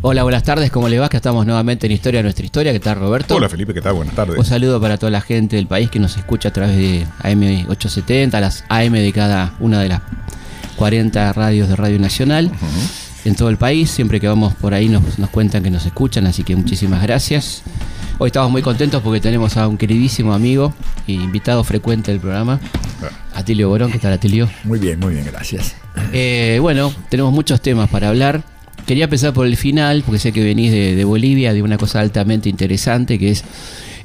Hola, 0.00 0.22
buenas 0.22 0.44
tardes, 0.44 0.70
¿cómo 0.70 0.88
le 0.88 1.00
va? 1.00 1.08
Que 1.08 1.16
estamos 1.16 1.44
nuevamente 1.44 1.86
en 1.86 1.92
Historia 1.92 2.18
de 2.20 2.22
Nuestra 2.22 2.46
Historia. 2.46 2.72
¿Qué 2.72 2.78
tal, 2.78 3.00
Roberto? 3.00 3.34
Hola, 3.34 3.48
Felipe, 3.48 3.74
¿qué 3.74 3.80
tal? 3.80 3.94
Buenas 3.94 4.14
tardes. 4.14 4.38
Un 4.38 4.44
saludo 4.44 4.80
para 4.80 4.96
toda 4.96 5.10
la 5.10 5.20
gente 5.20 5.56
del 5.56 5.66
país 5.66 5.90
que 5.90 5.98
nos 5.98 6.16
escucha 6.16 6.50
a 6.50 6.52
través 6.52 6.76
de 6.76 7.04
AM870, 7.24 8.38
las 8.38 8.64
AM 8.68 8.92
de 8.92 9.12
cada 9.12 9.54
una 9.58 9.80
de 9.80 9.88
las 9.88 10.02
40 10.76 11.32
radios 11.32 11.68
de 11.68 11.74
Radio 11.74 11.98
Nacional. 11.98 12.52
En 13.24 13.34
todo 13.34 13.48
el 13.48 13.56
país, 13.56 13.90
siempre 13.90 14.20
que 14.20 14.28
vamos 14.28 14.54
por 14.54 14.72
ahí 14.72 14.88
nos, 14.88 15.18
nos 15.18 15.30
cuentan 15.30 15.64
que 15.64 15.70
nos 15.70 15.84
escuchan, 15.84 16.28
así 16.28 16.44
que 16.44 16.54
muchísimas 16.54 17.02
gracias. 17.02 17.64
Hoy 18.18 18.28
estamos 18.28 18.52
muy 18.52 18.62
contentos 18.62 19.02
porque 19.02 19.20
tenemos 19.20 19.56
a 19.56 19.66
un 19.66 19.76
queridísimo 19.76 20.32
amigo 20.32 20.74
e 21.08 21.12
invitado 21.12 21.64
frecuente 21.64 22.12
del 22.12 22.20
programa, 22.20 22.60
Atilio 23.34 23.68
Borón. 23.68 23.90
¿Qué 23.90 23.98
tal, 23.98 24.12
Atilio? 24.12 24.48
Muy 24.62 24.78
bien, 24.78 25.00
muy 25.00 25.14
bien, 25.14 25.26
gracias. 25.26 25.74
Eh, 26.12 26.58
bueno, 26.60 26.92
tenemos 27.08 27.32
muchos 27.32 27.60
temas 27.60 27.90
para 27.90 28.08
hablar. 28.08 28.44
Quería 28.86 29.04
empezar 29.04 29.32
por 29.34 29.46
el 29.46 29.56
final, 29.56 30.02
porque 30.04 30.18
sé 30.18 30.32
que 30.32 30.42
venís 30.42 30.72
de, 30.72 31.04
Bolivia, 31.04 31.52
de 31.52 31.62
una 31.62 31.76
cosa 31.76 32.00
altamente 32.00 32.48
interesante, 32.48 33.18
que 33.18 33.30
es 33.30 33.44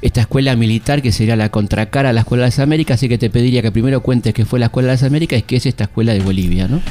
esta 0.02 0.20
escuela 0.20 0.54
militar 0.56 1.00
que 1.00 1.12
sería 1.12 1.36
la 1.36 1.48
contracara 1.48 2.10
a 2.10 2.12
la 2.12 2.20
Escuela 2.20 2.42
de 2.42 2.48
las 2.48 2.58
Américas, 2.58 2.96
así 2.96 3.08
que 3.08 3.16
te 3.16 3.30
pediría 3.30 3.62
que 3.62 3.72
primero 3.72 4.02
cuentes 4.02 4.34
qué 4.34 4.44
fue 4.44 4.58
la 4.58 4.66
Escuela 4.66 4.88
de 4.88 4.94
las 4.94 5.02
Américas 5.02 5.38
y 5.38 5.42
qué 5.42 5.56
es 5.56 5.64
esta 5.64 5.84
escuela 5.84 6.12
de 6.12 6.20
Bolivia, 6.20 6.68
¿no? 6.68 6.82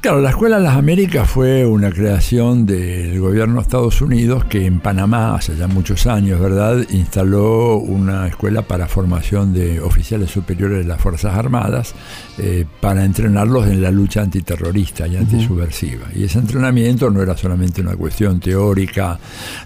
Claro, 0.00 0.20
la 0.20 0.30
Escuela 0.30 0.58
de 0.58 0.62
las 0.62 0.76
Américas 0.76 1.28
fue 1.28 1.66
una 1.66 1.90
creación 1.90 2.66
del 2.66 3.18
gobierno 3.18 3.56
de 3.56 3.62
Estados 3.62 4.00
Unidos 4.00 4.44
que 4.44 4.64
en 4.64 4.78
Panamá, 4.78 5.34
hace 5.34 5.56
ya 5.56 5.66
muchos 5.66 6.06
años, 6.06 6.38
¿verdad?, 6.38 6.86
instaló 6.90 7.78
una 7.78 8.28
escuela 8.28 8.62
para 8.62 8.86
formación 8.86 9.52
de 9.52 9.80
oficiales 9.80 10.30
superiores 10.30 10.78
de 10.78 10.84
las 10.84 11.00
Fuerzas 11.00 11.34
Armadas 11.34 11.96
eh, 12.38 12.64
para 12.80 13.04
entrenarlos 13.04 13.66
en 13.66 13.82
la 13.82 13.90
lucha 13.90 14.22
antiterrorista 14.22 15.08
y 15.08 15.16
antisubversiva. 15.16 16.06
Y 16.14 16.22
ese 16.22 16.38
entrenamiento 16.38 17.10
no 17.10 17.20
era 17.20 17.36
solamente 17.36 17.80
una 17.80 17.96
cuestión 17.96 18.38
teórica 18.38 19.18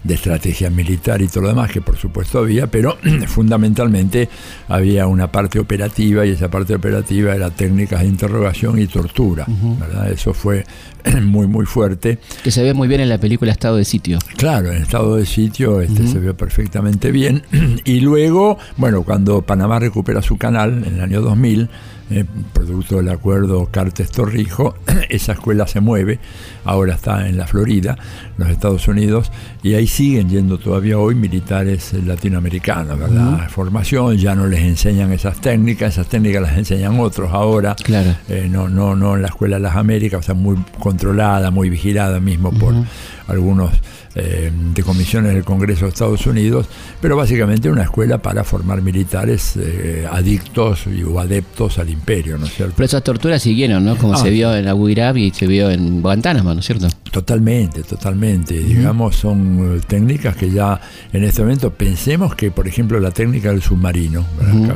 de 0.03 0.15
estrategia 0.15 0.71
militar 0.71 1.21
y 1.21 1.29
todo 1.29 1.43
lo 1.43 1.49
demás, 1.49 1.71
que 1.71 1.83
por 1.83 1.99
supuesto 1.99 2.39
había, 2.39 2.69
pero 2.69 2.97
fundamentalmente 3.27 4.31
había 4.69 5.07
una 5.07 5.31
parte 5.31 5.59
operativa 5.59 6.25
y 6.25 6.31
esa 6.31 6.51
parte 6.51 6.75
operativa 6.75 7.35
era 7.35 7.51
técnicas 7.51 8.01
de 8.01 8.07
interrogación 8.07 8.79
y 8.79 8.87
tortura, 8.87 9.45
¿verdad? 9.79 10.11
Eso 10.23 10.35
fue 10.35 10.65
muy, 11.23 11.47
muy 11.47 11.67
fuerte. 11.67 12.19
Que 12.45 12.51
se 12.51 12.63
ve 12.63 12.75
muy 12.75 12.89
bien 12.89 13.01
en 13.01 13.09
la 13.09 13.19
película 13.19 13.53
Estado 13.53 13.77
de 13.77 13.85
Sitio. 13.85 14.19
Claro, 14.37 14.73
en 14.73 14.83
estado 14.83 15.17
de 15.17 15.27
sitio 15.27 15.81
este, 15.81 16.07
se 16.07 16.19
ve 16.19 16.35
perfectamente 16.35 17.11
bien. 17.13 17.43
Y 17.85 18.01
luego, 18.01 18.59
bueno, 18.77 19.03
cuando 19.03 19.43
Panamá 19.43 19.79
recupera 19.79 20.23
su 20.23 20.37
canal 20.37 20.85
en 20.87 20.95
el 20.95 21.01
año 21.01 21.21
2000, 21.21 21.69
eh, 22.11 22.25
producto 22.53 22.97
del 22.97 23.09
acuerdo 23.09 23.69
Cartes-Torrijo, 23.71 24.75
esa 25.09 25.33
escuela 25.33 25.67
se 25.67 25.81
mueve, 25.81 26.19
ahora 26.65 26.95
está 26.95 27.29
en 27.29 27.37
la 27.39 27.47
Florida, 27.47 27.97
los 28.37 28.49
Estados 28.51 28.87
Unidos, 28.89 29.33
y 29.63 29.75
ahí 29.75 29.87
siguen 29.87 30.29
yendo 30.29 30.59
todavía 30.59 30.99
hoy 30.99 31.15
militares 31.15 31.93
latinoamericanos, 31.95 32.99
¿verdad? 32.99 33.49
Formación, 33.49 34.17
ya 34.19 34.35
no 34.35 34.47
les 34.47 34.61
enseñan 34.61 35.13
esas 35.13 35.41
técnicas, 35.41 35.95
esas 35.95 36.09
técnicas 36.09 36.43
las 36.43 36.57
enseñan 36.59 37.01
otros 37.01 37.33
ahora, 37.33 37.75
Claro. 37.83 38.15
eh, 38.29 38.47
no, 38.51 38.69
no, 38.69 38.95
no 38.95 39.17
en 39.17 39.23
la 39.23 39.29
Escuela 39.29 39.57
de 39.57 39.63
las 39.63 39.77
Américas, 39.77 40.21
o 40.21 40.23
sea, 40.23 40.35
muy 40.35 40.57
controlada, 40.93 41.51
muy 41.51 41.71
vigilada 41.71 42.21
mismo 42.21 42.53
por 42.53 42.75
algunos 43.27 43.73
eh, 44.15 44.51
de 44.75 44.83
comisiones 44.83 45.35
del 45.35 45.45
Congreso 45.45 45.85
de 45.87 45.91
Estados 45.91 46.27
Unidos, 46.27 46.67
pero 47.01 47.17
básicamente 47.17 47.71
una 47.71 47.83
escuela 47.83 48.19
para 48.19 48.45
formar 48.45 48.83
militares 48.83 49.55
eh, 49.57 50.07
adictos 50.11 50.87
y, 50.87 51.03
o 51.03 51.19
adeptos 51.21 51.79
al 51.79 51.91
imperio, 51.91 52.39
¿no 52.39 52.47
es 52.47 52.55
cierto? 52.55 52.75
Pero 52.77 52.85
esas 52.87 53.03
torturas 53.03 53.43
siguieron, 53.43 53.85
¿no? 53.85 53.97
Como 53.97 54.15
Ah. 54.15 54.17
se 54.19 54.31
vio 54.31 54.55
en 54.55 54.69
Abu 54.69 54.89
Ghraib 54.89 55.17
y 55.17 55.31
se 55.31 55.47
vio 55.47 55.71
en 55.71 56.03
Guantánamo, 56.03 56.53
¿no 56.55 56.61
es 56.61 56.67
cierto? 56.67 56.89
Totalmente, 57.11 57.83
totalmente. 57.83 58.55
Digamos, 58.59 59.17
son 59.17 59.77
eh, 59.77 59.81
técnicas 59.87 60.37
que 60.37 60.51
ya 60.51 60.81
en 61.13 61.25
este 61.25 61.43
momento 61.43 61.71
pensemos 61.73 62.35
que, 62.35 62.51
por 62.51 62.67
ejemplo, 62.69 62.99
la 63.01 63.11
técnica 63.11 63.51
del 63.51 63.63
submarino, 63.63 64.25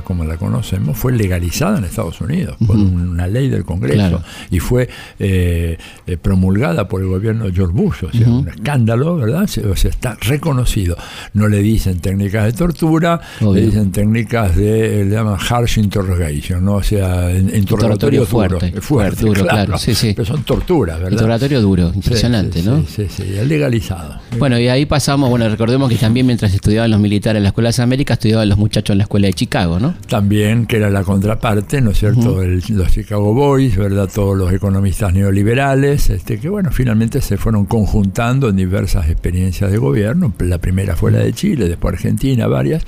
como 0.05 0.25
la 0.25 0.37
conocemos, 0.37 0.97
fue 0.97 1.13
legalizada 1.13 1.79
en 1.79 1.85
Estados 1.85 2.21
Unidos 2.21 2.57
por 2.67 2.77
una 2.77 3.27
ley 3.27 3.49
del 3.49 3.65
Congreso 3.65 3.97
Claro. 3.97 4.23
y 4.51 4.59
fue 4.61 4.89
eh, 5.19 5.79
promulgada 6.23 6.89
por 6.89 7.01
el 7.03 7.09
gobierno 7.09 7.47
de 7.47 7.53
George 7.53 7.75
Bush. 7.75 8.05
O 8.05 8.13
sea, 8.13 8.29
un 8.29 8.49
escándalo, 8.49 9.26
¿verdad? 9.27 9.47
Se- 9.47 9.67
O 9.67 9.77
sea, 9.77 9.91
está 9.91 10.17
reconocido. 10.21 10.97
No 11.35 11.49
le 11.49 11.59
dicen 11.63 11.99
técnicas 12.01 12.45
de 12.47 12.53
tortura, 12.53 13.21
Obvio. 13.41 13.55
le 13.55 13.63
dicen 13.67 13.93
técnicas 13.93 14.57
de, 14.57 15.05
le 15.05 15.11
llaman 15.15 15.37
harsh 15.39 15.79
interrogation, 15.79 16.65
¿no? 16.65 16.75
O 16.77 16.83
sea, 16.83 17.31
interrogatorio, 17.37 18.21
duro, 18.21 18.31
fuerte, 18.31 18.67
eh, 18.77 18.81
fuerte, 18.81 19.25
duro, 19.27 19.43
claro, 19.47 19.79
sí, 19.79 19.95
sí. 19.95 20.13
Pero 20.15 20.25
son 20.27 20.43
torturas, 20.45 20.97
¿verdad? 20.99 21.13
Interrogatorio 21.13 21.61
duro, 21.61 21.93
impresionante, 21.95 22.61
sí, 22.63 22.67
¿no? 22.69 22.79
Sí, 22.87 23.07
sí, 23.09 23.09
sí, 23.09 23.35
es 23.37 23.47
legalizado. 23.47 24.17
Bueno, 24.39 24.59
y 24.59 24.69
ahí 24.69 24.87
pasamos, 24.87 25.29
bueno, 25.31 25.49
recordemos 25.49 25.89
que 25.91 25.97
también 25.97 26.27
mientras 26.27 26.53
estudiaban 26.55 26.91
los 26.91 27.01
militares 27.01 27.39
en 27.39 27.43
la 27.45 27.49
Escuela 27.51 27.69
de 27.69 27.73
las 27.73 27.81
Américas, 27.81 28.17
estudiaban 28.19 28.49
los 28.49 28.59
muchachos 28.59 28.95
en 28.95 28.99
la 28.99 29.05
Escuela 29.05 29.27
de 29.27 29.33
Chicago, 29.35 29.79
¿no? 29.81 29.95
También, 30.09 30.67
que 30.67 30.77
era 30.77 30.91
la 30.91 31.03
contraparte, 31.03 31.81
¿no 31.81 31.91
es 31.91 31.99
cierto?, 31.99 32.43
El- 32.43 32.63
los 32.69 32.91
Chicago 32.93 33.35
Boys, 33.35 33.77
¿verdad?, 33.77 34.09
todos 34.13 34.37
los 34.37 34.53
economistas 34.53 35.13
neoliberales, 35.13 36.11
este, 36.11 36.39
que 36.39 36.49
bueno, 36.49 36.71
finalmente 36.71 37.21
se 37.21 37.37
fueron 37.37 37.65
conjuntando 37.67 38.49
en 38.49 38.57
diversas 38.57 39.09
experiencias 39.17 39.71
de 39.73 39.79
gobierno. 39.79 40.33
La 40.39 40.59
primera 40.59 40.95
fue 40.97 41.11
la 41.11 41.19
de 41.19 41.33
Chile, 41.33 41.69
después 41.69 41.95
Argentina, 41.95 42.47
varias. 42.47 42.85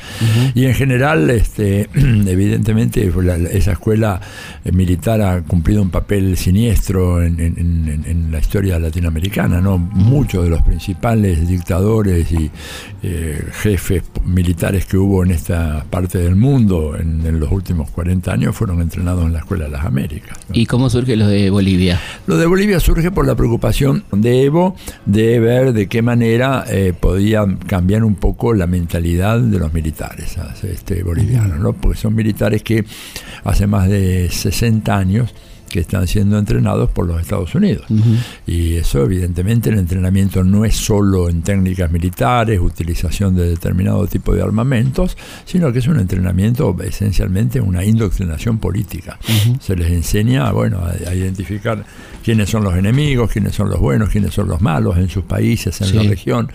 Y 0.55 0.66
en 0.66 0.75
general, 0.75 1.28
este, 1.31 1.89
evidentemente, 1.94 3.11
la- 3.22 3.37
esa 3.37 3.72
escuela 3.72 4.21
eh, 4.65 4.72
militar 4.72 5.21
ha 5.22 5.43
cumplido 5.43 5.83
un 5.83 5.91
papel 5.91 6.37
siniestro 6.37 7.22
en, 7.22 7.41
en- 7.41 7.59
en- 7.59 8.05
en 8.06 8.33
la 8.33 8.38
historia 8.38 8.78
latinoamericana, 8.78 9.61
¿no? 9.61 9.78
Muchos 9.78 10.44
de 10.44 10.50
los 10.50 10.62
principales 10.62 11.49
dictadores 11.49 12.31
y 12.33 12.50
eh, 13.03 13.43
jefes 13.62 14.03
militares 14.25 14.84
que 14.87 14.97
hubo 14.97 15.25
en 15.25 15.31
esta 15.31 15.84
parte 15.88 16.19
del 16.19 16.37
mundo 16.37 16.97
en, 16.97 17.25
en 17.27 17.41
los 17.41 17.50
últimos 17.50 17.91
40 17.91 18.33
años 18.33 18.55
fueron 18.56 18.81
entrenados 18.83 19.25
en 19.25 19.33
la 19.33 19.38
Escuela 19.41 19.65
de 19.65 19.71
las 19.71 19.84
Américas. 19.84 20.37
¿no? 20.49 20.55
¿Y 20.55 20.67
cómo 20.67 20.91
surge 20.91 21.17
lo 21.17 21.27
de 21.27 21.50
Bolivia? 21.50 22.00
Lo 22.27 22.37
de 22.37 22.47
Bolivia 22.47 22.81
surge 22.81 23.11
por 23.11 23.27
la 23.27 23.34
preocupación 23.34 24.05
de 24.12 24.44
Evo 24.44 24.77
de 25.06 25.41
ver 25.41 25.72
de 25.72 25.87
qué 25.87 26.03
manera 26.03 26.18
eh, 26.23 26.95
podía 26.99 27.45
cambiar 27.67 28.05
un 28.05 28.17
poco 28.17 28.55
la 28.55 28.67
mentalidad 28.67 29.41
de 29.41 29.59
los 29.59 29.73
militares 29.73 30.37
este, 30.62 31.03
bolivianos, 31.03 31.59
¿no? 31.59 31.73
porque 31.73 31.99
son 31.99 32.15
militares 32.15 32.62
que 32.62 32.84
hace 33.45 33.67
más 33.67 33.89
de 33.89 34.29
60 34.31 34.97
años 34.97 35.34
que 35.69 35.81
están 35.81 36.06
siendo 36.06 36.39
entrenados 36.39 36.91
por 36.91 37.06
los 37.06 37.21
Estados 37.21 37.55
Unidos. 37.55 37.87
Y 38.47 38.75
eso, 38.77 39.03
evidentemente, 39.05 39.71
el 39.71 39.79
entrenamiento 39.79 40.43
no 40.45 40.65
es 40.65 40.77
solo 40.77 41.29
en 41.29 41.43
técnicas 41.43 41.91
militares, 41.91 42.61
utilización 42.61 43.34
de 43.37 43.49
determinado 43.51 44.06
tipo 44.06 44.34
de 44.34 44.43
armamentos, 44.43 45.17
sino 45.45 45.73
que 45.73 45.79
es 45.81 45.87
un 45.89 46.01
entrenamiento 46.01 46.77
esencialmente 46.83 47.61
una 47.61 47.84
indoctrinación 47.84 48.59
política. 48.59 49.19
Se 49.61 49.77
les 49.77 49.91
enseña, 49.91 50.51
bueno, 50.53 50.79
a, 50.79 50.91
a 51.11 51.15
identificar 51.15 51.85
quiénes 52.25 52.49
son 52.50 52.65
los 52.65 52.75
enemigos, 52.77 53.31
quiénes 53.31 53.55
son 53.55 53.71
los 53.71 53.81
buenos, 53.81 54.09
quiénes 54.11 54.35
son 54.35 54.49
los 54.49 54.61
malos 54.61 54.97
en 54.99 55.09
sus 55.09 55.25
países, 55.25 55.81
en 55.81 55.89
Sí. 55.89 55.97
la 55.97 56.03
región. 56.05 56.50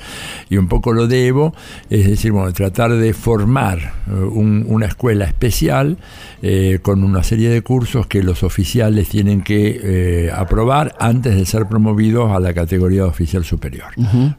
Y 0.49 0.57
un 0.57 0.67
poco 0.67 0.93
lo 0.93 1.07
debo, 1.07 1.53
es 1.89 2.07
decir, 2.07 2.31
bueno, 2.31 2.51
tratar 2.53 2.91
de 2.95 3.13
formar 3.13 3.79
eh, 4.07 4.11
un- 4.13 4.65
una 4.67 4.85
escuela 4.85 5.25
especial 5.25 5.97
eh, 6.41 6.79
con 6.81 7.03
una 7.03 7.23
serie 7.23 7.49
de 7.49 7.61
cursos 7.61 8.05
que 8.07 8.21
los 8.21 8.43
oficiales 8.43 9.02
tienen 9.09 9.41
que 9.41 9.79
eh, 9.83 10.31
aprobar 10.31 10.95
antes 10.99 11.35
de 11.35 11.45
ser 11.45 11.67
promovidos 11.67 12.31
a 12.31 12.39
la 12.39 12.53
categoría 12.53 13.03
de 13.03 13.07
oficial 13.07 13.43
superior, 13.43 13.87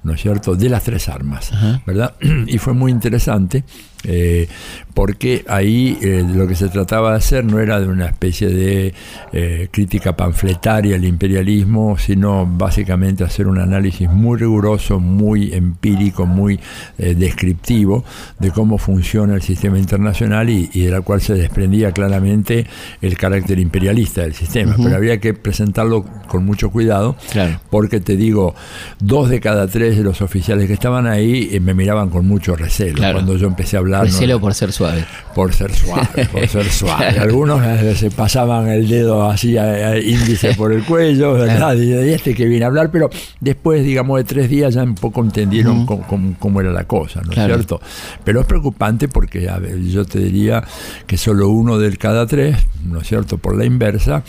¿no 0.02 0.12
es 0.12 0.20
cierto? 0.20 0.56
De 0.56 0.69
las 0.69 0.84
tres 0.84 1.08
armas, 1.08 1.50
¿verdad? 1.87 2.14
Y 2.46 2.58
fue 2.58 2.72
muy 2.72 2.93
interesante 2.93 3.64
eh, 4.05 4.49
porque 4.95 5.45
ahí 5.49 5.99
eh, 6.03 6.25
lo 6.35 6.47
que 6.47 6.55
se 6.55 6.69
trataba 6.69 7.11
de 7.12 7.17
hacer 7.17 7.45
no 7.45 7.59
era 7.59 7.81
de 7.81 7.89
una 7.89 8.06
especie 8.06 8.49
de 8.49 8.95
eh, 9.33 9.69
crítica 9.73 10.17
panfletaria 10.17 10.95
al 10.95 11.05
imperialismo, 11.05 11.99
sino 11.99 12.47
básicamente 12.47 13.25
hacer 13.25 13.49
un 13.49 13.59
análisis 13.59 14.09
muy 14.09 14.39
riguroso, 14.39 15.01
muy 15.01 15.53
empírico, 15.53 16.27
muy 16.27 16.61
eh, 16.99 17.15
descriptivo 17.17 18.05
de 18.39 18.51
cómo 18.53 18.79
funciona 18.79 19.35
el 19.35 19.43
sistema 19.43 19.79
internacional 19.79 20.49
y, 20.49 20.71
y 20.73 20.83
de 20.83 20.91
la 20.93 21.00
cual 21.00 21.21
se 21.21 21.35
desprendía 21.35 21.91
claramente 21.93 22.67
el 23.03 23.17
carácter 23.17 23.59
imperialista 23.59 24.21
del 24.23 24.35
sistema. 24.35 24.77
Pero 24.81 24.95
había 24.97 25.19
que 25.19 25.35
presentarlo 25.35 26.05
con 26.29 26.45
mucho 26.45 26.71
cuidado, 26.71 27.17
Claro. 27.33 27.59
porque 27.71 27.99
te 28.00 28.17
digo, 28.17 28.55
dos 29.00 29.29
de 29.29 29.41
cada 29.41 29.67
tres 29.67 29.97
de 29.97 30.05
los 30.05 30.23
oficiales 30.23 30.67
que 30.69 30.73
estaban 30.75 31.07
ahí 31.07 31.59
me 31.61 31.75
miraban 31.75 32.11
con 32.11 32.27
mucho 32.29 32.55
recelo 32.55 32.95
Claro. 32.95 33.15
cuando 33.15 33.37
yo 33.37 33.47
empecé 33.49 33.77
a 33.77 33.81
hablar 33.81 33.94
hablar. 33.94 34.02
Por 34.02 34.12
no- 34.12 34.19
cielo 34.19 34.41
por 34.41 34.55
ser 34.55 34.73
suave. 34.73 35.05
por 35.35 35.52
ser 35.55 35.75
suave, 35.75 36.26
por 36.32 36.49
ser 36.49 36.64
suave. 36.70 37.19
Algunos 37.19 37.62
eh, 37.64 37.94
se 37.96 38.11
pasaban 38.11 38.69
el 38.69 38.88
dedo 38.88 39.29
así, 39.29 39.56
eh, 39.56 39.61
eh, 39.99 40.02
índice 40.05 40.55
por 40.55 40.73
el 40.73 40.85
cuello, 40.85 41.32
¿verdad? 41.35 41.75
Y 41.76 41.87
de 41.87 42.14
este 42.14 42.35
que 42.35 42.46
viene 42.46 42.64
a 42.64 42.69
hablar, 42.69 42.91
pero 42.91 43.11
después, 43.41 43.82
digamos, 43.85 44.19
de 44.19 44.25
tres 44.25 44.49
días 44.49 44.75
ya 44.75 44.82
un 44.82 44.94
poco 44.94 45.20
entendieron 45.23 45.87
cómo, 45.87 46.06
cómo- 46.06 46.37
cómo 46.38 46.61
era 46.61 46.70
la 46.70 46.85
cosa, 46.85 47.20
¿no 47.23 47.31
es 47.31 47.35
Claro. 47.35 47.55
cierto? 47.55 47.81
Pero 48.25 48.41
es 48.41 48.46
preocupante 48.46 49.08
porque 49.08 49.49
a 49.49 49.58
ver, 49.58 49.81
yo 49.82 50.05
te 50.05 50.19
diría 50.19 50.62
que 51.06 51.17
solo 51.17 51.49
uno 51.49 51.79
del 51.79 51.99
cada 51.99 52.26
tres, 52.26 52.56
¿no 52.85 53.00
es 53.00 53.08
cierto? 53.08 53.38
Por 53.38 53.56
la 53.56 53.64
inversa, 53.64 54.23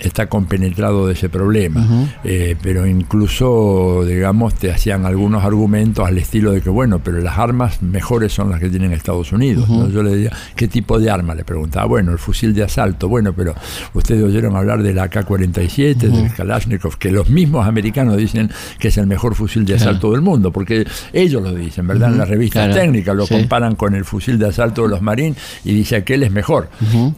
está 0.00 0.28
compenetrado 0.28 1.06
de 1.06 1.14
ese 1.14 1.28
problema. 1.28 1.86
Eh, 2.24 2.56
pero 2.62 2.86
incluso, 2.86 4.04
digamos, 4.06 4.54
te 4.54 4.70
hacían 4.70 5.04
algunos 5.06 5.44
argumentos 5.44 6.06
al 6.06 6.18
estilo 6.18 6.52
de 6.52 6.60
que, 6.60 6.70
bueno, 6.70 7.00
pero 7.02 7.18
las 7.20 7.36
armas 7.38 7.82
mejores 7.82 8.32
son 8.32 8.50
las 8.50 8.60
que 8.60 8.68
tienen 8.68 8.92
Estados 8.92 9.32
Unidos. 9.32 9.68
¿no? 9.68 9.88
Yo 9.88 10.02
le 10.02 10.14
decía, 10.16 10.36
¿qué 10.54 10.68
tipo 10.68 10.98
de 10.98 11.10
arma? 11.10 11.34
Le 11.34 11.44
preguntaba, 11.44 11.86
bueno, 11.86 12.12
el 12.12 12.18
fusil 12.18 12.54
de 12.54 12.62
asalto. 12.62 13.08
Bueno, 13.08 13.32
pero 13.32 13.54
ustedes 13.94 14.22
oyeron 14.22 14.54
hablar 14.56 14.82
del 14.82 14.98
AK-47, 14.98 15.96
del 15.96 16.32
Kalashnikov, 16.32 16.96
que 16.98 17.10
los 17.10 17.28
mismos 17.28 17.66
americanos 17.66 18.16
dicen 18.16 18.50
que 18.78 18.88
es 18.88 18.98
el 18.98 19.06
mejor 19.06 19.34
fusil 19.34 19.64
de 19.64 19.74
Claro. 19.74 19.90
asalto 19.90 20.12
del 20.12 20.20
mundo, 20.22 20.52
porque 20.52 20.86
ellos 21.12 21.42
lo 21.42 21.52
dicen, 21.54 21.86
¿verdad? 21.86 22.12
En 22.12 22.18
las 22.18 22.28
revistas 22.28 22.66
Claro. 22.68 22.80
técnicas 22.82 23.16
lo 23.16 23.26
Sí. 23.26 23.34
comparan 23.34 23.74
con 23.74 23.94
el 23.94 24.04
fusil 24.04 24.38
de 24.38 24.48
asalto 24.48 24.82
de 24.82 24.88
los 24.88 25.02
marines 25.02 25.36
y 25.64 25.72
dice 25.74 25.96
aquel 25.96 26.22
es 26.22 26.30
mejor. 26.30 26.68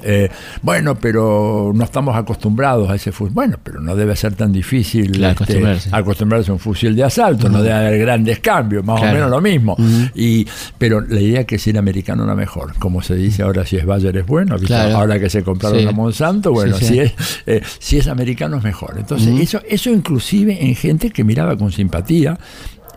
Eh, 0.03 0.31
bueno, 0.63 0.95
pero 0.97 1.73
no 1.75 1.85
estamos 1.85 2.17
acostumbrados 2.17 2.70
a 2.89 2.95
ese 2.95 3.11
fusil. 3.13 3.35
Bueno, 3.35 3.57
pero 3.63 3.81
no 3.81 3.97
debe 3.97 4.15
ser 4.17 4.35
tan 4.35 4.53
difícil 4.53 5.11
Claro, 5.13 5.33
este, 5.33 5.45
acostumbrarse. 5.45 5.89
acostumbrarse 5.93 6.51
a 6.51 6.55
un 6.55 6.61
fusil 6.61 6.95
de 6.97 7.05
asalto, 7.05 7.49
no 7.49 7.63
debe 7.63 7.75
haber 7.75 7.99
grandes 7.99 8.39
cambios, 8.41 8.85
más 8.85 8.99
Claro. 9.01 9.13
o 9.13 9.15
menos 9.17 9.31
lo 9.31 9.41
mismo. 9.41 9.77
y 10.15 10.47
Pero 10.79 11.01
la 11.01 11.21
idea 11.21 11.41
es 11.41 11.47
que 11.47 11.59
si 11.59 11.71
el 11.71 11.77
americano 11.79 12.25
era 12.25 12.35
mejor, 12.35 12.75
como 12.79 13.03
se 13.03 13.15
dice 13.17 13.43
ahora, 13.43 13.65
si 13.67 13.77
es 13.77 13.85
Bayer 13.87 14.17
es 14.17 14.27
bueno, 14.27 14.57
ahora 14.95 15.19
que 15.19 15.29
se 15.31 15.43
compraron 15.43 15.81
Sí. 15.81 15.87
a 15.87 15.93
Monsanto, 15.93 16.53
bueno, 16.53 16.77
Sí, 16.77 16.85
sí. 16.85 16.91
Si, 16.95 17.01
es, 17.01 17.13
eh, 17.47 17.63
si 17.79 17.99
es 17.99 18.07
americano 18.09 18.57
es 18.59 18.63
mejor. 18.65 18.95
Entonces, 18.99 19.39
eso, 19.41 19.61
eso 19.69 19.91
inclusive 19.91 20.65
en 20.65 20.75
gente 20.75 21.11
que 21.11 21.25
miraba 21.25 21.57
con 21.57 21.73
simpatía. 21.73 22.39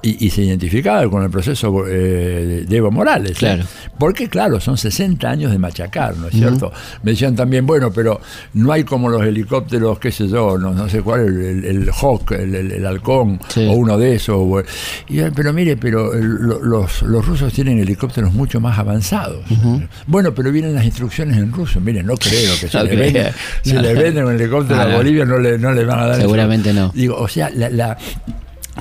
Y, 0.05 0.25
y 0.25 0.29
se 0.31 0.41
identificaba 0.41 1.09
con 1.09 1.23
el 1.23 1.29
proceso 1.29 1.87
eh, 1.87 2.65
de 2.67 2.75
Evo 2.77 2.91
Morales. 2.91 3.31
¿eh? 3.31 3.35
Claro. 3.39 3.63
Porque, 3.97 4.27
claro, 4.27 4.59
son 4.59 4.77
60 4.77 5.29
años 5.29 5.49
de 5.49 5.57
machacar, 5.57 6.17
¿no 6.17 6.27
es 6.27 6.33
cierto? 6.33 6.73
Me 7.03 7.11
decían 7.11 7.37
también, 7.37 7.65
bueno, 7.65 7.89
pero 7.93 8.19
no 8.53 8.73
hay 8.73 8.83
como 8.83 9.07
los 9.07 9.23
helicópteros, 9.23 9.99
qué 9.99 10.11
sé 10.11 10.27
yo, 10.27 10.57
no, 10.57 10.73
no 10.73 10.89
sé 10.89 11.01
cuál, 11.01 11.21
el, 11.21 11.41
el, 11.41 11.65
el 11.65 11.89
Hawk, 11.91 12.31
el, 12.33 12.85
halcón, 12.85 13.39
Sí. 13.47 13.65
o 13.65 13.71
uno 13.73 13.97
de 13.97 14.15
esos. 14.15 14.35
o- 14.37 14.61
y 15.07 15.21
pero 15.33 15.53
mire, 15.53 15.77
pero 15.77 16.13
lo- 16.13 16.59
los, 16.61 17.01
los 17.03 17.25
rusos 17.25 17.53
tienen 17.53 17.79
helicópteros 17.79 18.33
mucho 18.33 18.59
más 18.59 18.77
avanzados. 18.77 19.45
Bueno, 20.05 20.33
pero 20.35 20.51
vienen 20.51 20.75
las 20.75 20.83
instrucciones 20.83 21.37
en 21.37 21.49
ruso. 21.53 21.79
Mire, 21.79 22.03
no 22.03 22.15
creo 22.17 22.53
que 22.59 22.67
No 22.77 22.83
le, 22.83 22.95
venden, 22.97 23.27
si 23.61 23.71
No. 23.73 23.81
le 23.81 23.93
venden 23.93 24.25
un 24.25 24.33
helicóptero 24.33 24.81
a. 24.81 24.97
Bolivia, 24.97 25.23
no 25.23 25.37
le, 25.37 25.57
no 25.57 25.71
le 25.71 25.85
van 25.85 25.99
a 25.99 26.07
dar 26.07 26.19
Seguramente 26.19 26.71
eso. 26.71 26.79
no. 26.79 26.91
Digo, 26.93 27.15
o 27.17 27.27
sea, 27.29 27.49
la, 27.51 27.69
la, 27.69 27.97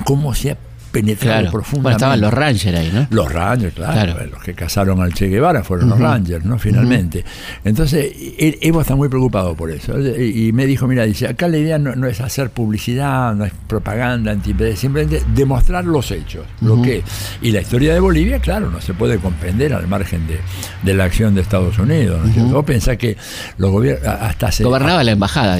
cómo 0.05 0.33
se 0.33 0.51
ha 0.51 0.57
penetrado 0.93 1.39
Claro. 1.41 1.51
profundamente. 1.51 1.81
Bueno, 1.83 1.97
estaban 1.97 2.21
los 2.21 2.33
Rangers 2.33 2.77
ahí, 2.79 2.91
¿no? 2.93 3.07
Los 3.09 3.31
Rangers, 3.33 3.73
claro, 3.73 4.13
Claro. 4.13 4.29
los 4.31 4.43
que 4.43 4.53
cazaron 4.53 5.01
al 5.01 5.13
Che 5.13 5.27
Guevara 5.27 5.63
fueron 5.63 5.89
los 5.89 5.99
Rangers, 5.99 6.45
¿no? 6.45 6.57
Finalmente. 6.59 7.25
Entonces, 7.65 8.11
e- 8.15 8.59
Evo 8.61 8.79
está 8.81 8.95
muy 8.95 9.09
preocupado 9.09 9.55
por 9.55 9.71
eso. 9.71 9.99
Y, 9.99 10.47
y 10.47 10.51
me 10.53 10.65
dijo, 10.67 10.87
mira, 10.87 11.03
dice, 11.03 11.27
acá 11.27 11.47
la 11.47 11.57
idea 11.57 11.77
no, 11.79 11.95
no 11.95 12.07
es 12.07 12.21
hacer 12.21 12.51
publicidad, 12.51 13.33
no 13.33 13.43
es 13.43 13.51
propaganda, 13.67 14.31
anti 14.31 14.53
simplemente 14.75 15.23
demostrar 15.35 15.83
los 15.85 16.11
hechos, 16.11 16.45
lo 16.61 16.81
que 16.81 16.97
es. 16.99 17.03
Y 17.41 17.51
la 17.51 17.61
historia 17.61 17.93
de 17.93 17.99
Bolivia, 17.99 18.39
claro, 18.39 18.69
no 18.69 18.79
se 18.79 18.93
puede 18.93 19.17
comprender 19.17 19.73
al 19.73 19.87
margen 19.87 20.27
de, 20.27 20.39
de 20.83 20.93
la 20.93 21.05
acción 21.05 21.33
de 21.33 21.41
Estados 21.41 21.79
Unidos. 21.79 22.21
¿no 22.21 22.27
es 22.27 22.33
cierto? 22.35 22.53
Vos 22.53 22.65
pensás 22.65 22.97
que 22.97 23.17
los 23.57 23.71
gobiernos, 23.71 24.07
hasta 24.07 24.47
hace... 24.47 24.63
Gobernaba 24.63 25.03
la 25.03 25.11
embajada, 25.11 25.59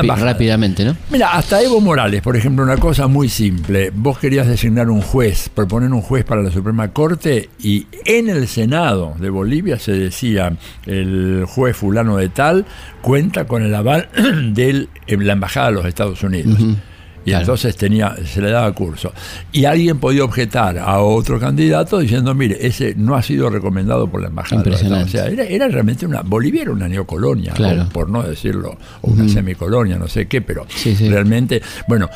rapi- 0.00 0.04
embajada. 0.04 0.32
rápidamente, 0.32 0.84
¿no? 0.84 0.96
Mira, 1.10 1.32
hasta 1.34 1.62
Evo 1.62 1.80
Morales, 1.80 2.20
por 2.20 2.36
ejemplo, 2.36 2.64
una 2.64 2.76
cosa 2.78 3.06
muy 3.06 3.28
simple. 3.28 3.90
Vos 3.94 4.18
querías 4.18 4.48
designar 4.56 4.88
un 4.90 5.02
juez, 5.02 5.50
proponer 5.50 5.92
un 5.92 6.00
juez 6.00 6.24
para 6.24 6.42
la 6.42 6.50
Suprema 6.50 6.88
Corte 6.92 7.50
y 7.62 7.86
en 8.06 8.28
el 8.30 8.48
Senado 8.48 9.14
de 9.20 9.28
Bolivia 9.30 9.78
se 9.78 9.92
decía 9.92 10.56
el 10.86 11.44
juez 11.46 11.76
fulano 11.76 12.16
de 12.16 12.30
tal 12.30 12.64
cuenta 13.02 13.46
con 13.46 13.62
el 13.62 13.74
aval 13.74 14.08
de 14.54 14.88
la 15.08 15.32
Embajada 15.34 15.68
de 15.68 15.72
los 15.74 15.84
Estados 15.86 16.22
Unidos. 16.22 16.58
Y 16.58 17.30
Claro. 17.30 17.40
entonces 17.42 17.76
tenía, 17.76 18.14
se 18.24 18.40
le 18.40 18.52
daba 18.52 18.70
curso. 18.72 19.12
Y 19.50 19.64
alguien 19.64 19.98
podía 19.98 20.22
objetar 20.22 20.78
a 20.78 21.00
otro 21.00 21.40
candidato 21.40 21.98
diciendo, 21.98 22.32
mire, 22.36 22.56
ese 22.64 22.94
no 22.96 23.16
ha 23.16 23.22
sido 23.24 23.50
recomendado 23.50 24.06
por 24.08 24.20
la 24.22 24.28
embajada. 24.28 24.62
Unidos". 24.62 24.80
O 24.84 25.08
sea, 25.08 25.26
era, 25.26 25.42
era 25.42 25.66
realmente 25.66 26.06
una. 26.06 26.22
Bolivia 26.22 26.62
era 26.62 26.70
una 26.70 26.86
neocolonia, 26.88 27.52
Claro. 27.52 27.82
o 27.82 27.88
por 27.88 28.08
no 28.10 28.22
decirlo, 28.22 28.78
o 29.02 29.10
una 29.10 29.28
semicolonia, 29.28 29.98
no 29.98 30.06
sé 30.06 30.26
qué, 30.26 30.40
pero 30.40 30.66
Sí, 30.68 30.94
sí. 30.94 31.08
realmente, 31.08 31.60
bueno, 31.88 32.08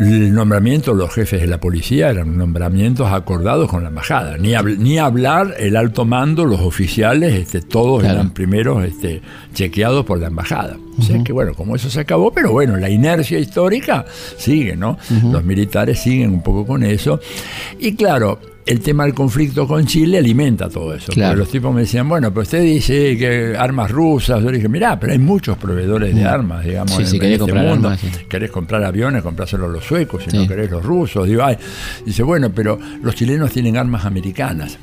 el 0.00 0.32
nombramiento, 0.34 0.94
los 0.94 1.12
jefes 1.12 1.40
de 1.40 1.46
la 1.46 1.58
policía 1.60 2.10
eran 2.10 2.36
nombramientos 2.38 3.10
acordados 3.10 3.68
con 3.68 3.82
la 3.82 3.88
embajada. 3.88 4.36
Ni, 4.38 4.50
habl- 4.52 4.78
ni 4.78 4.98
hablar 4.98 5.54
el 5.58 5.76
alto 5.76 6.04
mando, 6.04 6.44
los 6.44 6.60
oficiales, 6.60 7.34
este, 7.34 7.60
todos 7.62 8.00
Claro. 8.00 8.14
eran 8.16 8.30
primeros 8.30 8.84
este, 8.84 9.20
chequeados 9.54 10.04
por 10.04 10.18
la 10.20 10.28
embajada. 10.28 10.76
O 10.98 11.02
sea 11.02 11.22
que, 11.22 11.32
bueno, 11.32 11.54
como 11.54 11.76
eso 11.76 11.90
se 11.90 12.00
acabó, 12.00 12.32
pero 12.32 12.52
bueno, 12.52 12.76
la 12.76 12.90
inercia 12.90 13.38
histórica 13.38 14.04
sigue, 14.36 14.76
¿no? 14.76 14.98
Los 15.30 15.44
militares 15.44 15.98
siguen 16.00 16.30
un 16.30 16.42
poco 16.42 16.66
con 16.66 16.82
eso. 16.82 17.20
Y 17.78 17.94
claro, 17.94 18.38
el 18.68 18.80
tema 18.80 19.04
del 19.04 19.14
conflicto 19.14 19.66
con 19.66 19.86
Chile 19.86 20.18
alimenta 20.18 20.68
todo 20.68 20.94
eso. 20.94 21.10
Claro. 21.12 21.30
Porque 21.30 21.38
los 21.40 21.50
tipos 21.50 21.74
me 21.74 21.80
decían, 21.82 22.08
bueno, 22.08 22.30
pero 22.30 22.42
usted 22.42 22.62
dice 22.62 23.16
que 23.16 23.56
armas 23.58 23.90
rusas. 23.90 24.42
Yo 24.42 24.50
le 24.50 24.58
dije, 24.58 24.68
mirá, 24.68 25.00
pero 25.00 25.12
hay 25.14 25.18
muchos 25.18 25.56
proveedores 25.56 26.14
de 26.14 26.24
armas, 26.24 26.64
digamos, 26.64 26.92
Sí, 26.96 27.02
en, 27.02 27.08
en 27.14 27.20
querés 27.20 27.32
este 27.32 27.38
comprar 27.38 27.64
mundo. 27.66 27.88
armas, 27.88 28.00
sí. 28.00 28.08
Querés 28.28 28.50
comprar 28.50 28.84
aviones, 28.84 29.22
comprárselos 29.22 29.70
a 29.70 29.72
los 29.72 29.84
suecos, 29.84 30.22
si 30.24 30.30
Sí. 30.30 30.36
no 30.38 30.46
querés 30.46 30.70
los 30.70 30.84
rusos. 30.84 31.26
Digo, 31.26 31.42
ay. 31.44 31.56
Dice, 32.04 32.22
bueno, 32.22 32.50
pero 32.50 32.78
los 33.02 33.14
chilenos 33.14 33.50
tienen 33.52 33.76
armas 33.76 34.04
americanas. 34.04 34.78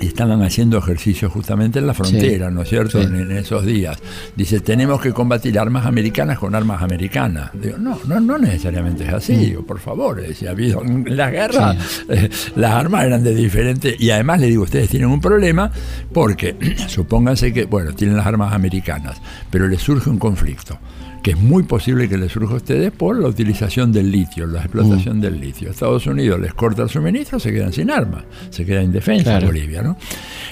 Y 0.00 0.06
estaban 0.06 0.42
haciendo 0.42 0.76
ejercicios 0.78 1.32
justamente 1.32 1.78
en 1.78 1.86
la 1.86 1.94
frontera, 1.94 2.50
¿no 2.50 2.62
es 2.62 2.68
cierto? 2.68 3.00
Sí. 3.00 3.06
En, 3.06 3.14
en 3.16 3.30
esos 3.32 3.64
días. 3.64 3.96
Dice, 4.34 4.60
tenemos 4.60 5.00
que 5.00 5.12
combatir 5.12 5.58
armas 5.58 5.86
americanas 5.86 6.38
con 6.38 6.54
armas 6.54 6.82
americanas. 6.82 7.50
Digo, 7.54 7.78
no, 7.78 7.98
no, 8.06 8.20
no 8.20 8.36
necesariamente 8.38 9.04
es 9.04 9.12
así. 9.12 9.34
Digo, 9.36 9.62
por 9.64 9.78
favor, 9.78 10.20
decía, 10.20 10.48
ha 10.50 10.52
habido 10.52 10.82
las 11.06 11.30
guerras, 11.32 11.76
eh, 12.08 12.28
las 12.56 12.72
armas 12.72 13.05
eran 13.06 13.24
de 13.24 13.34
diferentes. 13.34 14.00
Y 14.00 14.10
además 14.10 14.40
le 14.40 14.48
digo, 14.48 14.64
ustedes 14.64 14.88
tienen 14.90 15.08
un 15.08 15.20
problema 15.20 15.70
porque 16.12 16.56
supónganse 16.88 17.52
que, 17.52 17.64
bueno, 17.64 17.92
tienen 17.94 18.16
las 18.16 18.26
armas 18.26 18.52
americanas, 18.52 19.20
pero 19.50 19.68
les 19.68 19.80
surge 19.80 20.10
un 20.10 20.18
conflicto 20.18 20.78
que 21.22 21.32
es 21.32 21.38
muy 21.38 21.64
posible 21.64 22.08
que 22.08 22.16
les 22.16 22.30
surja 22.30 22.52
a 22.54 22.56
ustedes 22.58 22.92
por 22.92 23.18
la 23.18 23.26
utilización 23.26 23.90
del 23.90 24.12
litio, 24.12 24.46
la 24.46 24.60
explotación 24.60 25.20
del 25.20 25.40
litio. 25.40 25.70
Estados 25.70 26.06
Unidos 26.06 26.38
les 26.38 26.54
corta 26.54 26.82
el 26.84 26.88
suministro, 26.88 27.40
se 27.40 27.52
quedan 27.52 27.72
sin 27.72 27.90
armas, 27.90 28.22
se 28.50 28.64
queda 28.64 28.80
indefensa 28.80 29.24
Claro. 29.32 29.48
Bolivia, 29.48 29.82
¿no? 29.82 29.96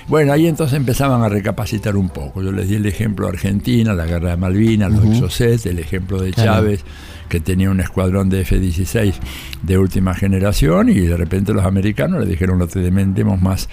Bueno, 0.08 0.32
ahí 0.32 0.48
entonces 0.48 0.76
empezaban 0.76 1.22
a 1.22 1.28
recapacitar 1.28 1.94
un 1.96 2.08
poco. 2.08 2.42
Yo 2.42 2.50
les 2.50 2.68
di 2.68 2.74
el 2.74 2.86
ejemplo 2.86 3.26
de 3.26 3.34
Argentina, 3.34 3.94
la 3.94 4.04
guerra 4.04 4.30
de 4.30 4.36
Malvinas, 4.36 4.90
los 4.90 5.04
Exocet, 5.04 5.64
el 5.66 5.78
ejemplo 5.78 6.20
de 6.20 6.32
Claro. 6.32 6.52
Chávez, 6.54 6.80
que 7.28 7.40
tenía 7.40 7.70
un 7.70 7.80
escuadrón 7.80 8.28
de 8.28 8.42
F-16 8.42 9.14
de 9.62 9.78
última 9.78 10.14
generación 10.14 10.88
y 10.88 10.94
de 11.00 11.16
repente 11.16 11.52
los 11.52 11.64
americanos 11.64 12.20
le 12.20 12.26
dijeron 12.26 12.58
no 12.58 12.66
te 12.66 12.90
más, 12.90 13.68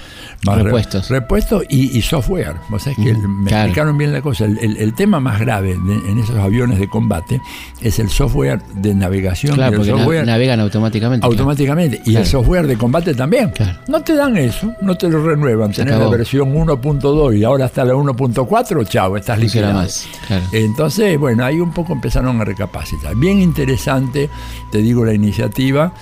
más 0.46 0.58
re- 0.58 0.64
Repuestos. 0.64 1.10
repuestos 1.10 1.64
y, 1.70 1.98
y 1.98 2.02
software. 2.02 2.56
O 2.72 2.80
sea, 2.80 2.92
es 2.94 2.98
que 2.98 3.14
me 3.14 3.48
claro. 3.50 3.66
explicaron 3.66 3.98
bien 3.98 4.14
la 4.14 4.22
cosa. 4.22 4.46
El, 4.46 4.58
el- 4.60 4.78
el 4.78 4.94
tema 4.94 5.20
más 5.20 5.40
grave 5.40 5.70
de- 5.78 6.10
en 6.12 6.20
esos 6.20 6.38
aviones 6.38 6.80
de 6.80 6.88
combate 6.88 7.42
es 7.82 8.00
el 8.00 8.10
software 8.10 8.62
de 8.76 8.94
navegación 8.96 9.56
Claro, 9.56 9.78
porque 9.78 9.92
na- 9.92 9.98
software 9.98 10.26
navegan 10.26 10.60
automáticamente. 10.60 11.22
claro. 11.22 11.32
automáticamente. 11.34 11.98
Y 11.98 12.12
Claro. 12.12 12.20
el 12.20 12.26
software 12.26 12.68
de 12.68 12.78
combate 12.78 13.14
también. 13.14 13.52
No 13.88 14.02
te 14.02 14.16
dan 14.16 14.38
eso, 14.38 14.72
no 14.82 14.96
te 14.96 15.10
lo 15.10 15.24
renuevan. 15.26 15.74
Se 15.74 15.84
Tenés 15.84 16.00
la 16.00 16.08
versión 16.10 16.54
1.2 16.54 17.38
y 17.38 17.44
ahora 17.44 17.66
está 17.66 17.84
la 17.86 17.94
1.4, 17.96 18.86
chao, 18.88 19.18
estás 19.18 19.38
Funciona 19.40 19.68
liquidado. 19.68 19.84
más. 19.84 20.08
Entonces, 20.54 21.18
bueno, 21.20 21.44
ahí 21.46 21.60
un 21.60 21.74
poco 21.74 21.94
empezaron 21.94 22.40
a 22.42 22.46
recapacitar. 22.46 23.16
Bien 23.16 23.40
interesante, 23.52 24.30
te 24.72 24.78
digo, 24.80 25.04
la 25.06 25.14
iniciativa. 25.14 25.94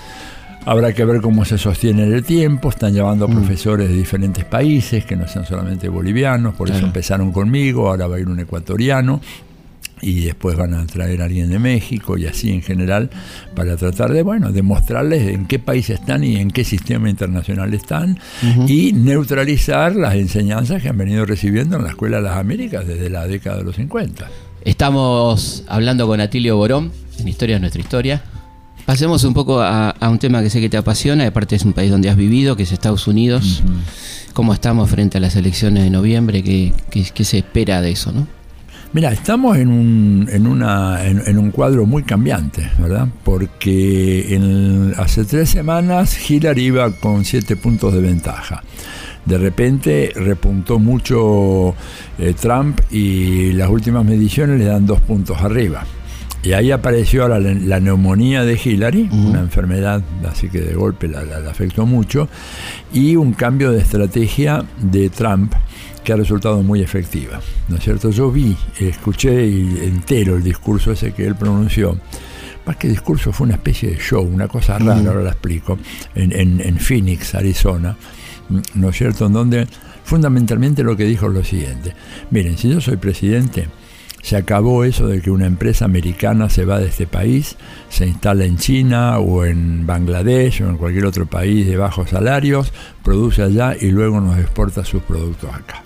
Habrá 0.66 0.92
que 0.92 1.04
ver 1.04 1.20
cómo 1.20 1.44
se 1.44 1.58
sostiene 1.58 2.04
en 2.04 2.12
el 2.12 2.22
tiempo. 2.22 2.68
Están 2.68 2.92
llevando 2.92 3.26
Mm. 3.26 3.32
profesores 3.32 3.88
de 3.88 3.96
diferentes 3.96 4.44
países, 4.44 5.04
que 5.04 5.16
no 5.16 5.26
sean 5.26 5.44
solamente 5.46 5.88
bolivianos. 5.88 6.54
Por 6.54 6.70
eso 6.70 6.84
empezaron 6.84 7.32
conmigo. 7.32 7.88
Ahora 7.88 8.06
va 8.06 8.16
a 8.16 8.20
ir 8.20 8.28
un 8.28 8.38
ecuatoriano. 8.40 9.20
Y 10.02 10.20
después 10.20 10.56
van 10.56 10.72
a 10.72 10.86
traer 10.86 11.20
a 11.20 11.26
alguien 11.26 11.50
de 11.50 11.58
México 11.58 12.16
y 12.16 12.24
así 12.26 12.50
en 12.50 12.62
general 12.62 13.10
para 13.54 13.76
tratar 13.76 14.10
de, 14.14 14.22
bueno, 14.22 14.50
demostrarles 14.50 15.28
en 15.34 15.44
qué 15.46 15.58
país 15.58 15.90
están 15.90 16.24
y 16.24 16.36
en 16.36 16.50
qué 16.50 16.64
sistema 16.64 17.10
internacional 17.10 17.74
están 17.74 18.18
y 18.66 18.94
neutralizar 18.94 19.94
las 19.94 20.14
enseñanzas 20.14 20.80
que 20.82 20.88
han 20.88 20.96
venido 20.96 21.26
recibiendo 21.26 21.76
en 21.76 21.82
la 21.84 21.90
Escuela 21.90 22.16
de 22.16 22.22
las 22.22 22.38
Américas 22.38 22.86
desde 22.86 23.10
la 23.10 23.26
década 23.26 23.58
de 23.58 23.64
los 23.64 23.76
50. 23.76 24.26
Estamos 24.64 25.64
hablando 25.68 26.06
con 26.06 26.18
Atilio 26.22 26.56
Borón 26.56 26.92
en 27.20 27.28
Historia 27.28 27.56
es 27.56 27.60
nuestra 27.60 27.80
historia. 27.80 28.22
Pasemos 28.86 29.24
un 29.24 29.34
poco 29.34 29.60
a, 29.60 29.94
un 30.02 30.18
tema 30.18 30.42
que 30.42 30.50
sé 30.50 30.60
que 30.60 30.68
te 30.68 30.76
apasiona, 30.76 31.26
aparte 31.26 31.54
es 31.54 31.64
un 31.64 31.72
país 31.72 31.90
donde 31.90 32.08
has 32.10 32.16
vivido, 32.16 32.56
que 32.56 32.64
es 32.64 32.72
Estados 32.72 33.06
Unidos. 33.06 33.62
¿Cómo 34.32 34.52
estamos 34.52 34.90
frente 34.90 35.18
a 35.18 35.20
las 35.20 35.36
elecciones 35.36 35.84
de 35.84 35.90
noviembre? 35.90 36.42
¿Qué, 36.42 37.24
se 37.24 37.38
espera 37.38 37.80
de 37.80 37.92
eso? 37.92 38.10
¿no? 38.10 38.26
Mira, 38.92 39.12
estamos 39.12 39.58
en 39.58 39.68
un, 39.68 40.28
en, 40.32 40.46
una, 40.46 41.06
en, 41.06 41.38
un 41.38 41.50
cuadro 41.52 41.86
muy 41.86 42.02
cambiante, 42.02 42.68
¿verdad? 42.78 43.06
Porque 43.22 44.34
en, 44.34 44.94
hace 44.96 45.24
tres 45.24 45.50
semanas 45.50 46.28
Hillary 46.28 46.64
iba 46.64 46.90
con 46.90 47.24
siete 47.24 47.54
puntos 47.56 47.94
de 47.94 48.00
ventaja. 48.00 48.62
De 49.24 49.38
repente 49.38 50.12
repuntó 50.16 50.78
mucho 50.78 51.74
eh, 52.18 52.34
Trump 52.40 52.80
y 52.90 53.52
las 53.52 53.68
últimas 53.68 54.04
mediciones 54.04 54.58
le 54.58 54.64
dan 54.64 54.86
dos 54.86 55.00
puntos 55.00 55.40
arriba. 55.40 55.84
Y 56.42 56.52
ahí 56.52 56.70
apareció 56.70 57.28
la, 57.28 57.38
la 57.38 57.80
neumonía 57.80 58.44
de 58.44 58.58
Hillary, 58.62 59.10
una 59.12 59.40
enfermedad 59.40 60.02
así 60.26 60.48
que 60.48 60.60
de 60.60 60.72
golpe 60.72 61.06
la, 61.06 61.20
afectó 61.50 61.84
mucho, 61.84 62.28
y 62.94 63.16
un 63.16 63.34
cambio 63.34 63.72
de 63.72 63.80
estrategia 63.80 64.64
de 64.80 65.10
Trump 65.10 65.52
que 66.02 66.14
ha 66.14 66.16
resultado 66.16 66.62
muy 66.62 66.80
efectiva. 66.80 67.40
¿No 67.68 67.76
es 67.76 67.84
cierto? 67.84 68.10
Yo 68.10 68.30
vi, 68.30 68.56
escuché 68.78 69.44
entero 69.84 70.36
el 70.36 70.42
discurso 70.42 70.92
ese 70.92 71.12
que 71.12 71.26
él 71.26 71.34
pronunció. 71.34 71.98
Más 72.64 72.76
que 72.76 72.88
discurso 72.88 73.32
fue 73.32 73.46
una 73.46 73.56
especie 73.56 73.90
de 73.90 73.98
show, 73.98 74.22
una 74.22 74.48
cosa 74.48 74.78
rara, 74.78 75.10
ahora 75.10 75.22
la 75.22 75.30
explico, 75.30 75.78
en, 76.14 76.32
en, 76.32 76.60
en 76.62 76.78
Phoenix, 76.78 77.34
Arizona, 77.34 77.96
¿no 78.74 78.88
es 78.88 78.96
cierto? 78.96 79.26
En 79.26 79.32
donde 79.34 79.66
fundamentalmente 80.04 80.82
lo 80.82 80.96
que 80.96 81.04
dijo 81.04 81.26
es 81.26 81.34
lo 81.34 81.44
siguiente. 81.44 81.94
Miren, 82.30 82.56
si 82.56 82.70
yo 82.70 82.80
soy 82.80 82.96
presidente, 82.96 83.68
se 84.22 84.36
acabó 84.36 84.84
eso 84.84 85.08
de 85.08 85.20
que 85.20 85.30
una 85.30 85.46
empresa 85.46 85.84
americana 85.84 86.50
se 86.50 86.64
va 86.64 86.78
de 86.78 86.88
este 86.88 87.06
país, 87.06 87.56
se 87.88 88.06
instala 88.06 88.44
en 88.44 88.58
China 88.58 89.18
o 89.18 89.44
en 89.44 89.86
Bangladesh 89.86 90.62
o 90.62 90.68
en 90.68 90.76
cualquier 90.76 91.06
otro 91.06 91.26
país 91.26 91.66
de 91.66 91.76
bajos 91.76 92.10
salarios, 92.10 92.72
produce 93.02 93.42
allá 93.42 93.74
y 93.80 93.90
luego 93.90 94.20
nos 94.20 94.38
exporta 94.38 94.84
sus 94.84 95.02
productos 95.02 95.52
acá. 95.52 95.82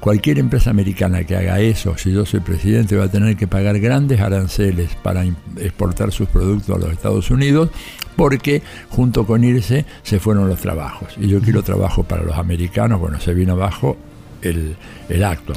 Cualquier 0.00 0.38
empresa 0.38 0.70
americana 0.70 1.24
que 1.24 1.36
haga 1.36 1.60
eso, 1.60 1.96
si 1.98 2.12
yo 2.12 2.24
soy 2.24 2.40
presidente, 2.40 2.96
va 2.96 3.04
a 3.04 3.10
tener 3.10 3.36
que 3.36 3.46
pagar 3.46 3.78
grandes 3.80 4.20
aranceles 4.20 4.94
para 5.02 5.24
exportar 5.58 6.10
sus 6.10 6.28
productos 6.28 6.74
a 6.74 6.78
los 6.78 6.90
Estados 6.90 7.30
Unidos, 7.30 7.70
porque 8.16 8.62
junto 8.88 9.26
con 9.26 9.44
irse 9.44 9.84
se 10.02 10.18
fueron 10.18 10.48
los 10.48 10.60
trabajos. 10.60 11.14
Y 11.20 11.28
yo 11.28 11.40
quiero 11.40 11.62
trabajo 11.62 12.02
para 12.02 12.22
los 12.22 12.38
americanos, 12.38 12.98
bueno, 12.98 13.20
se 13.20 13.34
vino 13.34 13.52
abajo 13.52 13.98
el, 14.42 15.24
acto, 15.24 15.52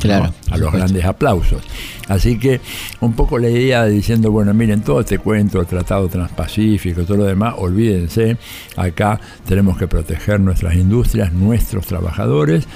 a 0.52 0.58
los 0.58 0.72
grandes 0.72 1.06
aplausos. 1.06 1.62
Así 2.08 2.38
que 2.38 2.60
un 3.00 3.13
poco 3.13 3.40
la 3.40 3.50
idea 3.50 3.86
diciendo, 3.86 4.32
bueno, 4.32 4.54
miren, 4.54 4.82
todo 4.82 5.00
este 5.00 5.20
cuento, 5.20 5.62
el 5.62 5.68
Tratado 5.68 6.08
Transpacífico, 6.10 7.04
todo 7.04 7.18
lo 7.18 7.25
demás, 7.25 7.56
olvídense, 7.58 8.38
acá 8.75 9.20
tenemos 9.48 9.78
que 9.78 9.88
proteger 9.88 10.40
nuestras 10.40 10.75
industrias, 10.75 11.32
nuestros 11.34 11.86
trabajadores, 11.86 12.68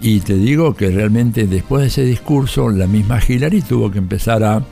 y 0.00 0.20
te 0.20 0.34
digo 0.34 0.74
que 0.74 0.90
realmente 0.90 1.46
después 1.46 1.82
de 1.82 1.88
ese 1.88 2.04
discurso, 2.04 2.70
la 2.70 2.86
misma 2.86 3.20
Hillary 3.26 3.62
tuvo 3.62 3.90
que 3.90 3.98
empezar 3.98 4.42
a 4.42 4.62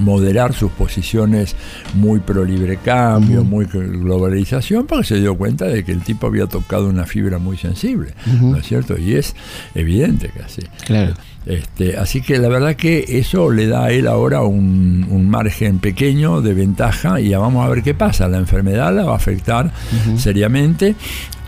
moderar 0.00 0.52
sus 0.52 0.70
posiciones 0.72 1.54
muy 1.94 2.20
pro 2.20 2.44
libre 2.44 2.78
cambio, 2.78 3.44
muy 3.44 3.66
globalización, 3.66 4.86
porque 4.86 5.04
se 5.04 5.20
dio 5.20 5.36
cuenta 5.36 5.66
de 5.66 5.84
que 5.84 5.92
el 5.92 6.02
tipo 6.02 6.26
había 6.26 6.46
tocado 6.46 6.88
una 6.88 7.06
fibra 7.06 7.38
muy 7.38 7.56
sensible, 7.56 8.14
¿no 8.40 8.56
es 8.56 8.66
cierto? 8.66 8.98
Y 8.98 9.14
es 9.14 9.34
evidente 9.74 10.30
que 10.30 10.42
así. 10.42 10.62
Claro. 10.86 11.14
Este, 11.46 11.96
así 11.96 12.20
que 12.20 12.38
la 12.38 12.48
verdad 12.48 12.76
que 12.76 13.02
eso 13.18 13.50
le 13.50 13.66
da 13.66 13.86
a 13.86 13.90
él 13.90 14.06
ahora 14.06 14.42
un, 14.42 14.90
margen 15.30 15.78
pequeño 15.78 16.42
de 16.42 16.54
ventaja 16.54 17.20
y 17.20 17.28
ya 17.30 17.38
vamos 17.38 17.64
a 17.64 17.68
ver 17.68 17.82
qué 17.82 17.94
pasa. 17.94 18.28
La 18.28 18.38
enfermedad 18.38 18.94
la 18.94 19.04
va 19.04 19.12
a 19.12 19.16
afectar 19.16 19.72
seriamente 20.16 20.96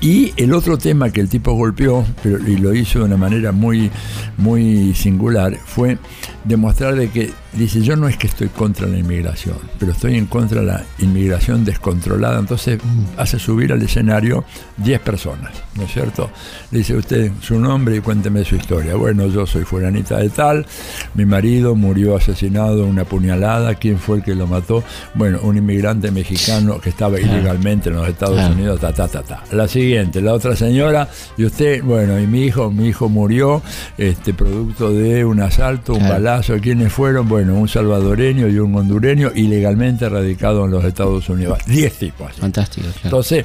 y 0.03 0.33
el 0.37 0.53
otro 0.53 0.79
tema 0.79 1.11
que 1.11 1.21
el 1.21 1.29
tipo 1.29 1.53
golpeó, 1.53 2.05
pero, 2.25 2.37
y 2.45 2.57
lo 2.57 2.75
hizo 2.75 2.99
de 2.99 3.05
una 3.05 3.17
manera 3.17 3.53
muy, 3.53 3.89
muy 4.37 4.93
singular, 4.95 5.57
fue 5.65 5.97
demostrar 6.43 6.97
de 6.97 7.09
que, 7.09 7.31
dice, 7.53 7.83
yo 7.83 7.95
no 7.95 8.09
es 8.09 8.17
que 8.17 8.27
estoy 8.27 8.49
contra 8.49 8.89
la 8.89 8.99
inmigración, 8.99 9.59
pero 9.79 9.93
estoy 9.93 10.17
en 10.17 10.27
contra 10.27 10.61
de 10.61 10.67
la 10.67 10.85
inmigración 10.99 11.65
descontrolada. 11.65 12.41
Entonces 12.41 12.81
hace 13.17 13.39
subir 13.39 13.73
al 13.73 13.81
escenario 13.81 14.45
10 14.79 15.01
personas, 15.03 15.53
¿no 15.77 15.85
es 15.85 15.93
cierto? 15.93 16.31
dice 16.73 16.97
usted 16.97 17.31
su 17.41 17.61
nombre 17.61 17.95
y 17.97 18.01
cuénteme 18.01 18.45
su 18.45 18.57
historia. 18.57 18.97
Bueno, 18.97 19.29
yo 19.29 19.47
soy 19.47 19.63
fulanita 19.63 20.19
de 20.19 20.31
tal, 20.31 20.67
mi 21.15 21.27
marido 21.27 21.77
murió 21.77 22.17
asesinado, 22.17 22.87
una 22.87 23.05
puñalada, 23.05 23.77
¿quién 23.77 24.01
fue 24.01 24.17
el 24.17 24.25
que 24.25 24.35
lo 24.35 24.49
mató? 24.49 24.83
Bueno, 25.15 25.39
un 25.43 25.57
inmigrante 25.57 26.11
mexicano 26.11 26.81
que 26.81 26.89
estaba 26.89 27.21
ilegalmente 27.21 27.91
en 27.91 27.97
los 27.97 28.09
Estados 28.09 28.51
Unidos, 28.51 28.81
ta, 28.81 28.93
ta, 28.93 29.07
ta, 29.07 29.23
ta. 29.23 29.45
La 29.53 29.69
siguiente 29.69 29.92
la 30.23 30.33
otra 30.33 30.57
señora, 30.57 31.09
y 31.37 31.45
usted, 31.45 31.83
bueno, 31.83 32.19
y 32.19 32.27
mi 32.27 32.45
hijo, 32.45 32.71
mi 32.71 32.89
hijo 32.89 33.09
murió, 33.09 33.63
este, 33.99 34.35
producto 34.35 34.93
de 34.93 35.25
un 35.25 35.41
asalto, 35.41 35.95
un 35.95 36.09
balazo, 36.09 36.55
¿quiénes 36.61 36.93
fueron? 36.93 37.29
Bueno, 37.29 37.55
un 37.55 37.69
salvadoreño 37.69 38.49
y 38.49 38.59
un 38.59 38.75
hondureño 38.75 39.33
ilegalmente 39.35 40.09
radicado 40.09 40.65
en 40.65 40.71
los 40.71 40.85
Estados 40.85 41.29
Unidos. 41.29 41.59
Diez 41.67 41.95
tipos. 41.95 42.33
Fantástico. 42.33 42.87
Entonces, 43.05 43.45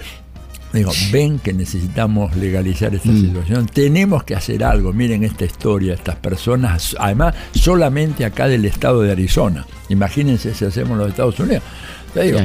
Digo, 0.73 0.91
ven 1.13 1.39
que 1.39 1.53
necesitamos 1.53 2.35
legalizar 2.35 2.93
esta 2.93 3.09
mm. 3.09 3.21
situación, 3.21 3.65
tenemos 3.67 4.25
que 4.25 4.35
hacer 4.35 4.65
algo. 4.65 4.91
Miren 4.91 5.23
esta 5.23 5.45
historia, 5.45 5.93
estas 5.93 6.17
personas, 6.17 6.93
además, 6.99 7.35
solamente 7.53 8.25
acá 8.25 8.49
del 8.49 8.65
estado 8.65 9.01
de 9.01 9.13
Arizona. 9.13 9.65
Imagínense 9.87 10.53
si 10.53 10.65
hacemos 10.65 10.97
los 10.97 11.09
Estados 11.09 11.39
Unidos 11.39 11.63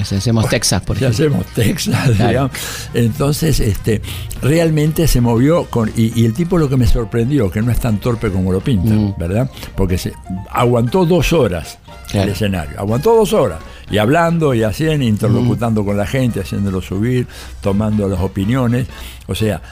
si 0.04 0.14
hacemos 0.16 0.48
Texas, 0.48 0.82
por 0.82 0.96
ejemplo. 0.96 1.16
Si 1.16 1.22
hacemos 1.22 1.46
Texas, 1.54 2.18
digamos. 2.18 2.52
Entonces, 2.94 3.60
este, 3.60 4.02
realmente 4.42 5.06
se 5.08 5.20
movió 5.20 5.64
con. 5.64 5.90
Y, 5.96 6.24
el 6.24 6.34
tipo 6.34 6.58
lo 6.58 6.68
que 6.68 6.76
me 6.76 6.86
sorprendió, 6.86 7.50
que 7.50 7.62
no 7.62 7.72
es 7.72 7.80
tan 7.80 7.98
torpe 7.98 8.30
como 8.30 8.52
lo 8.52 8.60
pinta, 8.60 8.92
mm. 8.92 9.14
¿verdad? 9.18 9.50
Porque 9.76 9.98
se 9.98 10.12
aguantó 10.50 11.04
dos 11.04 11.32
horas 11.32 11.78
el 12.12 12.28
escenario. 12.28 12.78
Aguantó 12.78 13.14
dos 13.16 13.32
horas. 13.32 13.60
Y 13.92 13.98
hablando 13.98 14.54
y 14.54 14.62
haciendo, 14.62 15.04
interlocutando 15.04 15.84
con 15.84 15.96
la 15.96 16.06
gente, 16.06 16.40
haciéndolo 16.40 16.80
subir, 16.80 17.26
tomando 17.60 18.08
las 18.08 18.20
opiniones. 18.20 18.86
O 19.28 19.34
sea, 19.34 19.62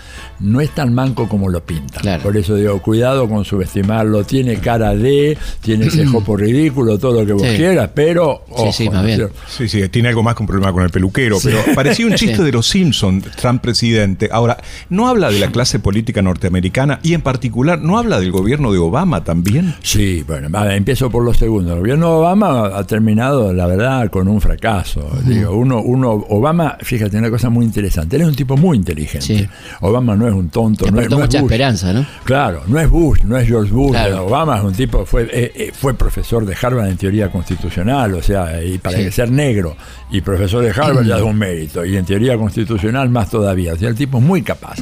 no 0.40 0.60
es 0.60 0.70
tan 0.70 0.94
manco 0.94 1.28
como 1.28 1.48
lo 1.48 1.64
pinta. 1.64 2.18
Por 2.18 2.36
eso 2.36 2.54
digo, 2.54 2.80
cuidado 2.80 3.28
con 3.28 3.44
subestimarlo. 3.44 4.24
Tiene 4.24 4.58
cara 4.58 4.94
de, 4.94 5.36
tiene 5.60 5.86
ese 5.86 6.06
jopo 6.06 6.36
ridículo, 6.36 6.98
todo 6.98 7.20
lo 7.20 7.26
que 7.26 7.32
vos 7.32 7.42
quieras, 7.56 7.90
pero. 7.94 8.44
sí, 8.56 8.72
sí, 8.72 8.90
más 8.90 9.04
bien. 9.04 9.28
Sí, 9.48 9.68
sí, 9.68 9.88
tiene 9.88 10.08
algo 10.08 10.22
más 10.22 10.34
que 10.34 10.42
un 10.42 10.46
problema 10.46 10.72
con 10.72 10.82
el 10.82 10.90
peluquero. 10.90 11.38
Pero 11.42 11.58
parecía 11.74 12.06
un 12.06 12.14
chiste 12.16 12.42
de 12.42 12.52
los 12.52 12.66
Simpsons, 12.66 13.24
Trump 13.36 13.60
presidente. 13.60 14.28
Ahora, 14.32 14.58
¿no 14.88 15.08
habla 15.08 15.30
de 15.30 15.38
la 15.38 15.48
clase 15.48 15.78
política 15.78 16.22
norteamericana 16.22 17.00
y 17.02 17.14
en 17.14 17.22
particular, 17.22 17.80
¿no 17.80 17.98
habla 17.98 18.20
del 18.20 18.32
gobierno 18.32 18.72
de 18.72 18.78
Obama 18.78 19.24
también? 19.24 19.74
Sí, 19.82 20.24
bueno, 20.26 20.48
empiezo 20.70 21.10
por 21.10 21.24
lo 21.24 21.34
segundo. 21.34 21.72
El 21.72 21.80
gobierno 21.80 22.08
de 22.08 22.14
Obama 22.14 22.66
ha 22.76 22.84
terminado, 22.84 23.52
la 23.52 23.66
verdad, 23.66 24.09
con 24.10 24.28
un 24.28 24.40
fracaso. 24.40 25.10
Digo, 25.24 25.56
uno, 25.56 25.80
uno, 25.80 26.10
Obama, 26.28 26.76
fíjate, 26.80 27.16
una 27.16 27.30
cosa 27.30 27.50
muy 27.50 27.64
interesante. 27.64 28.16
Él 28.16 28.22
es 28.22 28.28
un 28.28 28.34
tipo 28.34 28.56
muy 28.56 28.76
inteligente. 28.76 29.48
Obama 29.80 30.16
no 30.16 30.26
es 30.26 30.34
un 30.34 30.48
tonto, 30.50 30.90
no 30.90 31.00
es, 31.00 31.10
mucha 31.10 31.38
esperanza, 31.38 31.92
¿no? 31.92 32.04
Claro, 32.24 32.62
no 32.66 32.78
es 32.78 32.88
Bush, 32.88 33.22
no 33.22 33.36
es 33.36 33.46
George 33.46 33.72
Bush. 33.72 33.96
Obama 34.18 34.58
es 34.58 34.64
un 34.64 34.72
tipo, 34.72 35.04
fue, 35.06 35.22
eh, 35.22 35.52
eh, 35.54 35.72
fue 35.72 35.94
profesor 35.94 36.44
de 36.44 36.56
Harvard 36.60 36.88
en 36.88 36.96
teoría 36.96 37.30
constitucional, 37.30 38.14
o 38.14 38.22
sea, 38.22 38.62
y 38.62 38.78
para 38.78 39.10
ser 39.10 39.30
negro 39.30 39.76
y 40.10 40.20
profesor 40.20 40.62
de 40.62 40.70
Harvard 40.70 41.04
ya 41.06 41.16
es 41.16 41.22
un 41.22 41.36
mérito, 41.36 41.84
y 41.84 41.96
en 41.96 42.04
teoría 42.04 42.36
constitucional 42.36 43.08
más 43.08 43.30
todavía. 43.30 43.74
O 43.74 43.76
sea, 43.76 43.88
el 43.88 43.94
tipo 43.94 44.18
es 44.18 44.24
muy 44.24 44.42
capaz 44.42 44.78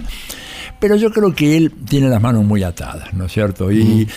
pero 0.80 0.97
yo 0.97 1.11
creo 1.11 1.35
que 1.35 1.56
él 1.56 1.73
tiene 1.88 2.08
las 2.08 2.20
manos 2.20 2.44
muy 2.44 2.62
atadas, 2.62 3.12
¿no 3.14 3.26
es 3.26 3.32
cierto? 3.32 3.73
Y, 3.73 4.08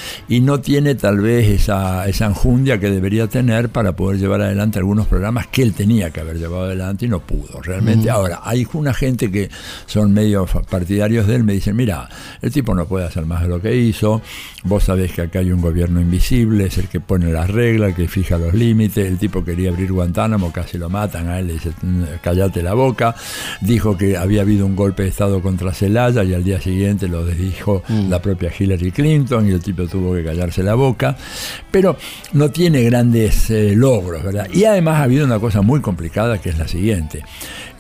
no 0.42 0.60
tiene 0.60 0.96
tal 0.96 1.20
vez 1.20 1.48
esa, 1.48 2.08
esa 2.08 2.26
enjundia 2.26 2.80
que 2.80 2.90
debería 2.90 3.28
tener 3.28 3.70
para 3.70 3.96
poder 3.96 4.20
llevar 4.20 4.42
adelante 4.42 4.80
algunos 4.80 5.06
programas 5.06 5.46
que 5.48 5.62
él 5.62 5.74
tenía 5.74 6.10
que 6.10 6.20
haber 6.20 6.40
llevado 6.40 6.64
adelante 6.64 7.06
y 7.06 7.10
no 7.10 7.20
pudo, 7.20 7.62
realmente. 7.62 8.10
Ahora, 8.10 8.42
hay 8.44 8.68
una 8.74 8.92
gente 8.94 9.30
que 9.30 9.50
son 9.86 10.12
medio 10.14 10.48
partidarios 10.70 11.28
de 11.28 11.36
él, 11.36 11.44
me 11.44 11.54
dicen, 11.54 11.76
mira, 11.76 12.10
el 12.42 12.52
tipo 12.52 12.74
no 12.74 12.88
puede 12.88 13.06
hacer 13.06 13.26
más 13.26 13.44
de 13.44 13.50
lo 13.50 13.62
que 13.62 13.76
hizo, 13.76 14.22
vos 14.64 14.84
sabés 14.84 15.12
que 15.12 15.22
acá 15.22 15.40
hay 15.40 15.52
un 15.52 15.62
gobierno 15.62 16.02
invisible, 16.02 16.66
es 16.66 16.78
el 16.80 16.88
que 16.88 17.00
pone 17.00 17.32
las 17.32 17.50
reglas, 17.50 17.90
el 17.90 17.96
que 17.96 18.08
fija 18.08 18.38
los 18.40 18.54
límites, 18.56 19.06
el 19.06 19.20
tipo 19.20 19.44
quería 19.44 19.70
abrir 19.70 19.92
Guantánamo, 19.92 20.52
casi 20.52 20.80
lo 20.80 20.90
matan, 20.90 21.28
a 21.30 21.40
él 21.40 21.48
le 21.48 21.54
dice, 21.54 21.72
callate 22.22 22.64
la 22.64 22.74
boca, 22.74 23.16
dijo 23.62 23.96
que 23.96 24.18
había 24.18 24.42
habido 24.42 24.66
un 24.66 24.76
golpe 24.76 25.04
de 25.04 25.10
Estado 25.10 25.42
contra 25.42 25.72
Celaya 25.74 26.24
y 26.24 26.34
al 26.34 26.44
día 26.44 26.51
día 26.52 26.62
siguiente 26.62 27.08
lo 27.08 27.26
desdijo 27.26 27.84
Mm. 27.88 28.10
la 28.10 28.22
propia 28.22 28.52
Hillary 28.58 28.92
Clinton 28.92 29.48
y 29.48 29.52
el 29.52 29.62
tipo 29.62 29.88
tuvo 29.88 30.14
que 30.14 30.24
callarse 30.24 30.62
la 30.64 30.76
boca. 30.76 31.16
Pero 31.72 31.98
no 32.34 32.50
tiene 32.52 32.82
grandes 32.84 33.50
eh, 33.50 33.74
logros, 33.76 34.24
¿verdad? 34.24 34.48
Y 34.54 34.66
además 34.66 34.96
ha 35.00 35.04
habido 35.04 35.26
una 35.26 35.40
cosa 35.40 35.62
muy 35.62 35.80
complicada 35.82 36.40
que 36.40 36.50
es 36.50 36.58
la 36.58 36.68
siguiente. 36.68 37.24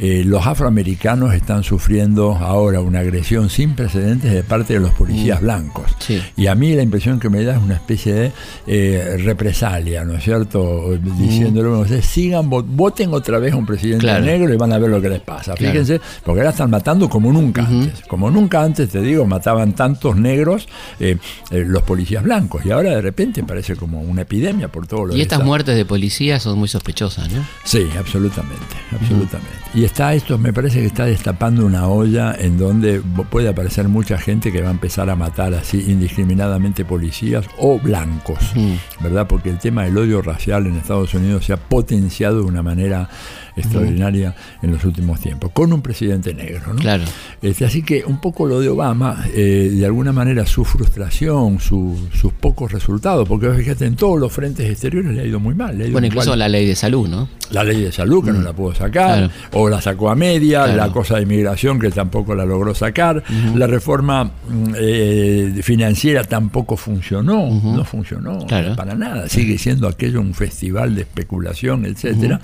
Eh, 0.03 0.24
los 0.25 0.48
afroamericanos 0.48 1.31
están 1.36 1.63
sufriendo 1.63 2.34
ahora 2.36 2.81
una 2.81 3.00
agresión 3.01 3.51
sin 3.51 3.75
precedentes 3.75 4.34
de 4.34 4.41
parte 4.43 4.74
de 4.74 4.79
los 4.79 4.91
policías 4.93 5.39
blancos. 5.41 5.91
Sí. 6.00 6.20
Y 6.36 6.48
a 6.48 6.55
mí 6.55 6.74
la 6.75 6.81
impresión 6.81 7.20
que 7.20 7.29
me 7.29 7.43
da 7.43 7.55
es 7.55 7.62
una 7.62 7.75
especie 7.75 8.13
de 8.13 8.31
eh, 8.65 9.17
represalia, 9.24 10.03
¿no 10.03 10.15
es 10.15 10.24
cierto? 10.24 10.98
Diciéndole, 11.20 11.67
bueno, 11.70 11.84
ustedes 11.84 12.05
sigan, 12.05 12.50
vo- 12.50 12.65
voten 12.65 13.13
otra 13.13 13.38
vez 13.38 13.53
a 13.53 13.58
un 13.58 13.65
presidente 13.67 14.01
Claro. 14.08 14.25
negro 14.25 14.51
y 14.51 14.58
van 14.58 14.74
a 14.74 14.79
ver 14.79 14.89
lo 14.89 15.00
que 15.00 15.10
les 15.10 15.20
pasa. 15.22 15.53
Claro. 15.53 15.72
Fíjense, 15.72 16.01
porque 16.25 16.41
ahora 16.41 16.50
están 16.50 16.72
matando 16.72 17.08
como 17.08 17.31
nunca 17.31 17.63
antes. 17.63 18.01
Como 18.08 18.31
nunca 18.31 18.63
antes, 18.63 18.89
te 18.89 19.01
digo, 19.01 19.25
mataban 19.27 19.74
tantos 19.74 20.15
negros 20.15 20.67
eh, 21.00 21.17
los 21.51 21.84
policías 21.84 22.24
blancos. 22.24 22.65
Y 22.65 22.72
ahora 22.72 22.89
de 22.96 23.01
repente 23.01 23.43
parece 23.43 23.75
como 23.75 24.01
una 24.01 24.24
epidemia 24.24 24.67
por 24.67 24.88
todo 24.88 25.05
lo 25.05 25.15
Y 25.15 25.22
estas 25.22 25.43
muertes 25.43 25.75
de 25.75 25.86
policía 25.86 26.39
son 26.39 26.58
muy 26.58 26.67
sospechosas, 26.67 27.31
¿no? 27.31 27.46
Sí, 27.63 27.88
absolutamente, 28.00 28.75
absolutamente. 28.91 29.51
Y 29.74 29.84
está 29.91 30.13
esto, 30.13 30.38
me 30.38 30.53
parece 30.53 30.79
que 30.79 30.86
está 30.86 31.05
destapando 31.05 31.65
una 31.65 31.88
olla 31.88 32.33
en 32.39 32.57
donde 32.57 33.01
puede 33.29 33.50
aparecer 33.50 33.88
mucha 33.89 34.17
gente 34.17 34.51
que 34.51 34.62
va 34.62 34.69
a 34.69 34.71
empezar 34.71 35.10
a 35.10 35.15
matar 35.15 35.53
así 35.53 35.86
indiscriminadamente 35.91 36.86
policías 36.86 37.45
o 37.57 37.77
blancos, 37.79 38.39
Mm. 38.55 39.03
¿verdad? 39.03 39.27
Porque 39.27 39.50
el 39.50 39.57
tema 39.60 39.83
del 39.83 39.98
odio 39.98 40.21
racial 40.21 40.65
en 40.67 40.77
Estados 40.77 41.13
Unidos 41.13 41.45
se 41.45 41.53
ha 41.53 41.57
potenciado 41.57 42.38
de 42.38 42.43
una 42.43 42.63
manera 42.63 43.10
extraordinaria 43.55 44.33
en 44.62 44.71
los 44.71 44.83
últimos 44.86 45.19
tiempos, 45.19 45.51
con 45.51 45.74
un 45.74 45.81
presidente 45.81 46.33
negro, 46.33 46.74
¿no? 46.74 46.79
Claro. 46.79 47.03
Este, 47.41 47.65
así 47.65 47.83
que 47.83 48.05
un 48.05 48.21
poco 48.21 48.45
lo 48.45 48.62
de 48.62 48.69
Obama, 48.69 49.25
eh, 49.33 49.69
de 49.74 49.86
alguna 49.86 50.13
manera 50.13 50.45
su 50.45 50.63
frustración, 50.63 51.60
su- 51.60 52.07
sus 52.13 52.31
pocos 52.31 52.71
resultados, 52.71 53.27
porque 53.27 53.50
fíjate, 53.51 53.86
en 53.86 53.95
todos 53.98 54.17
los 54.19 54.31
frentes 54.31 54.69
exteriores 54.69 55.12
le 55.13 55.21
ha 55.21 55.25
ido 55.25 55.39
muy 55.41 55.53
mal. 55.53 55.77
le 55.77 55.83
ha 55.83 55.88
ido 55.88 55.93
Bueno, 55.93 56.07
incluso 56.07 56.29
mal. 56.31 56.39
la 56.39 56.48
ley 56.50 56.65
de 56.65 56.75
salud, 56.75 57.07
¿no? 57.10 57.27
La 57.51 57.63
ley 57.65 57.81
de 57.81 57.91
salud, 57.91 58.24
que 58.24 58.31
no 58.31 58.41
la 58.41 58.53
pudo 58.53 58.74
sacar, 58.74 59.17
Claro. 59.17 59.29
o 59.53 59.67
la 59.69 59.80
sacó 59.81 60.09
a 60.09 60.15
media, 60.15 60.63
Claro. 60.63 60.77
la 60.77 60.91
cosa 60.91 61.15
de 61.17 61.23
inmigración, 61.23 61.79
que 61.79 61.89
tampoco 61.89 62.35
la 62.35 62.45
logró 62.45 62.73
sacar, 62.75 63.23
la 63.55 63.67
reforma 63.67 64.23
mm, 64.25 64.73
eh, 64.77 65.59
financiera 65.63 66.23
tampoco 66.23 66.77
funcionó, 66.77 67.50
no 67.50 67.83
funcionó 67.85 68.45
Claro. 68.47 68.75
para 68.75 68.95
nada, 68.95 69.27
sigue 69.29 69.57
siendo 69.57 69.88
aquello 69.88 70.21
un 70.21 70.33
festival 70.33 70.95
de 70.95 71.01
especulación, 71.01 71.85
etcétera. 71.85 72.39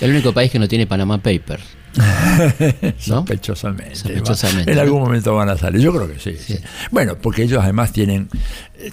El 0.00 0.10
único 0.10 0.32
país 0.32 0.50
que 0.50 0.58
no 0.58 0.68
tiene 0.68 0.86
Panama 0.86 1.18
Papers. 1.18 1.62
Sospechosamente. 2.98 3.96
Sospechosamente. 3.96 4.72
En 4.72 4.78
algún 4.78 5.00
momento 5.02 5.34
van 5.34 5.48
a 5.48 5.56
salir. 5.56 5.80
Yo 5.80 5.92
creo 5.92 6.06
que 6.08 6.18
sí, 6.18 6.36
sí. 6.38 6.56
Bueno, 6.90 7.16
porque 7.20 7.42
ellos 7.42 7.60
además 7.62 7.92
tienen, 7.92 8.28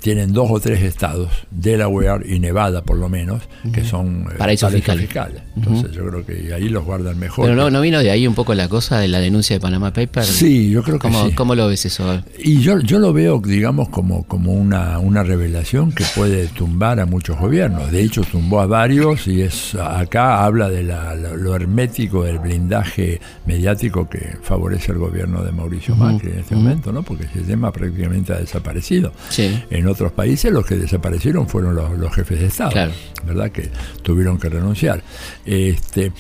tienen 0.02 0.34
dos 0.34 0.48
o 0.52 0.60
tres 0.60 0.82
estados, 0.84 1.30
Delaware 1.52 2.26
y 2.30 2.40
Nevada 2.40 2.82
por 2.84 2.98
lo 2.98 3.10
menos, 3.10 3.44
que 3.74 3.84
son 3.84 4.28
eh, 4.32 4.36
Paraísos 4.38 4.72
fiscales. 4.74 5.42
Entonces 5.56 5.92
yo 5.92 6.08
creo 6.08 6.26
que 6.26 6.54
ahí 6.54 6.70
los 6.70 6.84
guardan 6.86 7.18
mejor. 7.20 7.46
Pero 7.46 7.56
no, 7.56 7.70
no 7.70 7.82
vino 7.82 8.00
de 8.00 8.12
ahí 8.12 8.28
un 8.28 8.36
poco 8.36 8.54
la 8.54 8.68
cosa 8.70 9.00
de 9.00 9.08
la 9.08 9.20
denuncia 9.20 9.56
de 9.56 9.60
Panama 9.60 9.92
Papers. 9.94 10.28
Sí, 10.28 10.70
yo 10.70 10.84
creo 10.84 10.98
que 11.00 11.08
¿Cómo, 11.08 11.28
sí. 11.28 11.34
¿Cómo 11.36 11.56
lo 11.56 11.68
ves 11.68 11.86
eso? 11.86 12.22
Y 12.40 12.60
yo, 12.60 12.80
yo 12.80 13.00
lo 13.00 13.14
veo, 13.14 13.40
digamos, 13.40 13.90
como, 13.90 14.24
como 14.28 14.54
una, 14.54 15.00
una 15.00 15.24
revelación 15.24 15.92
que 15.92 16.04
puede 16.16 16.48
tumbar 16.48 17.00
a 17.00 17.06
muchos 17.06 17.38
gobiernos. 17.40 17.92
De 17.92 18.04
hecho, 18.04 18.22
tumbó 18.24 18.62
a 18.62 18.66
varios 18.68 19.28
y 19.28 19.42
es 19.42 19.76
acá 19.76 20.44
habla 20.44 20.70
de 20.70 20.84
la- 20.84 21.16
lo, 21.16 21.36
lo 21.38 21.56
hermético 21.56 22.24
del 22.24 22.40
blindaje 22.40 23.20
mediático 23.46 24.08
que 24.10 24.38
favorece 24.42 24.92
el 24.92 24.98
gobierno 24.98 25.44
de 25.44 25.52
Mauricio 25.52 25.96
Macri 25.96 26.32
en 26.32 26.40
este 26.40 26.56
momento, 26.56 26.92
¿no? 26.92 27.04
Porque 27.04 27.26
ese 27.26 27.42
tema 27.42 27.72
prácticamente 27.72 28.34
ha 28.34 28.38
desaparecido. 28.40 29.12
Sí. 29.30 29.58
En 29.78 29.88
otros 29.88 30.12
países 30.12 30.52
los 30.52 30.66
que 30.66 30.76
desaparecieron 30.76 31.48
fueron 31.48 31.76
los, 31.76 31.98
los 31.98 32.14
jefes 32.14 32.40
de 32.40 32.48
Estado, 32.48 32.72
Claro. 32.72 32.92
¿verdad? 33.26 33.52
Que 33.52 33.70
tuvieron 34.02 34.38
que 34.40 34.50
renunciar. 34.50 35.04
Este, 35.46 36.12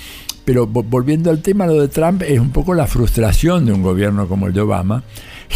pero 0.46 0.68
vo- 0.68 0.86
volviendo 0.88 1.30
al 1.30 1.42
tema, 1.42 1.66
lo 1.68 1.82
de 1.82 1.88
Trump 1.88 2.22
es 2.22 2.40
un 2.40 2.52
poco 2.52 2.74
la 2.74 2.88
frustración 2.88 3.66
de 3.66 3.74
un 3.74 3.82
gobierno 3.82 4.28
como 4.28 4.48
el 4.48 4.54
de 4.54 4.62
Obama. 4.62 5.04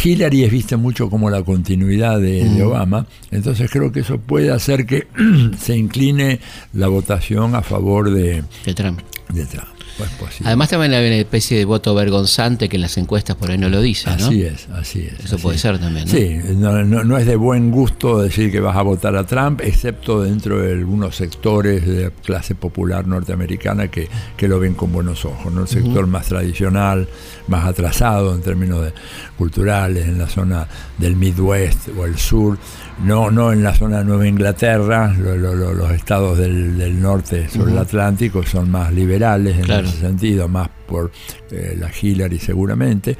Hillary 0.02 0.44
es 0.44 0.50
vista 0.50 0.76
mucho 0.78 1.10
como 1.10 1.28
la 1.28 1.42
continuidad 1.42 2.18
de, 2.18 2.44
de 2.48 2.62
Obama, 2.62 3.06
entonces 3.30 3.70
creo 3.70 3.92
que 3.92 4.00
eso 4.00 4.16
puede 4.18 4.50
hacer 4.50 4.86
que 4.86 5.06
se 5.60 5.76
incline 5.76 6.40
la 6.72 6.88
votación 6.88 7.54
a 7.54 7.62
favor 7.62 8.10
de, 8.10 8.42
De 8.64 8.74
Trump. 8.74 9.00
de 9.28 9.44
Trump. 9.44 9.68
Pues 9.98 10.08
posible. 10.10 10.46
Además 10.48 10.70
también 10.70 10.94
hay 10.94 11.06
una 11.06 11.16
especie 11.16 11.58
de 11.58 11.64
voto 11.64 11.94
vergonzante 11.94 12.68
que 12.68 12.76
en 12.76 12.82
las 12.82 12.96
encuestas 12.96 13.36
por 13.36 13.50
ahí 13.50 13.58
no 13.58 13.68
lo 13.68 13.80
dice, 13.82 14.08
¿no? 14.08 14.14
Así 14.26 14.42
es, 14.42 14.66
así 14.70 15.00
es. 15.00 15.24
Eso 15.24 15.34
así 15.36 15.42
puede 15.42 15.56
es. 15.56 15.62
ser 15.62 15.78
también, 15.78 16.06
¿no? 16.06 16.10
Sí, 16.10 16.38
no, 16.56 16.82
no- 16.84 17.04
no 17.04 17.18
es 17.18 17.26
de 17.26 17.36
buen 17.36 17.70
gusto 17.70 18.22
decir 18.22 18.50
que 18.50 18.60
vas 18.60 18.76
a 18.76 18.82
votar 18.82 19.14
a 19.16 19.24
Trump, 19.26 19.60
excepto 19.62 20.22
dentro 20.22 20.60
de 20.62 20.72
algunos 20.72 21.14
sectores 21.16 21.86
de 21.86 22.10
clase 22.24 22.54
popular 22.54 23.06
norteamericana 23.06 23.88
que, 23.88 24.08
que 24.36 24.48
lo 24.48 24.58
ven 24.58 24.74
con 24.74 24.92
buenos 24.92 25.24
ojos. 25.24 25.52
¿no? 25.52 25.62
El 25.62 25.68
sector 25.68 26.06
más 26.06 26.26
tradicional, 26.26 27.06
más 27.48 27.66
atrasado 27.66 28.34
en 28.34 28.40
términos 28.42 28.82
de- 28.84 28.92
culturales, 29.36 30.06
en 30.06 30.18
la 30.18 30.28
zona 30.28 30.66
del 30.98 31.16
Midwest 31.16 31.88
o 31.98 32.06
el 32.06 32.16
sur, 32.18 32.58
no, 33.04 33.30
no 33.30 33.52
en 33.52 33.62
la 33.62 33.74
zona 33.74 33.98
de 33.98 34.04
Nueva 34.04 34.26
Inglaterra, 34.28 35.12
lo- 35.18 35.36
lo- 35.36 35.54
lo- 35.54 35.72
los 35.74 35.90
estados 35.90 36.38
del, 36.38 36.76
del 36.78 37.00
norte 37.00 37.48
sobre 37.48 37.72
el 37.72 37.78
Atlántico 37.78 38.42
son 38.44 38.70
más 38.70 38.92
liberales 38.92 39.56
en 39.56 39.62
Claro. 39.64 39.86
ese 39.88 39.98
sentido, 39.98 40.48
más 40.48 40.68
por 40.92 41.10
eh, 41.50 41.74
la 41.78 41.90
Hillary 41.90 42.38
seguramente, 42.38 43.16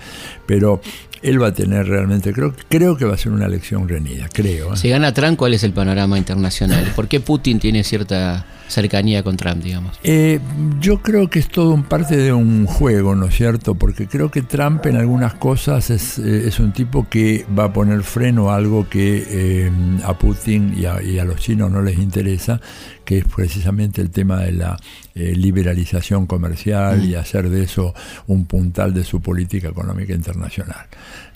pero 0.47 0.81
él 1.23 1.41
va 1.41 1.49
a 1.49 1.53
tener 1.55 1.87
realmente, 1.87 2.33
creo, 2.33 2.53
creo 2.69 2.97
que 2.97 3.05
va 3.05 3.15
a 3.15 3.17
ser 3.17 3.33
una 3.33 3.47
elección 3.47 3.89
reñida, 3.89 4.29
creo. 4.33 4.75
¿eh? 4.75 4.77
Si 4.77 4.89
gana 4.89 5.15
Trump, 5.15 5.39
¿cuál 5.39 5.55
es 5.55 5.63
el 5.63 5.73
panorama 5.73 6.19
internacional? 6.19 6.93
¿Por 6.97 7.09
qué 7.09 7.21
Putin 7.21 7.61
tiene 7.61 7.85
cierta 7.85 8.45
cercanía 8.67 9.23
con 9.23 9.37
Trump, 9.37 9.63
digamos? 9.63 9.99
Eh, 10.03 10.41
yo 10.81 11.01
creo 11.01 11.31
que 11.31 11.39
es 11.39 11.49
todo 11.49 11.71
un 11.71 11.85
parte 11.85 12.17
de 12.17 12.33
un 12.33 12.67
juego, 12.67 13.15
¿no 13.15 13.27
es 13.27 13.37
cierto? 13.37 13.75
Porque 13.77 14.09
creo 14.09 14.31
que 14.31 14.43
Trump 14.43 14.85
en 14.87 14.97
algunas 14.97 15.35
cosas 15.35 15.91
es, 15.91 16.19
eh, 16.19 16.49
es 16.49 16.59
un 16.59 16.73
tipo 16.73 17.07
que 17.09 17.47
va 17.57 17.65
a 17.65 17.73
poner 17.73 18.03
freno 18.03 18.51
a 18.51 18.57
algo 18.57 18.89
que 18.89 19.71
a 20.05 20.19
Putin 20.19 20.75
y 20.77 20.87
a, 20.87 21.03
y 21.03 21.19
a 21.19 21.25
los 21.25 21.37
chinos 21.37 21.71
no 21.71 21.83
les 21.83 21.99
interesa, 21.99 22.61
que 23.05 23.19
es 23.19 23.25
precisamente 23.25 24.01
el 24.01 24.11
tema 24.11 24.41
de 24.41 24.53
la 24.53 24.77
eh, 25.15 25.35
liberalización 25.37 26.27
comercial 26.27 27.05
y 27.05 27.15
hacer 27.15 27.51
de 27.51 27.65
eso 27.65 27.95
un 28.27 28.47
puntal 28.47 28.95
de 28.95 29.05
su 29.05 29.21
política 29.21 29.69
económica 29.69 30.15
internacional. 30.15 30.87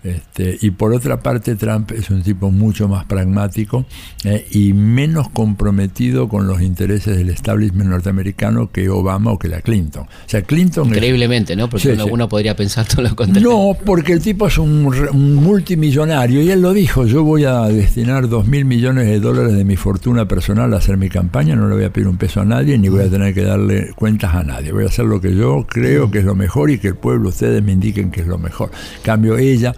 Este, 0.07 0.57
y 0.61 0.71
por 0.71 0.93
otra 0.95 1.21
parte, 1.21 1.57
Trump 1.57 1.91
es 1.93 2.11
un 2.11 2.23
tipo 2.23 2.51
mucho 2.51 2.89
más 2.89 3.05
pragmático 3.07 3.85
eh, 4.25 4.47
y 4.53 4.73
menos 4.73 5.29
comprometido 5.31 6.29
con 6.29 6.47
los 6.47 6.63
intereses 6.63 7.17
del 7.17 7.31
establishment 7.31 7.91
norteamericano 7.91 8.71
que 8.71 8.89
Obama 8.89 9.33
o 9.33 9.39
que 9.39 9.49
la 9.49 9.61
Clinton. 9.63 10.05
O 10.05 10.29
sea, 10.29 10.43
Clinton 10.43 10.87
es- 10.89 10.93
Increíblemente, 10.97 11.57
¿no? 11.57 11.69
Porque 11.69 11.83
Sí, 11.83 11.89
uno, 11.95 12.05
sí. 12.05 12.11
uno 12.13 12.29
podría 12.29 12.55
pensar 12.55 12.87
todo 12.87 13.03
lo 13.03 13.17
contrario. 13.17 13.49
no, 13.51 13.77
porque 13.85 14.13
el 14.13 14.21
tipo 14.21 14.47
es 14.47 14.59
un, 14.59 14.87
un 15.13 15.35
multimillonario 15.35 16.43
y 16.43 16.51
él 16.51 16.61
lo 16.61 16.73
dijo, 16.73 17.07
yo 17.07 17.25
voy 17.25 17.45
a 17.45 17.63
destinar 17.63 18.29
dos 18.29 18.47
mil 18.47 18.65
millones 18.65 19.07
de 19.07 19.19
dólares 19.21 19.55
de 19.55 19.65
mi 19.65 19.77
fortuna 19.77 20.29
personal 20.29 20.73
a 20.75 20.77
hacer 20.79 20.97
mi 20.97 21.09
campaña, 21.09 21.57
no 21.57 21.69
le 21.69 21.75
voy 21.75 21.85
a 21.85 21.93
pedir 21.93 22.07
un 22.09 22.17
peso 22.17 22.41
a 22.41 22.45
nadie 22.45 22.79
ni 22.79 22.89
voy 22.89 23.03
a 23.05 23.09
tener 23.11 23.35
que 23.35 23.43
darle 23.43 23.93
cuentas 23.97 24.35
a 24.35 24.43
nadie, 24.45 24.73
voy 24.73 24.85
a 24.85 24.87
hacer 24.89 25.05
lo 25.07 25.21
que 25.21 25.35
yo 25.35 25.67
creo 25.69 26.11
que 26.11 26.19
es 26.21 26.25
lo 26.25 26.35
mejor 26.35 26.71
y 26.71 26.79
que 26.79 26.89
el 26.89 26.97
pueblo, 26.97 27.31
ustedes 27.31 27.63
me 27.63 27.73
indiquen 27.73 28.11
que 28.11 28.21
es 28.21 28.27
lo 28.27 28.39
mejor. 28.39 28.71
Cambio 29.03 29.37
ella 29.39 29.75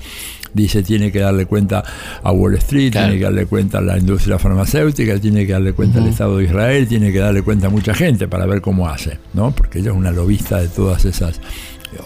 dice 0.55 0.83
tiene 0.83 1.11
que 1.13 1.21
darle 1.21 1.47
cuenta 1.47 1.83
a 2.23 2.33
Wall 2.33 2.55
Street, 2.55 2.93
Claro. 2.93 3.07
tiene 3.09 3.19
que 3.19 3.25
darle 3.25 3.47
cuenta 3.47 3.79
a 3.79 3.81
la 3.81 3.99
industria 3.99 4.39
farmacéutica, 4.39 5.19
tiene 5.19 5.47
que 5.47 5.53
darle 5.53 5.73
cuenta 5.73 5.99
al 5.99 6.09
Estado 6.09 6.39
de 6.39 6.45
Israel, 6.45 6.87
tiene 6.89 7.13
que 7.13 7.19
darle 7.19 7.43
cuenta 7.43 7.67
a 7.67 7.71
mucha 7.71 7.95
gente 7.95 8.29
para 8.29 8.47
ver 8.47 8.61
cómo 8.61 8.89
hace, 8.89 9.19
¿no? 9.35 9.51
Porque 9.53 9.79
ella 9.81 9.91
es 9.91 9.97
una 9.97 10.11
lobista 10.11 10.61
de 10.61 10.69
todas 10.69 11.05
esas 11.05 11.41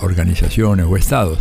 organizaciones 0.00 0.87
o 0.88 0.96
estados. 0.96 1.38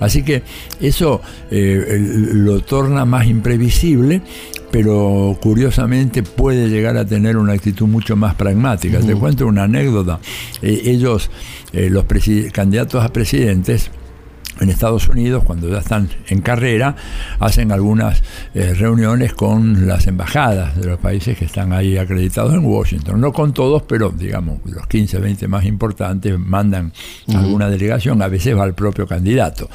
Así 0.00 0.22
que 0.22 0.42
eso 0.80 1.20
eh, 1.50 1.98
lo 2.32 2.60
torna 2.60 3.04
más 3.04 3.26
imprevisible, 3.26 4.22
pero 4.70 5.36
curiosamente 5.40 6.22
puede 6.22 6.68
llegar 6.68 6.96
a 6.96 7.04
tener 7.04 7.36
una 7.36 7.54
actitud 7.54 7.86
mucho 7.86 8.16
más 8.16 8.34
pragmática. 8.34 9.00
Te 9.00 9.14
cuento 9.14 9.46
una 9.46 9.64
anécdota. 9.64 10.20
Eh, 10.60 10.82
ellos, 10.84 11.30
eh, 11.72 11.88
los 11.90 12.04
candidatos 12.52 13.02
a 13.02 13.08
presidentes, 13.12 13.90
en 14.60 14.70
Estados 14.70 15.08
Unidos, 15.08 15.44
cuando 15.44 15.68
ya 15.68 15.78
están 15.78 16.08
en 16.28 16.40
carrera, 16.40 16.96
hacen 17.38 17.72
algunas 17.72 18.22
eh, 18.54 18.74
reuniones 18.74 19.32
con 19.34 19.86
las 19.86 20.06
embajadas 20.06 20.76
de 20.76 20.86
los 20.86 20.98
países 20.98 21.38
que 21.38 21.44
están 21.44 21.72
ahí 21.72 21.96
acreditados 21.96 22.54
en 22.54 22.64
Washington. 22.64 23.20
No 23.20 23.32
con 23.32 23.52
todos, 23.52 23.82
pero 23.82 24.10
digamos, 24.10 24.58
los 24.64 24.86
15, 24.86 25.18
20 25.18 25.48
más 25.48 25.64
importantes 25.64 26.38
mandan 26.38 26.92
alguna 27.34 27.68
delegación, 27.68 28.20
a 28.22 28.28
veces 28.28 28.56
va 28.56 28.64
el 28.64 28.74
propio 28.74 29.06
candidato. 29.06 29.68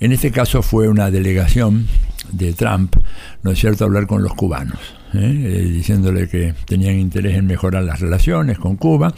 En 0.00 0.12
este 0.12 0.30
caso 0.30 0.62
fue 0.62 0.88
una 0.88 1.10
delegación 1.10 1.86
de 2.32 2.52
Trump, 2.52 2.96
¿no 3.42 3.50
es 3.50 3.58
cierto?, 3.58 3.84
hablar 3.84 4.06
con 4.06 4.22
los 4.22 4.34
cubanos. 4.34 5.03
¿Eh? 5.14 5.68
diciéndole 5.72 6.28
que 6.28 6.54
tenían 6.66 6.98
interés 6.98 7.36
en 7.36 7.46
mejorar 7.46 7.84
las 7.84 8.00
relaciones 8.00 8.58
con 8.58 8.76
Cuba, 8.76 9.14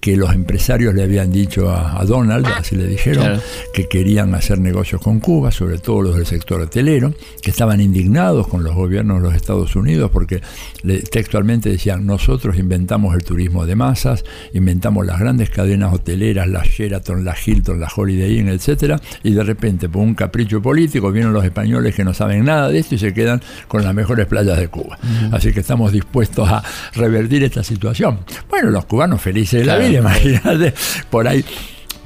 que 0.00 0.16
los 0.16 0.34
empresarios 0.34 0.94
le 0.94 1.02
habían 1.02 1.32
dicho 1.32 1.70
a, 1.70 2.04
Donald, 2.06 2.46
así 2.46 2.76
le 2.76 2.86
dijeron, 2.86 3.40
que 3.74 3.88
querían 3.88 4.34
hacer 4.34 4.60
negocios 4.60 5.00
con 5.00 5.18
Cuba, 5.20 5.50
sobre 5.50 5.78
todo 5.78 6.02
los 6.02 6.16
del 6.16 6.26
sector 6.26 6.60
hotelero, 6.60 7.14
que 7.42 7.50
estaban 7.50 7.80
indignados 7.80 8.46
con 8.48 8.62
los 8.62 8.74
gobiernos 8.74 9.20
de 9.20 9.28
los 9.28 9.34
Estados 9.34 9.74
Unidos 9.74 10.10
porque 10.12 10.40
textualmente 11.10 11.68
decían, 11.68 12.06
nosotros 12.06 12.56
inventamos 12.58 13.14
el 13.14 13.24
turismo 13.24 13.66
de 13.66 13.74
masas, 13.74 14.24
inventamos 14.52 15.04
las 15.04 15.18
grandes 15.18 15.50
cadenas 15.50 15.92
hoteleras, 15.92 16.48
la 16.48 16.62
Sheraton, 16.64 17.24
la 17.24 17.34
Hilton, 17.34 17.80
la 17.80 17.88
Holiday 17.94 18.38
Inn, 18.38 18.48
etcétera, 18.48 19.00
y 19.22 19.32
de 19.32 19.42
repente, 19.42 19.88
por 19.88 20.02
un 20.02 20.14
capricho 20.14 20.62
político, 20.62 21.10
vienen 21.10 21.32
los 21.32 21.44
españoles 21.44 21.94
que 21.94 22.04
no 22.04 22.14
saben 22.14 22.44
nada 22.44 22.68
de 22.68 22.78
esto 22.78 22.94
y 22.94 22.98
se 22.98 23.12
quedan 23.12 23.42
con 23.68 23.82
las 23.82 23.94
mejores 23.94 24.26
playas 24.26 24.58
de 24.58 24.68
Cuba. 24.68 24.98
Así 25.32 25.52
que 25.52 25.60
estamos 25.60 25.92
dispuestos 25.92 26.48
a 26.48 26.62
revertir 26.94 27.44
esta 27.44 27.62
situación. 27.62 28.20
Bueno, 28.48 28.70
los 28.70 28.84
cubanos 28.84 29.20
felices 29.20 29.60
de 29.60 29.66
la 29.66 29.76
vida, 29.76 29.98
imagínate, 29.98 30.74
por 31.10 31.28
ahí 31.28 31.44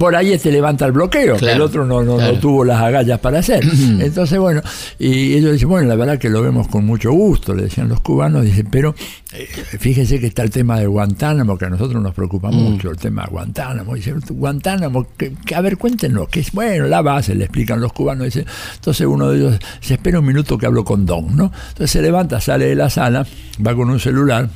por 0.01 0.15
ahí 0.15 0.33
este 0.33 0.51
levanta 0.51 0.87
el 0.87 0.93
bloqueo, 0.93 1.37
que 1.37 1.51
el 1.51 1.61
otro 1.61 1.85
no, 1.85 2.01
no, 2.01 2.17
tuvo 2.39 2.65
las 2.65 2.81
agallas 2.81 3.19
para 3.19 3.37
hacer. 3.37 3.63
Entonces, 3.99 4.39
bueno, 4.39 4.63
y 4.97 5.35
ellos 5.35 5.51
dicen, 5.53 5.69
bueno, 5.69 5.87
la 5.87 5.95
verdad 5.95 6.17
que 6.17 6.27
lo 6.27 6.41
vemos 6.41 6.67
con 6.69 6.87
mucho 6.87 7.11
gusto, 7.11 7.53
le 7.53 7.65
decían 7.65 7.87
los 7.87 8.01
cubanos, 8.01 8.43
dicen, 8.43 8.67
pero 8.71 8.95
eh, 9.31 9.47
fíjense 9.77 10.19
que 10.19 10.25
está 10.25 10.41
el 10.41 10.49
tema 10.49 10.79
de 10.79 10.87
Guantánamo, 10.87 11.55
que 11.55 11.65
a 11.65 11.69
nosotros 11.69 12.01
nos 12.01 12.15
preocupa 12.15 12.49
mm. 12.49 12.55
mucho 12.55 12.89
el 12.89 12.97
tema 12.97 13.25
de 13.25 13.29
Guantánamo. 13.29 13.93
Dice, 13.93 14.15
Guantánamo, 14.31 15.05
que, 15.15 15.35
a 15.53 15.61
ver, 15.61 15.77
cuéntenos, 15.77 16.29
que 16.29 16.39
es 16.39 16.51
bueno, 16.51 16.87
la 16.87 17.03
base, 17.03 17.35
le 17.35 17.43
explican 17.43 17.79
los 17.79 17.93
cubanos. 17.93 18.25
Dice, 18.25 18.43
entonces 18.73 19.05
uno 19.05 19.29
de 19.29 19.37
ellos 19.37 19.59
se 19.81 19.93
espera 19.93 20.17
un 20.17 20.25
minuto 20.25 20.57
que 20.57 20.65
hablo 20.65 20.83
con 20.83 21.05
Don, 21.05 21.37
¿no? 21.37 21.51
Entonces 21.69 21.91
se 21.91 22.01
levanta, 22.01 22.41
sale 22.41 22.65
de 22.65 22.75
la 22.75 22.89
sala, 22.89 23.23
va 23.63 23.75
con 23.75 23.87
un 23.87 23.99
celular 23.99 24.49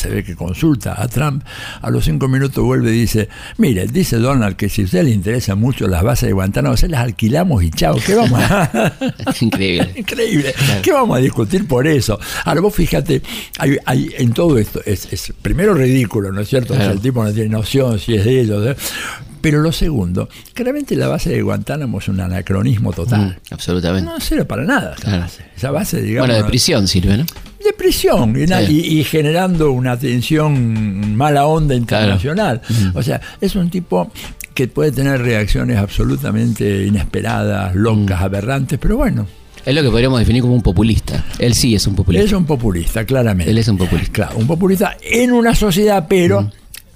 se 0.00 0.08
ve 0.08 0.24
que 0.24 0.34
consulta 0.34 1.00
a 1.00 1.08
Trump, 1.08 1.44
a 1.82 1.90
los 1.90 2.04
cinco 2.04 2.28
minutos 2.28 2.64
vuelve 2.64 2.90
y 2.90 3.00
dice, 3.00 3.28
mire, 3.58 3.86
dice 3.86 4.16
Donald 4.16 4.56
que 4.56 4.68
si 4.68 4.82
a 4.82 4.84
usted 4.86 5.04
le 5.04 5.10
interesa 5.10 5.54
mucho 5.54 5.86
las 5.86 6.02
bases 6.02 6.28
de 6.28 6.32
Guantánamo, 6.32 6.76
se 6.76 6.88
las 6.88 7.00
alquilamos 7.00 7.62
y 7.62 7.70
chao, 7.70 7.96
¿qué 8.04 8.14
vamos 8.14 8.40
a... 8.40 8.92
Increíble. 9.40 9.92
Increíble. 9.96 10.54
¿Qué 10.82 10.92
vamos 10.92 11.18
a 11.18 11.20
discutir 11.20 11.66
por 11.66 11.86
eso? 11.86 12.18
Ahora 12.44 12.60
vos 12.60 12.74
fíjate, 12.74 13.22
hay, 13.58 14.10
en 14.16 14.32
todo 14.32 14.58
esto, 14.58 14.80
es, 14.84 15.32
primero 15.42 15.74
ridículo, 15.74 16.32
¿no 16.32 16.40
es 16.40 16.48
cierto? 16.48 16.74
el 16.74 17.00
tipo 17.00 17.22
no 17.22 17.32
tiene 17.32 17.50
noción 17.50 17.98
si 17.98 18.14
es 18.14 18.24
de 18.24 18.40
ellos, 18.40 18.76
pero 19.40 19.60
lo 19.60 19.72
segundo, 19.72 20.28
claramente 20.54 20.96
la 20.96 21.08
base 21.08 21.30
de 21.30 21.42
Guantánamo 21.42 21.98
es 21.98 22.08
un 22.08 22.20
anacronismo 22.20 22.92
total. 22.92 23.38
Mm, 23.50 23.54
absolutamente. 23.54 24.10
No 24.10 24.20
sirve 24.20 24.44
para 24.44 24.64
nada 24.64 24.94
esa 24.98 25.18
base. 25.18 25.44
Esa 25.56 25.70
base, 25.70 26.02
digamos. 26.02 26.28
Bueno, 26.28 26.42
de 26.42 26.48
prisión 26.48 26.88
sirve, 26.88 27.16
¿no? 27.18 27.24
De 27.64 27.72
prisión 27.74 28.34
y, 28.68 29.04
generando 29.04 29.70
una 29.72 29.98
tensión 29.98 31.16
mala 31.16 31.46
onda 31.46 31.74
internacional. 31.74 32.62
O 32.94 33.02
sea, 33.02 33.20
es 33.40 33.54
un 33.54 33.68
tipo 33.68 34.10
que 34.54 34.66
puede 34.68 34.92
tener 34.92 35.20
reacciones 35.20 35.76
absolutamente 35.76 36.86
inesperadas, 36.86 37.74
locas, 37.74 38.20
aberrantes, 38.20 38.78
pero 38.78 38.96
bueno, 38.96 39.26
es 39.64 39.74
lo 39.74 39.82
que 39.82 39.90
podríamos 39.90 40.18
definir 40.18 40.42
como 40.42 40.54
un 40.54 40.62
populista. 40.62 41.24
Él 41.38 41.54
sí 41.54 41.74
es 41.74 41.86
un 41.86 41.94
populista. 41.94 42.24
Es 42.24 42.32
un 42.32 42.46
populista, 42.46 43.04
claramente. 43.04 43.50
Él 43.50 43.58
es 43.58 43.68
un 43.68 43.76
populista. 43.76 44.12
Claro, 44.12 44.38
un 44.38 44.46
populista 44.46 44.96
en 45.02 45.32
una 45.32 45.54
sociedad, 45.54 46.06
pero 46.08 46.50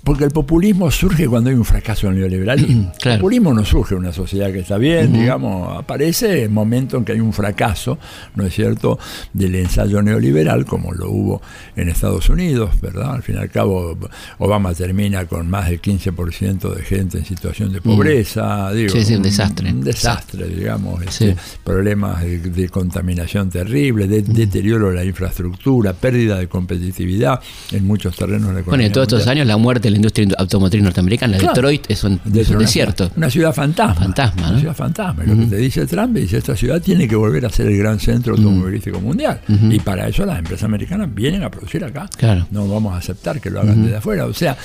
porque 0.04 0.24
el 0.24 0.30
populismo 0.30 0.90
surge 0.90 1.26
cuando 1.26 1.48
hay 1.48 1.56
un 1.56 1.64
fracaso 1.64 2.06
en 2.06 2.14
el 2.14 2.20
neoliberalismo. 2.20 2.92
El 3.04 3.18
populismo 3.18 3.54
no 3.54 3.64
surge 3.64 3.94
en 3.94 4.00
una 4.00 4.12
sociedad 4.12 4.52
que 4.52 4.60
está 4.60 4.76
bien, 4.76 5.12
digamos, 5.12 5.78
aparece 5.78 6.38
en 6.38 6.44
el 6.44 6.50
momento 6.50 6.96
en 6.96 7.04
que 7.04 7.12
hay 7.12 7.20
un 7.20 7.32
fracaso, 7.32 7.98
¿no 8.34 8.44
es 8.44 8.54
cierto?, 8.54 8.98
del 9.32 9.54
ensayo 9.54 10.02
neoliberal, 10.02 10.64
como 10.66 10.92
lo 10.92 11.10
hubo 11.10 11.42
en 11.76 11.88
Estados 11.88 12.28
Unidos, 12.28 12.80
¿verdad? 12.80 13.14
Al 13.14 13.22
fin 13.22 13.36
y 13.36 13.38
al 13.38 13.50
cabo, 13.50 13.96
Obama 14.38 14.74
termina 14.74 15.24
con 15.26 15.48
más 15.48 15.70
del 15.70 15.80
15% 15.80 16.74
de 16.74 16.82
gente 16.82 17.18
en 17.18 17.24
situación 17.24 17.72
de 17.72 17.80
pobreza. 17.80 18.72
Digo, 18.72 18.90
sí, 18.90 19.04
sí, 19.04 19.14
un 19.14 19.22
desastre. 19.22 19.70
Un 19.70 19.82
desastre, 19.82 20.48
digamos, 20.48 21.02
este, 21.02 21.36
problemas 21.62 22.22
de, 22.22 22.68
contaminación 22.68 23.50
terrible, 23.50 24.06
de, 24.06 24.22
deterioro 24.22 24.90
de 24.90 24.96
la 24.96 25.04
infraestructura, 25.04 25.92
pérdida 25.92 26.38
de 26.38 26.48
competitividad 26.48 27.40
en 27.72 27.86
muchos 27.86 28.16
terrenos 28.16 28.48
de 28.48 28.54
la 28.54 28.60
economía. 28.60 28.88
Bueno, 28.88 28.92
todos 28.92 29.08
estos 29.08 29.26
años 29.28 29.46
la 29.46 29.56
muerte 29.56 29.90
la 29.94 29.96
industria 29.96 30.28
automotriz 30.38 30.82
norteamericana. 30.82 31.38
Detroit 31.38 31.84
es 31.88 32.02
un, 32.04 32.20
desierto. 32.24 33.10
Una 33.16 33.30
ciudad 33.30 33.54
fantasma. 33.54 33.94
Fantasma, 33.94 34.48
Una 34.48 34.58
ciudad 34.58 34.74
fantasma. 34.74 35.24
Lo 35.24 35.36
que 35.36 35.46
te 35.46 35.56
dice 35.56 35.86
Trump, 35.86 36.16
dice, 36.16 36.38
esta 36.38 36.56
ciudad 36.56 36.82
tiene 36.82 37.06
que 37.06 37.16
volver 37.16 37.46
a 37.46 37.50
ser 37.50 37.68
el 37.68 37.78
gran 37.78 38.00
centro 38.00 38.34
automovilístico 38.34 39.00
mundial. 39.00 39.40
Y 39.48 39.78
para 39.80 40.08
eso 40.08 40.26
las 40.26 40.38
empresas 40.38 40.64
americanas 40.64 41.14
vienen 41.14 41.42
a 41.42 41.50
producir 41.50 41.84
acá. 41.84 42.08
Claro. 42.16 42.46
No 42.50 42.66
vamos 42.68 42.94
a 42.94 42.98
aceptar 42.98 43.40
que 43.40 43.50
lo 43.50 43.60
hagan 43.60 43.82
desde 43.82 43.96
afuera. 43.96 44.26
O 44.26 44.34
sea, 44.34 44.56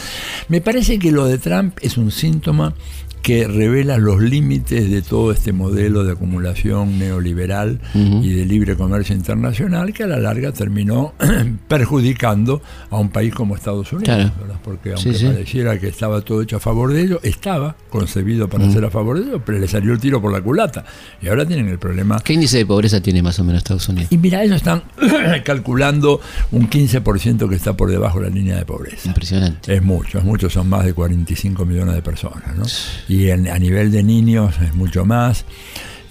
me 0.48 0.62
parece 0.62 0.98
que 0.98 1.12
lo 1.12 1.26
de 1.26 1.38
Trump 1.38 1.78
es 1.82 1.98
un 1.98 2.12
síntoma 2.12 2.74
que 3.22 3.48
revela 3.48 3.98
los 3.98 4.22
límites 4.22 4.90
de 4.90 5.02
todo 5.02 5.32
este 5.32 5.52
modelo 5.52 6.04
de 6.04 6.14
acumulación 6.14 7.00
neoliberal 7.00 7.80
y 7.94 8.30
de 8.30 8.46
libre 8.46 8.76
comercio 8.76 9.16
internacional 9.16 9.94
que 9.94 10.04
a 10.04 10.08
la 10.08 10.20
larga 10.20 10.52
terminó 10.52 11.14
perjudicando 11.68 12.62
a 12.90 12.98
un 12.98 13.10
país 13.10 13.34
como 13.34 13.56
Estados 13.56 13.92
Unidos, 13.94 14.32
porque 14.64 14.94
aunque 14.94 15.12
pareciera 15.12 15.80
que 15.80 15.88
estaba 15.88 16.22
todo 16.22 16.42
hecho 16.42 16.58
a 16.58 16.60
favor 16.60 16.94
de 16.94 17.02
ellos, 17.02 17.20
estaba 17.24 17.76
concebido 17.90 18.50
para 18.50 18.70
ser 18.72 18.86
a 18.86 18.90
favor 18.90 19.20
de 19.20 19.30
ellos, 19.30 19.42
pero 19.46 19.60
le 19.60 19.68
salió 19.68 19.94
el 19.94 20.00
tiro 20.00 20.22
por 20.22 20.32
la 20.32 20.42
culata 20.42 20.86
y 21.22 21.28
ahora 21.28 21.46
tienen 21.46 21.70
el 21.70 21.80
problema. 21.80 22.20
¿Qué 22.22 22.34
índice 22.34 22.58
de 22.58 22.66
pobreza 22.66 23.02
tiene 23.02 23.22
más 23.22 23.40
o 23.40 23.44
menos 23.44 23.60
Estados 23.60 23.88
Unidos? 23.90 24.12
Y 24.12 24.18
mira, 24.18 24.44
ellos 24.44 24.58
están 24.58 24.84
calculando 25.44 26.22
un 26.52 26.70
15% 26.70 27.50
que 27.50 27.56
está 27.56 27.76
por 27.76 27.90
debajo 27.90 28.20
de 28.20 28.30
la 28.30 28.36
línea 28.36 28.56
de 28.56 28.66
pobreza. 28.66 29.08
Impresionante. 29.08 29.76
Es 29.76 29.84
mucho, 29.84 30.20
es 30.20 30.24
mucho, 30.24 30.50
son 30.50 30.70
más 30.70 30.86
de 30.86 30.94
45 30.94 31.66
millones 31.66 31.96
de 31.96 32.02
personas, 32.02 32.56
¿no? 32.56 32.64
Y 33.10 33.32
a 33.32 33.38
nivel 33.38 33.92
de 33.92 34.04
niños 34.04 34.56
es 34.62 34.74
mucho 34.76 35.04
más. 35.04 35.46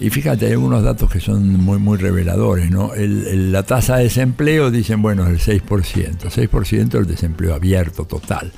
Y 0.01 0.09
fíjate, 0.11 0.45
hay 0.45 0.53
algunos 0.53 0.81
datos 0.81 1.11
que 1.11 1.19
son 1.19 1.59
muy, 1.59 1.77
muy 1.77 1.97
reveladores, 1.97 2.71
¿no? 2.71 2.91
la 2.95 3.63
tasa 3.63 3.97
de 3.97 4.03
desempleo, 4.03 4.71
dicen, 4.71 5.01
bueno, 5.01 5.27
es 5.27 5.47
el 5.49 5.61
6%, 5.61 6.29
6% 6.29 6.97
el 6.97 7.05
desempleo 7.05 7.53
abierto 7.53 8.05
total. 8.05 8.53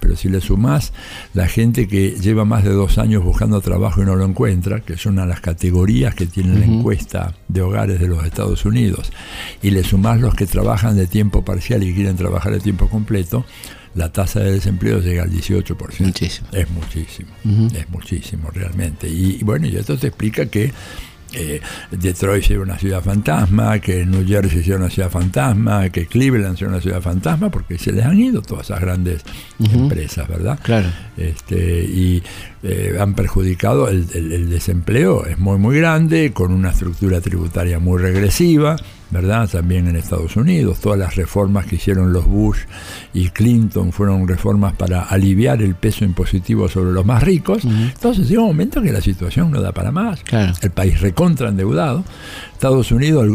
Pero 0.00 0.16
si 0.16 0.28
le 0.28 0.40
sumás 0.40 0.92
la 1.34 1.46
gente 1.46 1.86
que 1.86 2.16
lleva 2.20 2.44
más 2.44 2.64
de 2.64 2.70
dos 2.70 2.98
años 2.98 3.22
buscando 3.22 3.60
trabajo 3.60 4.02
y 4.02 4.04
no 4.04 4.16
lo 4.16 4.24
encuentra, 4.24 4.80
que 4.80 4.96
son 4.96 5.20
a 5.20 5.26
las 5.26 5.40
categorías 5.40 6.16
que 6.16 6.26
tiene 6.26 6.58
la 6.58 6.66
encuesta 6.66 7.36
de 7.46 7.62
hogares 7.62 8.00
de 8.00 8.08
los 8.08 8.24
Estados 8.24 8.64
Unidos, 8.64 9.12
y 9.62 9.70
le 9.70 9.84
sumás 9.84 10.20
los 10.20 10.34
que 10.34 10.46
trabajan 10.46 10.96
de 10.96 11.06
tiempo 11.06 11.44
parcial 11.44 11.84
y 11.84 11.94
quieren 11.94 12.16
trabajar 12.16 12.52
de 12.52 12.58
tiempo 12.58 12.88
completo, 12.88 13.44
la 13.94 14.10
tasa 14.10 14.40
de 14.40 14.52
desempleo 14.52 15.00
llega 15.00 15.24
al 15.24 15.30
18%. 15.30 16.00
Muchísimo. 16.00 16.48
Es 16.52 16.70
muchísimo, 16.70 17.30
es 17.74 17.88
muchísimo 17.90 18.50
realmente. 18.50 19.08
Y, 19.08 19.42
bueno, 19.42 19.66
y 19.66 19.76
esto 19.76 19.96
te 19.98 20.08
explica 20.08 20.46
que 20.46 20.72
eh, 21.34 21.60
Detroit 21.90 22.44
sea 22.44 22.60
una 22.60 22.78
ciudad 22.78 23.02
fantasma, 23.02 23.78
que 23.80 24.04
New 24.04 24.26
Jersey 24.26 24.62
sea 24.62 24.76
una 24.76 24.90
ciudad 24.90 25.10
fantasma, 25.10 25.88
que 25.90 26.06
Cleveland 26.06 26.58
sea 26.58 26.68
una 26.68 26.80
ciudad 26.80 27.00
fantasma, 27.00 27.50
porque 27.50 27.78
se 27.78 27.92
les 27.92 28.04
han 28.04 28.18
ido 28.18 28.42
todas 28.42 28.66
esas 28.66 28.80
grandes 28.80 29.22
empresas, 29.58 30.28
¿verdad? 30.28 30.58
Claro. 30.62 30.88
Este, 31.16 31.84
y 31.84 32.22
eh, 32.62 32.96
han 33.00 33.14
perjudicado, 33.14 33.88
el, 33.88 34.06
el, 34.14 34.50
desempleo 34.50 35.26
es 35.26 35.38
muy, 35.38 35.58
muy 35.58 35.78
grande, 35.78 36.32
con 36.32 36.52
una 36.52 36.70
estructura 36.70 37.20
tributaria 37.20 37.78
muy 37.78 38.00
regresiva, 38.00 38.76
¿verdad? 39.12 39.48
También 39.48 39.86
en 39.86 39.96
Estados 39.96 40.36
Unidos, 40.36 40.80
todas 40.80 40.98
las 40.98 41.14
reformas 41.16 41.66
que 41.66 41.76
hicieron 41.76 42.12
los 42.12 42.26
Bush 42.26 42.60
y 43.12 43.28
Clinton 43.28 43.92
fueron 43.92 44.26
reformas 44.26 44.72
para 44.72 45.02
aliviar 45.02 45.62
el 45.62 45.74
peso 45.74 46.04
impositivo 46.04 46.68
sobre 46.68 46.92
los 46.92 47.04
más 47.04 47.22
ricos. 47.22 47.64
Entonces 47.64 48.28
llega 48.28 48.40
un 48.40 48.48
momento 48.48 48.80
que 48.80 48.90
la 48.90 49.02
situación 49.02 49.50
no 49.50 49.60
da 49.60 49.72
para 49.72 49.92
más. 49.92 50.20
El 50.62 50.70
país 50.70 51.00
recontra 51.00 51.50
endeudado. 51.50 52.04
Estados 52.54 52.92
Unidos, 52.92 53.26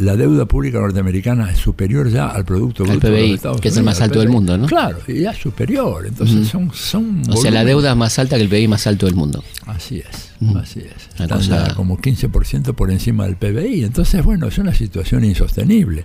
la 0.00 0.16
deuda 0.16 0.46
pública 0.46 0.80
norteamericana 0.80 1.50
es 1.50 1.58
superior 1.58 2.10
ya 2.10 2.26
al 2.26 2.44
Producto 2.44 2.84
Bruto 2.84 3.08
de 3.08 3.32
Estados 3.32 3.60
que 3.60 3.68
es 3.68 3.76
el 3.76 3.84
más 3.84 4.00
alto 4.00 4.18
del 4.18 4.28
mundo, 4.28 4.58
¿no? 4.58 4.66
Claro, 4.66 4.98
y 5.06 5.20
ya 5.20 5.30
es 5.30 5.38
superior. 5.38 6.06
Entonces 6.06 6.48
son, 6.48 6.70
son... 6.74 7.22
O 7.30 7.36
sea, 7.36 7.50
la 7.50 7.64
deuda 7.64 7.92
es 7.92 7.96
más 7.96 8.18
alta 8.18 8.36
que 8.36 8.42
el 8.42 8.48
PBI 8.48 8.68
más 8.68 8.86
alto 8.86 9.06
del 9.06 9.14
mundo. 9.14 9.42
Así 9.66 9.98
es, 10.00 10.32
así 10.56 10.80
es. 10.80 11.20
Está 11.20 11.74
como 11.74 11.98
15% 11.98 12.74
por 12.74 12.90
encima 12.90 13.24
del 13.24 13.36
PBI. 13.36 13.84
Entonces, 13.84 14.22
bueno, 14.22 14.46
es 14.48 14.58
una 14.58 14.74
situación 14.74 15.24
insostenible. 15.24 16.04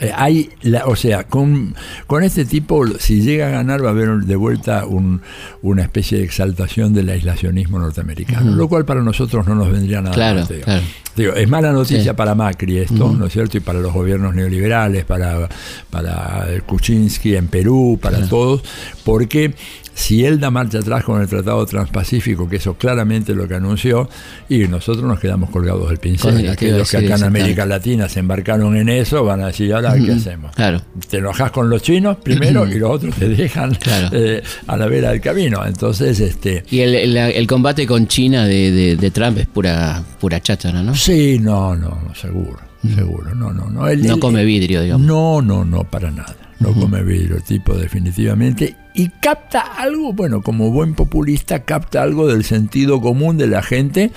Eh, 0.00 0.12
hay, 0.14 0.50
la, 0.62 0.86
o 0.86 0.94
sea, 0.94 1.24
con, 1.24 1.74
con 2.06 2.22
este 2.22 2.44
tipo, 2.44 2.86
si 2.98 3.22
llega 3.22 3.48
a 3.48 3.50
ganar, 3.50 3.82
va 3.82 3.88
a 3.88 3.92
haber 3.92 4.10
de 4.20 4.36
vuelta 4.36 4.84
un, 4.84 5.22
una 5.62 5.82
especie 5.82 6.18
de 6.18 6.24
exaltación 6.24 6.92
del 6.92 7.08
aislacionismo 7.08 7.78
norteamericano, 7.78 8.52
lo 8.54 8.68
cual 8.68 8.84
para 8.84 9.02
nosotros 9.02 9.46
no 9.46 9.54
nos 9.54 9.70
vendría 9.70 10.02
nada 10.02 10.14
claro, 10.14 10.46
Claro. 10.46 10.82
Digo, 11.16 11.34
es 11.34 11.48
mala 11.48 11.72
noticia 11.72 12.14
para 12.14 12.36
Macri 12.36 12.78
esto, 12.78 13.12
¿no 13.12 13.26
es 13.26 13.32
cierto? 13.32 13.56
Y 13.56 13.60
para 13.60 13.80
los 13.80 13.92
gobiernos 13.92 14.36
neoliberales, 14.36 15.04
para, 15.04 15.48
para 15.90 16.46
Kuczynski 16.64 17.34
en 17.34 17.48
Perú, 17.48 17.98
para 18.00 18.28
todos, 18.28 18.62
porque 19.04 19.54
si 19.98 20.24
él 20.24 20.40
da 20.40 20.50
marcha 20.50 20.78
atrás 20.78 21.04
con 21.04 21.20
el 21.20 21.28
Tratado 21.28 21.64
Transpacífico, 21.66 22.48
que 22.48 22.56
eso 22.56 22.74
claramente 22.74 23.34
lo 23.34 23.46
que 23.48 23.54
anunció, 23.56 24.08
y 24.48 24.58
nosotros 24.68 25.04
nos 25.04 25.20
quedamos 25.20 25.50
colgados 25.50 25.88
del 25.88 25.98
pincel. 25.98 26.48
Aquellos 26.48 26.90
que 26.90 26.96
acá 26.98 27.16
en 27.16 27.24
América 27.24 27.66
Latina 27.66 28.08
se 28.08 28.20
embarcan 28.20 28.38
arrancaron 28.38 28.76
en 28.76 28.88
eso, 28.88 29.24
van 29.24 29.40
a 29.42 29.48
decir, 29.48 29.72
ahora 29.74 29.94
qué 29.96 30.12
hacemos. 30.12 30.54
Claro. 30.54 30.80
Te 31.10 31.18
enojas 31.18 31.50
con 31.50 31.68
los 31.68 31.82
chinos 31.82 32.16
primero 32.22 32.66
y 32.66 32.78
los 32.78 32.90
otros 32.90 33.14
te 33.16 33.28
dejan 33.28 33.74
Claro. 33.74 34.08
eh, 34.12 34.42
a 34.66 34.76
la 34.76 34.86
vera 34.86 35.10
del 35.10 35.20
camino. 35.20 35.66
Entonces, 35.66 36.20
este, 36.20 36.64
Y 36.70 36.80
el, 36.80 36.94
el- 36.94 37.16
el 37.16 37.46
combate 37.46 37.86
con 37.86 38.06
China 38.06 38.46
de, 38.46 38.70
de- 38.70 38.96
de 38.96 39.10
Trump 39.10 39.38
es 39.38 39.46
pura, 39.48 40.02
pura 40.20 40.40
cháchara, 40.40 40.82
¿no? 40.82 40.94
sí, 40.94 41.38
no, 41.40 41.74
no, 41.74 41.88
no, 42.06 42.14
seguro, 42.14 42.58
seguro, 42.94 43.34
no, 43.34 43.52
no, 43.52 43.68
no. 43.68 43.88
El- 43.88 44.06
No 44.06 44.18
come 44.20 44.44
vidrio, 44.44 44.82
digamos. 44.82 45.06
No, 45.06 45.42
no, 45.42 45.64
no, 45.64 45.82
para 45.84 46.10
nada. 46.10 46.36
No 46.60 46.72
come 46.72 47.02
tipo 47.46 47.74
definitivamente. 47.74 48.76
Y 48.94 49.08
capta 49.08 49.60
algo, 49.60 50.12
bueno, 50.12 50.42
como 50.42 50.70
buen 50.70 50.94
populista, 50.94 51.64
capta 51.64 52.02
algo 52.02 52.26
del 52.26 52.42
sentido 52.44 53.00
común 53.00 53.36
de 53.38 53.46
la 53.46 53.62
gente, 53.62 54.10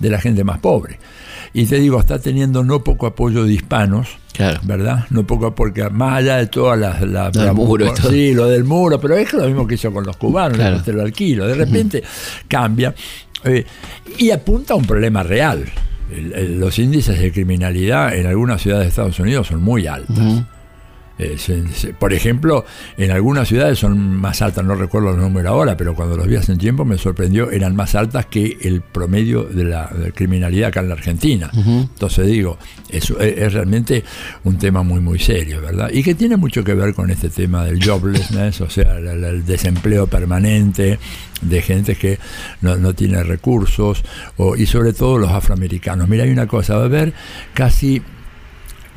de 0.00 0.10
la 0.10 0.20
gente 0.20 0.42
más 0.42 0.58
pobre. 0.58 0.98
Y 1.54 1.64
te 1.66 1.78
digo, 1.78 1.98
está 2.00 2.18
teniendo 2.18 2.64
no 2.64 2.82
poco 2.84 3.06
apoyo 3.06 3.44
de 3.44 3.52
hispanos, 3.52 4.08
Claro. 4.32 4.60
¿verdad? 4.64 5.06
No 5.10 5.26
poco 5.26 5.54
porque 5.54 5.88
más 5.88 6.18
allá 6.18 6.36
de 6.36 6.48
todas 6.48 6.78
las... 6.78 7.00
del 7.00 7.12
las- 7.14 7.54
muro 7.54 7.90
todo. 7.94 8.10
Sí, 8.10 8.34
lo 8.34 8.46
del 8.48 8.64
muro, 8.64 9.00
pero 9.00 9.14
es 9.16 9.32
lo 9.32 9.46
mismo 9.46 9.66
que 9.66 9.76
hizo 9.76 9.90
con 9.92 10.04
los 10.04 10.16
cubanos, 10.18 10.58
Claro. 10.58 10.82
te 10.82 10.92
lo 10.92 11.00
alquilo. 11.02 11.46
De 11.46 11.54
repente 11.54 12.02
cambia 12.48 12.94
eh, 13.44 13.64
y 14.18 14.30
apunta 14.30 14.74
a 14.74 14.76
un 14.76 14.84
problema 14.84 15.22
real. 15.22 15.64
El- 16.12 16.32
el- 16.34 16.60
los 16.60 16.78
índices 16.78 17.18
de 17.18 17.32
criminalidad 17.32 18.14
en 18.14 18.26
algunas 18.26 18.60
ciudades 18.60 18.84
de 18.84 18.88
Estados 18.90 19.18
Unidos 19.20 19.46
son 19.46 19.62
muy 19.62 19.86
altos. 19.86 20.18
Ujú. 20.18 20.44
Eh, 21.18 21.36
se- 21.38 21.66
se- 21.68 21.94
por 21.94 22.12
ejemplo, 22.12 22.64
en 22.98 23.10
algunas 23.10 23.48
ciudades 23.48 23.78
son 23.78 23.98
más 24.16 24.42
altas, 24.42 24.64
no 24.64 24.74
recuerdo 24.74 25.10
el 25.12 25.16
número 25.16 25.48
ahora, 25.48 25.74
pero 25.76 25.94
cuando 25.94 26.16
los 26.16 26.26
vi 26.26 26.36
hace 26.36 26.52
un 26.52 26.58
tiempo 26.58 26.84
me 26.84 26.98
sorprendió, 26.98 27.50
eran 27.50 27.74
más 27.74 27.94
altas 27.94 28.26
que 28.26 28.58
el 28.60 28.82
promedio 28.82 29.44
de 29.44 29.64
la, 29.64 29.86
de 29.88 30.12
criminalidad 30.12 30.68
acá 30.68 30.80
en 30.80 30.88
la 30.88 30.94
Argentina. 30.94 31.50
Entonces 31.54 32.26
digo, 32.26 32.58
eso 32.90 33.18
es, 33.18 33.38
es 33.38 33.52
realmente 33.54 34.04
un 34.44 34.58
tema 34.58 34.82
muy, 34.82 35.00
muy 35.00 35.18
serio, 35.18 35.62
¿verdad? 35.62 35.90
Y 35.92 36.02
que 36.02 36.14
tiene 36.14 36.36
mucho 36.36 36.62
que 36.62 36.74
ver 36.74 36.92
con 36.92 37.10
este 37.10 37.30
tema 37.30 37.64
del 37.64 37.82
joblessness, 37.82 38.60
o 38.60 38.68
sea, 38.68 39.00
la- 39.00 39.14
la- 39.14 39.28
el 39.30 39.46
desempleo 39.46 40.06
permanente 40.06 40.98
de 41.40 41.62
gente 41.62 41.94
que 41.96 42.18
no, 42.60 42.76
no 42.76 42.94
tiene 42.94 43.22
recursos, 43.22 44.04
o, 44.36 44.56
y 44.56 44.66
sobre 44.66 44.92
todo 44.92 45.16
los 45.18 45.30
afroamericanos. 45.30 46.08
Mira, 46.08 46.24
hay 46.24 46.30
una 46.30 46.46
cosa, 46.46 46.76
va 46.76 46.82
a 46.82 46.86
haber 46.86 47.12
casi 47.54 48.02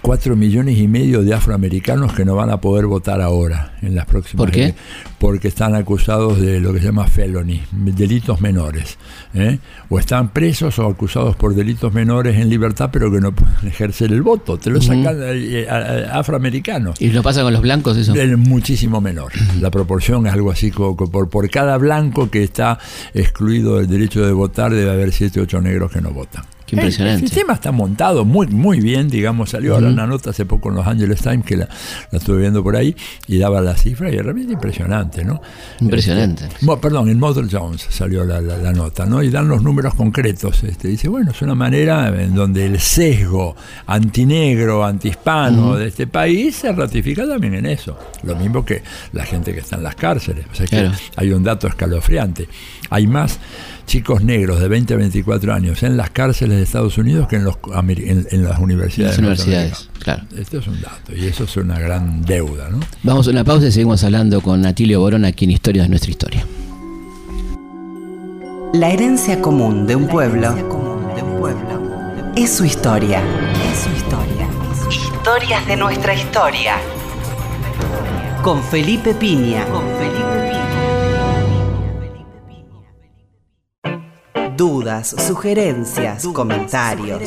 4 0.02 0.36
millones 0.36 0.78
y 0.78 0.88
medio 0.88 1.22
de 1.24 1.34
afroamericanos 1.34 2.14
que 2.14 2.26
no 2.26 2.36
van 2.36 2.50
a 2.50 2.62
poder 2.62 2.86
votar 2.86 3.22
ahora 3.22 3.74
en 3.82 3.96
las 3.96 4.06
próximas 4.06 4.46
¿Por 4.46 4.52
qué? 4.52 4.74
porque 5.20 5.48
están 5.50 5.76
acusados 5.76 6.40
de 6.40 6.60
lo 6.62 6.74
que 6.74 6.80
se 6.80 6.86
llama 6.86 7.06
felony, 7.08 7.60
delitos 7.72 8.40
menores, 8.42 8.98
¿eh? 9.34 9.60
o 9.90 10.00
están 10.00 10.30
presos 10.30 10.80
o 10.80 10.88
acusados 10.88 11.36
por 11.36 11.54
delitos 11.54 11.94
menores 11.94 12.38
en 12.38 12.50
libertad, 12.50 12.90
pero 12.92 13.12
que 13.12 13.20
no 13.20 13.34
pueden 13.34 13.68
ejercer 13.68 14.12
el 14.14 14.22
voto, 14.22 14.58
te 14.58 14.70
lo 14.70 14.82
sacan 14.82 15.18
a- 15.22 15.74
a- 15.76 16.20
afroamericanos. 16.20 17.02
¿Y 17.02 17.10
lo 17.10 17.22
pasa 17.22 17.42
con 17.44 17.52
los 17.54 17.62
blancos 17.62 17.98
eso? 17.98 18.14
Es 18.16 18.38
muchísimo 18.38 19.02
menor. 19.02 19.32
La 19.60 19.70
proporción 19.70 20.26
es 20.28 20.34
algo 20.34 20.52
así 20.52 20.72
como 20.72 20.96
por, 20.96 21.30
por 21.30 21.50
cada 21.50 21.78
blanco 21.78 22.30
que 22.30 22.44
está 22.44 22.80
excluido 23.14 23.78
del 23.78 23.88
derecho 23.88 24.26
de 24.26 24.32
votar 24.32 24.74
debe 24.74 24.92
haber 24.92 25.12
7 25.12 25.40
o 25.40 25.44
8 25.44 25.62
negros 25.62 25.92
que 25.92 26.02
no 26.02 26.12
votan. 26.12 26.44
Qué 26.70 26.76
impresionante. 26.76 27.18
El, 27.20 27.24
el 27.24 27.30
sistema 27.30 27.54
está 27.54 27.72
montado 27.72 28.26
muy 28.26 28.48
muy 28.48 28.80
bien, 28.80 29.10
digamos, 29.10 29.50
salió 29.52 29.76
ahora 29.76 29.88
una 29.88 30.06
nota 30.08 30.30
hace 30.30 30.46
poco 30.46 30.70
en 30.70 30.76
Los 30.76 30.86
Angeles 30.88 31.22
Times 31.22 31.46
que 31.46 31.58
la, 31.58 31.68
la 32.12 32.18
estuve 32.20 32.40
viendo 32.42 32.64
por 32.64 32.76
ahí 32.76 32.96
y 33.28 33.38
daba 33.40 33.62
la 33.62 33.76
cifra 33.76 34.10
y 34.12 34.18
realmente 34.20 34.54
impresionante, 34.54 35.24
¿no? 35.26 35.42
Impresionante. 35.82 36.46
Este, 36.46 36.78
perdón, 36.78 37.10
en 37.10 37.20
Mother 37.20 37.46
Jones 37.52 37.86
salió 37.90 38.24
la, 38.26 38.40
la- 38.42 38.58
la 38.58 38.72
nota, 38.74 39.06
¿no? 39.06 39.24
Y 39.24 39.30
dan 39.30 39.48
los 39.48 39.64
números 39.64 39.96
concretos. 39.96 40.64
Este, 40.64 40.88
dice, 40.90 41.08
bueno, 41.10 41.32
es 41.32 41.42
una 41.42 41.56
manera 41.56 42.08
en 42.10 42.36
donde 42.36 42.66
el 42.66 42.80
sesgo 42.80 43.56
antinegro, 43.88 44.84
antihispano 44.86 45.76
de 45.76 45.88
este 45.88 46.08
país 46.08 46.56
se 46.56 46.72
ratifica 46.72 47.28
también 47.28 47.56
en 47.56 47.66
eso. 47.66 47.98
Lo 48.24 48.36
mismo 48.36 48.64
que 48.66 48.82
la 49.14 49.26
gente 49.26 49.54
que 49.54 49.60
está 49.60 49.76
en 49.76 49.84
las 49.84 49.96
cárceles. 49.96 50.46
O 50.52 50.56
sea 50.56 50.66
que 50.66 50.78
Claro. 50.78 50.92
hay 51.16 51.32
un 51.32 51.44
dato 51.44 51.68
escalofriante. 51.68 52.48
Hay 52.90 53.08
más 53.08 53.40
chicos 53.90 54.24
negros 54.24 54.60
de 54.60 54.68
20 54.68 54.94
a 54.94 54.98
24 54.98 55.52
años 55.52 55.82
en 55.82 55.98
las 55.98 56.12
cárceles 56.12 56.58
de 56.58 56.64
Estados 56.64 57.00
Unidos 57.00 57.28
que 57.28 57.38
en, 57.38 57.44
los, 57.44 57.58
en, 57.76 58.28
en 58.30 58.44
las 58.44 58.60
universidades. 58.60 59.14
Las 59.14 59.20
universidades, 59.20 59.90
claro. 59.98 60.24
Este 60.38 60.60
es 60.60 60.68
un 60.68 60.80
dato 60.80 61.16
y 61.16 61.26
eso 61.26 61.46
es 61.46 61.58
una 61.58 61.80
gran 61.80 62.22
deuda, 62.22 62.70
¿no? 62.70 62.80
Vamos 63.02 63.28
a 63.28 63.32
una 63.32 63.44
pausa 63.44 63.66
y 63.66 63.72
seguimos 63.72 64.04
hablando 64.04 64.42
con 64.42 64.64
Atilio 64.64 65.00
Borón 65.00 65.26
aquí 65.26 65.46
en 65.46 65.52
Historia 65.52 65.82
de 65.82 65.90
nuestra 65.90 66.12
historia. 66.12 66.46
La 68.74 68.92
herencia 68.92 69.42
común 69.42 69.88
de 69.88 69.96
un 69.96 70.08
pueblo 70.08 70.56
es 72.36 72.56
su 72.56 72.66
historia. 72.66 73.24
Es 73.72 73.80
su 73.80 73.90
historia. 73.90 74.48
Historias 74.92 75.66
de 75.66 75.76
nuestra 75.76 76.14
historia. 76.14 76.76
Con 78.44 78.62
Felipe 78.62 79.16
Piña. 79.16 79.66
Con 79.66 79.82
Felipe 79.98 80.29
Dudas, 84.60 85.16
sugerencias, 85.26 86.28
comentarios. 86.34 87.24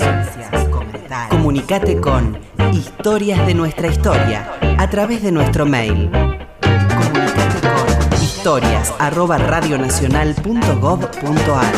Comunicate 1.31 1.99
con 1.99 2.39
Historias 2.75 3.47
de 3.47 3.55
nuestra 3.55 3.89
historia 3.89 4.53
a 4.77 4.91
través 4.91 5.23
de 5.23 5.33
nuestro 5.33 5.65
mail. 5.65 6.11
Comunicate 6.61 7.63
con 7.63 7.87
historias 8.23 8.93
arroba 8.99 9.39
radionacional.gov.ar 9.39 11.73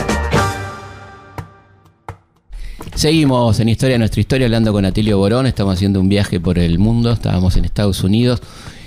Seguimos 2.97 3.61
en 3.61 3.69
Historia 3.69 3.95
de 3.95 4.01
nuestra 4.01 4.21
historia 4.21 4.47
hablando 4.47 4.73
con 4.73 4.85
Atilio 4.85 5.19
Borón. 5.19 5.47
Estamos 5.47 5.75
haciendo 5.75 6.01
un 6.01 6.09
viaje 6.09 6.41
por 6.41 6.59
el 6.59 6.81
mundo. 6.81 7.13
Estábamos 7.13 7.57
en 7.57 7.65
Estados 7.65 8.03
Unidos. 8.03 8.43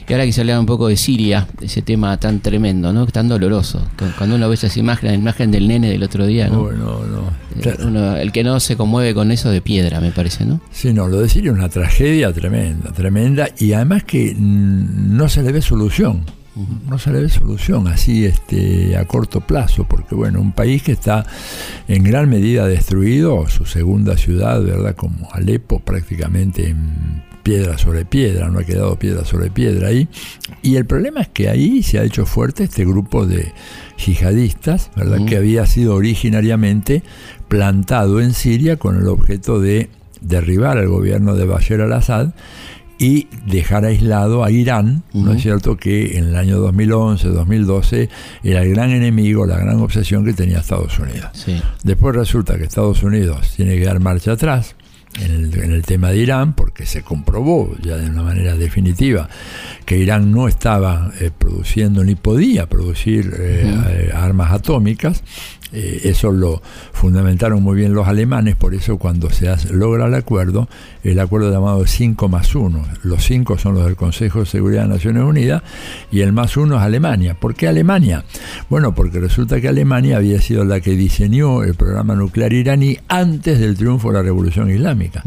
Y 0.10 0.14
ahora 0.14 0.26
quise 0.26 0.40
hablar 0.40 0.58
un 0.60 0.66
poco 0.66 0.88
de 0.88 0.96
Siria, 0.96 1.48
ese 1.60 1.82
tema 1.82 2.18
tan 2.18 2.40
tremendo, 2.40 2.94
¿no? 2.94 3.06
Tan 3.08 3.28
doloroso. 3.28 3.80
Cu- 4.00 4.06
Cuando 4.18 4.38
uno 4.38 4.48
ve 4.48 4.56
esas 4.56 4.78
imágenes, 4.78 5.12
la 5.16 5.20
imagen 5.20 5.52
del 5.52 5.68
nene 5.68 5.90
del 5.90 6.02
otro 6.02 6.26
día, 6.26 6.48
¿no? 6.48 6.72
No, 6.72 6.72
no, 6.72 7.00
no. 7.06 7.22
Eh, 7.62 7.76
uno- 7.84 8.16
el 8.16 8.32
que 8.32 8.44
no 8.46 8.60
se 8.62 8.78
conmueve 8.78 9.14
con 9.14 9.32
eso 9.32 9.50
de 9.52 9.60
piedra, 9.62 10.00
me 10.00 10.12
parece, 10.12 10.46
¿no? 10.46 10.62
Sí, 10.72 10.94
no, 10.94 11.08
lo 11.10 11.20
de 11.20 11.28
Siria 11.28 11.52
es 11.52 11.58
una 11.58 11.68
tragedia 11.68 12.32
tremenda, 12.32 12.92
tremenda, 12.94 13.50
y 13.58 13.74
además 13.74 14.06
que 14.06 14.34
no 14.38 15.28
se 15.28 15.44
le 15.44 15.52
ve 15.52 15.62
solución, 15.62 16.22
no 16.90 16.98
se 16.98 17.12
le 17.12 17.22
ve 17.24 17.30
solución 17.30 17.88
así 17.90 18.26
este, 18.26 18.96
a 18.96 19.06
corto 19.06 19.42
plazo, 19.42 19.84
porque 19.90 20.16
bueno, 20.16 20.40
un 20.40 20.54
país 20.54 20.84
que 20.84 20.94
está 20.94 21.26
en 21.90 22.04
gran 22.04 22.30
medida 22.30 22.66
destruido, 22.66 23.48
su 23.50 23.66
segunda 23.66 24.16
ciudad, 24.16 24.64
¿verdad? 24.64 24.96
Como 24.96 25.28
Alepo, 25.34 25.80
prácticamente 25.82 26.70
en 26.70 27.24
piedra 27.48 27.78
sobre 27.78 28.04
piedra, 28.04 28.50
no 28.50 28.60
ha 28.60 28.66
quedado 28.66 29.00
piedra 29.00 29.24
sobre 29.24 29.50
piedra 29.50 29.88
ahí, 29.88 30.10
y 30.62 30.76
el 30.76 30.86
problema 30.86 31.22
es 31.22 31.30
que 31.30 31.48
ahí 31.48 31.82
se 31.82 31.98
ha 31.98 32.04
hecho 32.04 32.26
fuerte 32.26 32.66
este 32.66 32.84
grupo 32.84 33.26
de 33.26 33.54
yihadistas, 34.06 34.92
¿verdad? 34.98 35.24
Que 35.26 35.38
había 35.38 35.66
sido 35.66 35.96
originariamente 35.96 37.04
plantado 37.48 38.20
en 38.20 38.34
Siria 38.34 38.76
con 38.76 38.98
el 38.98 39.08
objeto 39.08 39.62
de 39.62 39.90
derribar 40.20 40.78
al 40.78 40.90
gobierno 40.90 41.36
de 41.36 41.46
Bashar 41.46 41.80
al-Assad 41.80 42.32
y 43.00 43.28
dejar 43.46 43.86
aislado 43.86 44.44
a 44.44 44.52
Irán, 44.52 45.04
¿no 45.14 45.32
es 45.32 45.42
cierto? 45.42 45.78
Que 45.78 46.18
en 46.18 46.26
el 46.26 46.36
año 46.36 46.58
2011, 46.58 47.30
2012 47.30 48.10
era 48.44 48.62
el 48.64 48.72
gran 48.72 48.90
enemigo, 48.90 49.46
la 49.46 49.58
gran 49.58 49.80
obsesión 49.80 50.26
que 50.26 50.34
tenía 50.34 50.60
Estados 50.60 51.00
Unidos. 51.00 51.30
Sí. 51.32 51.62
Después 51.86 52.14
resulta 52.14 52.58
que 52.58 52.66
Estados 52.66 53.04
Unidos 53.04 53.54
tiene 53.56 53.78
que 53.78 53.86
dar 53.86 54.02
marcha 54.02 54.34
atrás 54.34 54.76
en 55.20 55.32
el, 55.32 55.64
en 55.64 55.72
el 55.72 55.84
tema 55.84 56.10
de 56.12 56.18
Irán, 56.18 56.54
porque 56.54 56.86
se 56.86 57.02
comprobó 57.02 57.76
ya 57.82 57.98
de 57.98 58.10
una 58.10 58.24
manera 58.24 58.56
definitiva 58.56 59.28
que 59.86 59.98
Irán 59.98 60.32
no 60.32 60.48
estaba 60.48 61.12
eh, 61.20 61.32
produciendo 61.38 62.04
ni 62.04 62.16
podía 62.16 62.68
producir 62.68 63.34
eh, 63.40 63.64
eh, 63.90 64.12
armas 64.14 64.52
atómicas. 64.52 65.24
Eh, 65.74 66.02
eso 66.06 66.32
lo 66.32 66.62
fundamentaron 66.94 67.62
muy 67.62 67.76
bien 67.76 67.94
los 67.94 68.08
alemanes, 68.08 68.56
por 68.56 68.74
eso 68.74 68.98
cuando 68.98 69.30
se 69.30 69.50
hace- 69.50 69.74
logra 69.74 70.06
el 70.08 70.14
acuerdo, 70.16 70.70
el 71.12 71.20
acuerdo 71.20 71.52
llamado 71.52 71.86
5 71.86 72.28
más 72.30 72.54
1, 72.56 72.86
los 73.04 73.24
5 73.24 73.58
son 73.58 73.76
los 73.76 73.86
del 73.86 73.96
Consejo 73.96 74.40
de 74.42 74.46
Seguridad 74.46 74.84
de 74.84 74.90
Naciones 74.90 75.24
Unidas 75.24 75.64
y 76.12 76.22
el 76.22 76.34
más 76.34 76.58
1 76.58 76.76
es 76.76 76.82
Alemania. 76.82 77.36
¿Por 77.40 77.56
qué 77.56 77.68
Alemania? 77.68 78.24
Bueno, 78.70 78.94
porque 78.96 79.20
resulta 79.20 79.60
que 79.62 79.68
Alemania 79.68 80.18
había 80.18 80.42
sido 80.42 80.66
la 80.66 80.80
que 80.80 80.92
diseñó 80.92 81.64
el 81.64 81.76
programa 81.76 82.16
nuclear 82.16 82.54
iraní 82.54 82.98
antes 83.08 83.60
del 83.60 83.76
triunfo 83.78 84.10
de 84.10 84.16
la 84.16 84.24
Revolución 84.24 84.70
Islámica. 84.70 85.24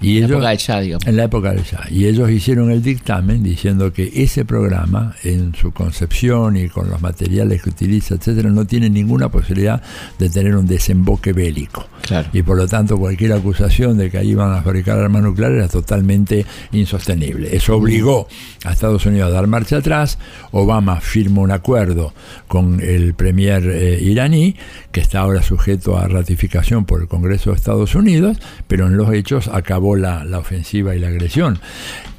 Y 0.00 0.16
En 0.18 0.20
la 0.22 0.26
ellos- 0.26 0.30
época 0.30 0.48
del 0.50 0.58
Shah, 0.58 0.80
digamos. 0.80 1.06
en 1.06 1.16
la 1.16 1.24
época 1.24 1.50
del 1.52 1.62
Shah. 1.62 1.86
Y 1.90 2.06
ellos 2.06 2.30
hicieron 2.30 2.70
el 2.70 2.82
dictamen 2.82 3.42
diciendo 3.42 3.92
que 3.92 4.10
ese 4.14 4.44
programa, 4.44 5.14
en 5.24 5.54
su 5.54 5.72
concepción 5.72 6.56
y 6.56 6.68
con 6.68 6.88
los 6.90 7.00
materiales 7.00 7.62
que 7.62 7.70
utiliza, 7.70 8.14
etcétera, 8.14 8.50
no 8.50 8.64
tiene 8.66 8.90
ninguna 8.90 9.28
posibilidad 9.28 9.82
de 10.18 10.30
tener 10.30 10.56
un 10.56 10.66
desemboque 10.66 11.32
bélico. 11.32 11.86
Claro. 12.06 12.28
Y 12.32 12.42
por 12.42 12.56
lo 12.56 12.68
tanto 12.68 12.96
cualquier 12.96 13.32
acusación 13.32 13.96
de 13.98 14.10
que 14.10 14.18
ahí 14.18 14.30
iban 14.30 14.52
a 14.52 14.62
fabricar 14.62 14.98
armas 14.98 15.15
nucleares 15.22 15.58
era 15.58 15.68
totalmente 15.68 16.46
insostenible. 16.72 17.54
Eso 17.54 17.76
obligó 17.76 18.28
a 18.64 18.72
Estados 18.72 19.06
Unidos 19.06 19.28
a 19.28 19.32
dar 19.32 19.46
marcha 19.46 19.78
atrás. 19.78 20.18
Obama 20.52 21.00
firma 21.00 21.42
un 21.42 21.50
acuerdo 21.50 22.12
con 22.48 22.80
el 22.80 23.14
premier 23.14 23.68
eh, 23.68 23.98
iraní, 24.00 24.56
que 24.92 25.00
está 25.00 25.20
ahora 25.20 25.42
sujeto 25.42 25.98
a 25.98 26.08
ratificación 26.08 26.84
por 26.84 27.00
el 27.00 27.08
Congreso 27.08 27.50
de 27.50 27.56
Estados 27.56 27.94
Unidos, 27.94 28.38
pero 28.68 28.86
en 28.86 28.96
los 28.96 29.12
hechos 29.12 29.48
acabó 29.48 29.96
la, 29.96 30.24
la 30.24 30.38
ofensiva 30.38 30.94
y 30.94 30.98
la 30.98 31.08
agresión 31.08 31.60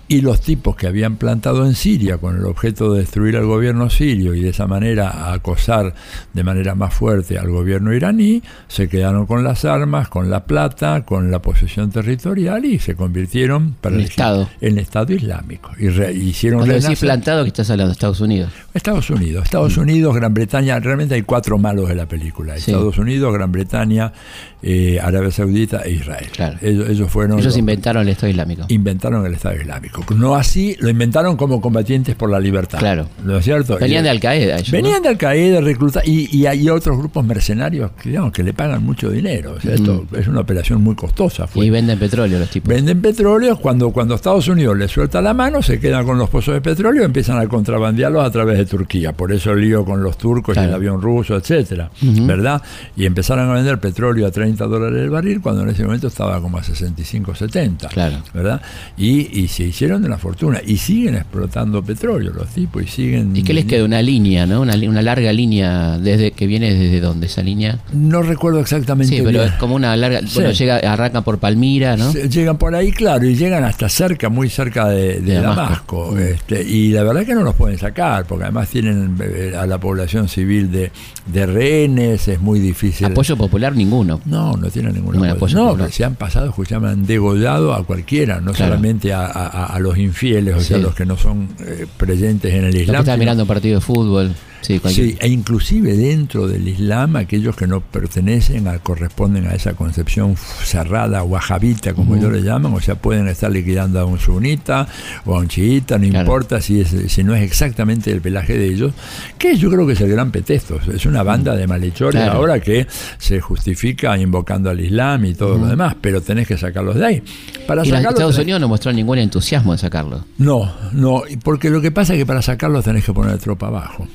y 0.10 0.22
los 0.22 0.40
tipos 0.40 0.76
que 0.78 0.88
habían 0.88 1.18
plantado 1.18 1.66
en 1.66 1.76
Siria 1.76 2.18
con 2.18 2.38
el 2.38 2.46
objeto 2.46 2.94
de 2.94 3.02
destruir 3.02 3.36
al 3.36 3.46
gobierno 3.46 3.90
sirio 3.90 4.34
y 4.34 4.42
de 4.42 4.50
esa 4.50 4.66
manera 4.66 5.34
acosar 5.34 5.94
de 6.34 6.44
manera 6.44 6.76
más 6.76 6.94
fuerte 6.94 7.38
al 7.38 7.50
gobierno 7.50 7.94
iraní, 7.94 8.42
se 8.70 8.88
quedaron 8.88 9.26
con 9.26 9.44
las 9.44 9.66
armas, 9.66 10.08
con 10.08 10.30
la 10.30 10.46
plata, 10.46 11.04
con 11.04 11.30
la 11.30 11.42
posesión 11.42 11.92
territorial 11.92 12.64
y 12.64 12.80
se 12.80 12.96
convirtieron 12.96 13.76
para 13.82 13.96
El 13.96 14.02
el 14.02 14.08
Estado. 14.08 14.50
en 14.62 14.78
Estado 14.80 15.14
Islámico. 15.14 15.72
Y 15.78 15.90
re- 15.90 16.14
hicieron 16.14 16.60
Cuando 16.60 16.76
decís 16.76 17.00
plantado, 17.00 17.44
que 17.44 17.50
estás 17.50 17.70
hablando 17.70 17.90
de 17.90 17.94
Estados 17.94 18.22
Unidos. 18.22 18.52
Estados 18.74 19.10
Unidos, 19.10 19.44
Estados 19.44 19.76
Unidos, 19.78 20.16
Gran 20.16 20.34
Bretaña, 20.34 20.80
realmente 20.80 21.16
hay 21.16 21.24
cuatro 21.24 21.58
malos 21.58 21.90
de 21.90 21.96
la 21.96 22.06
película. 22.08 22.56
Sí. 22.58 22.72
Estados 22.72 22.98
Unidos, 22.98 23.34
Gran 23.34 23.52
Bretaña, 23.52 24.14
eh, 24.62 25.00
Arabia 25.02 25.32
Saudita 25.32 25.82
e 25.84 25.92
Israel. 25.92 26.28
Claro. 26.32 26.58
Ellos, 26.62 26.90
ellos 26.90 27.12
fueron 27.12 27.34
Ellos 27.40 27.48
los- 27.48 27.58
inventaron 27.58 28.04
el 28.04 28.10
Estado 28.10 28.30
Islámico. 28.30 28.66
inventaron 28.70 29.26
el 29.26 29.34
Estado 29.34 29.56
Islámico. 29.56 29.97
No 30.16 30.36
así, 30.36 30.76
lo 30.80 30.90
inventaron 30.90 31.38
como 31.38 31.62
combatientes 31.62 32.16
por 32.16 32.30
la 32.30 32.40
libertad. 32.40 32.80
Claro. 32.80 33.08
¿No 33.24 33.38
es 33.38 33.46
cierto? 33.46 33.78
Venían 33.78 34.04
de 34.04 34.10
Al 34.10 34.20
Qaeda. 34.20 34.56
ellos, 34.56 34.72
¿no? 34.72 34.78
Venían 34.78 35.02
de 35.02 35.10
Al 35.10 35.18
Qaeda, 35.18 35.62
reclutar 35.62 36.04
y, 36.08 36.36
y 36.36 36.46
hay 36.46 36.70
otros 36.70 36.98
grupos 36.98 37.26
mercenarios 37.26 37.92
que, 38.02 38.10
digamos, 38.10 38.32
que 38.32 38.44
le 38.44 38.54
pagan 38.54 38.84
mucho 38.84 39.10
dinero. 39.10 39.54
O 39.58 39.62
sea, 39.62 39.74
esto 39.74 40.06
es 40.18 40.28
una 40.28 40.42
operación 40.42 40.84
muy 40.84 40.96
costosa. 40.96 41.48
Fue. 41.48 41.66
Y 41.66 41.70
venden 41.70 41.98
petróleo 42.00 42.40
los 42.40 42.50
tipos. 42.50 42.70
Venden 42.70 43.02
petróleo, 43.02 43.58
cuando, 43.58 43.92
cuando 43.92 44.16
Estados 44.16 44.48
Unidos 44.48 44.78
les 44.78 44.92
suelta 44.92 45.22
la 45.22 45.34
mano, 45.34 45.62
se 45.62 45.80
quedan 45.80 46.06
con 46.06 46.18
los 46.18 46.30
pozos 46.30 46.54
de 46.54 46.62
petróleo 46.62 47.02
y 47.02 47.06
empiezan 47.06 47.38
a 47.40 47.48
contrabandearlos 47.48 48.24
a 48.26 48.32
través 48.32 48.58
de 48.58 48.66
Turquía. 48.66 49.14
Por 49.14 49.32
eso 49.32 49.52
el 49.52 49.62
lío 49.62 49.86
con 49.86 50.04
los 50.04 50.18
turcos 50.18 50.58
y 50.58 50.60
el 50.60 50.74
avión 50.74 51.02
ruso, 51.02 51.36
etcétera, 51.36 51.90
¿verdad? 52.02 52.62
Y 52.96 53.06
empezaron 53.06 53.50
a 53.50 53.54
vender 53.54 53.80
petróleo 53.80 54.28
a 54.28 54.32
30 54.32 54.66
dólares 54.66 55.02
el 55.04 55.10
barril 55.10 55.42
cuando 55.42 55.64
en 55.64 55.70
ese 55.70 55.84
momento 55.84 56.08
estaba 56.08 56.42
como 56.42 56.58
a 56.58 56.64
65, 56.64 57.36
70. 57.36 57.88
Claro. 57.90 58.18
¿Verdad? 58.34 58.62
Y, 58.98 59.40
y 59.40 59.48
se 59.48 59.64
hicieron 59.64 59.87
de 59.96 60.08
una 60.08 60.18
fortuna. 60.18 60.60
Y 60.66 60.78
siguen 60.78 61.16
explotando 61.16 61.82
petróleo 61.84 62.32
los 62.34 62.48
tipos 62.50 62.84
y 62.84 62.88
siguen... 62.88 63.36
¿Y 63.36 63.44
qué 63.44 63.54
les 63.54 63.66
queda? 63.66 63.84
Una 63.86 64.02
línea, 64.02 64.46
¿no? 64.46 64.62
Una, 64.62 64.76
una 64.76 65.02
larga 65.02 65.32
línea 65.32 65.98
desde 65.98 66.32
que 66.32 66.46
viene 66.48 66.74
desde 66.74 67.00
dónde 67.00 67.28
esa 67.28 67.42
línea. 67.42 67.80
No 67.94 68.22
recuerdo 68.22 68.60
exactamente 68.60 69.16
Sí, 69.16 69.22
pero 69.24 69.40
bien. 69.40 69.54
es 69.54 69.60
como 69.60 69.76
una 69.76 69.96
larga. 69.96 70.22
Sí. 70.22 70.32
Bueno, 70.36 70.52
llega, 70.52 70.78
arranca 70.78 71.22
por 71.22 71.38
Palmira, 71.40 71.96
¿no? 71.96 72.12
Llegan 72.14 72.58
por 72.58 72.76
ahí, 72.76 72.92
claro, 72.92 73.26
y 73.26 73.36
llegan 73.36 73.64
hasta 73.64 73.88
cerca, 73.90 74.30
muy 74.30 74.50
cerca 74.50 74.88
de, 74.90 75.22
de 75.22 75.22
De 75.22 75.34
Damasco. 75.42 76.12
Damasco. 76.14 76.18
este, 76.20 76.64
y 76.64 76.92
la 76.92 77.04
verdad 77.04 77.26
que 77.26 77.34
no 77.36 77.44
los 77.44 77.56
pueden 77.56 77.78
sacar, 77.78 78.26
porque 78.26 78.44
además 78.46 78.70
tienen 78.70 79.16
eh, 79.22 79.54
a 79.58 79.66
la 79.66 79.80
población 79.80 80.28
civil 80.28 80.72
de, 80.72 80.92
de 81.26 81.46
rehenes, 81.46 82.28
es 82.28 82.40
muy 82.42 82.60
difícil. 82.60 83.06
Apoyo 83.08 83.36
popular 83.38 83.76
ninguno. 83.76 84.20
No, 84.26 84.54
no 84.58 84.68
tienen 84.70 84.94
ningún 84.94 85.14
Ningún 85.14 85.30
apoyo. 85.30 85.38
apoyo 85.38 85.58
No, 85.58 85.66
popular. 85.70 85.88
que 85.90 85.94
se 85.94 86.04
han 86.06 86.16
pasado, 86.16 86.48
escuchaban, 86.50 86.90
han 86.92 87.06
degollado 87.06 87.74
a 87.74 87.84
cualquiera, 87.86 88.40
no 88.42 88.52
Claro. 88.54 88.72
solamente 88.74 89.14
a, 89.14 89.26
a- 89.26 89.66
a 89.66 89.77
los 89.80 89.98
infieles, 89.98 90.56
o 90.56 90.60
sea, 90.62 90.78
Sí. 90.78 90.84
los 90.84 90.96
que 90.96 91.06
no 91.06 91.18
son 91.18 91.50
eh, 91.60 91.86
creyentes 91.98 92.52
en 92.54 92.60
el 92.60 92.66
Los 92.66 92.74
que 92.76 92.82
Islam. 92.82 92.96
están 93.02 93.14
sino- 93.16 93.18
mirando 93.20 93.44
un 93.44 93.48
partido 93.48 93.76
de 93.76 93.82
fútbol. 93.82 94.34
Sí, 94.62 95.16
e 95.20 95.28
inclusive 95.30 95.96
dentro 95.96 96.48
del 96.48 96.68
Islam, 96.68 97.16
aquellos 97.16 97.56
que 97.56 97.68
no 97.68 97.80
pertenecen 97.82 98.68
a, 98.68 98.80
corresponden 98.80 99.48
a 99.48 99.54
esa 99.54 99.74
concepción 99.74 100.36
cerrada, 100.36 101.24
wahabita, 101.24 101.94
como 101.94 102.16
ellos 102.16 102.32
le 102.32 102.42
llaman, 102.42 102.74
o 102.74 102.82
sea, 102.82 102.96
pueden 102.96 103.28
estar 103.28 103.52
liquidando 103.52 104.00
a 104.00 104.06
un 104.06 104.20
sunita 104.20 104.88
o 105.26 105.36
a 105.36 105.40
un 105.40 105.48
chiita, 105.48 105.98
no 105.98 106.08
Claro. 106.10 106.26
importa 106.26 106.60
si, 106.62 106.82
es, 106.82 106.94
si 107.08 107.24
no 107.24 107.36
es 107.36 107.44
exactamente 107.44 108.12
el 108.12 108.22
pelaje 108.22 108.58
de 108.58 108.66
ellos, 108.68 108.94
que 109.38 109.56
yo 109.58 109.70
creo 109.70 109.86
que 109.88 109.94
es 109.94 110.02
el 110.02 110.10
gran 110.12 110.32
pretexto, 110.32 110.80
es 110.94 111.06
una 111.06 111.24
banda 111.24 111.56
de 111.56 111.68
malhechores 111.68 112.22
Claro. 112.22 112.40
ahora 112.40 112.60
que 112.60 112.88
se 113.18 113.40
justifica 113.40 114.18
invocando 114.18 114.70
al 114.70 114.80
Islam 114.80 115.26
y 115.26 115.34
todo 115.34 115.58
lo 115.58 115.68
demás, 115.68 115.96
pero 116.02 116.22
tenés 116.22 116.48
que 116.48 116.58
sacarlos 116.58 116.96
de 116.96 117.06
ahí. 117.06 117.24
Para 117.68 117.82
y 117.86 117.90
los 117.90 117.98
sacarlos 117.98 118.14
Estados 118.14 118.36
tenés- 118.36 118.44
Unidos 118.44 118.62
no 118.62 118.68
mostró 118.68 118.92
ningún 118.94 119.18
entusiasmo 119.20 119.74
en 119.74 119.80
sacarlo. 119.80 120.26
no, 120.38 120.72
no, 120.94 121.22
porque 121.44 121.70
lo 121.70 121.82
que 121.82 121.92
pasa 121.92 122.14
es 122.14 122.20
que 122.20 122.26
para 122.26 122.42
sacarlos 122.42 122.84
tenés 122.84 123.04
que 123.06 123.14
poner 123.14 123.38
tropa 123.38 123.68
abajo. 123.68 124.08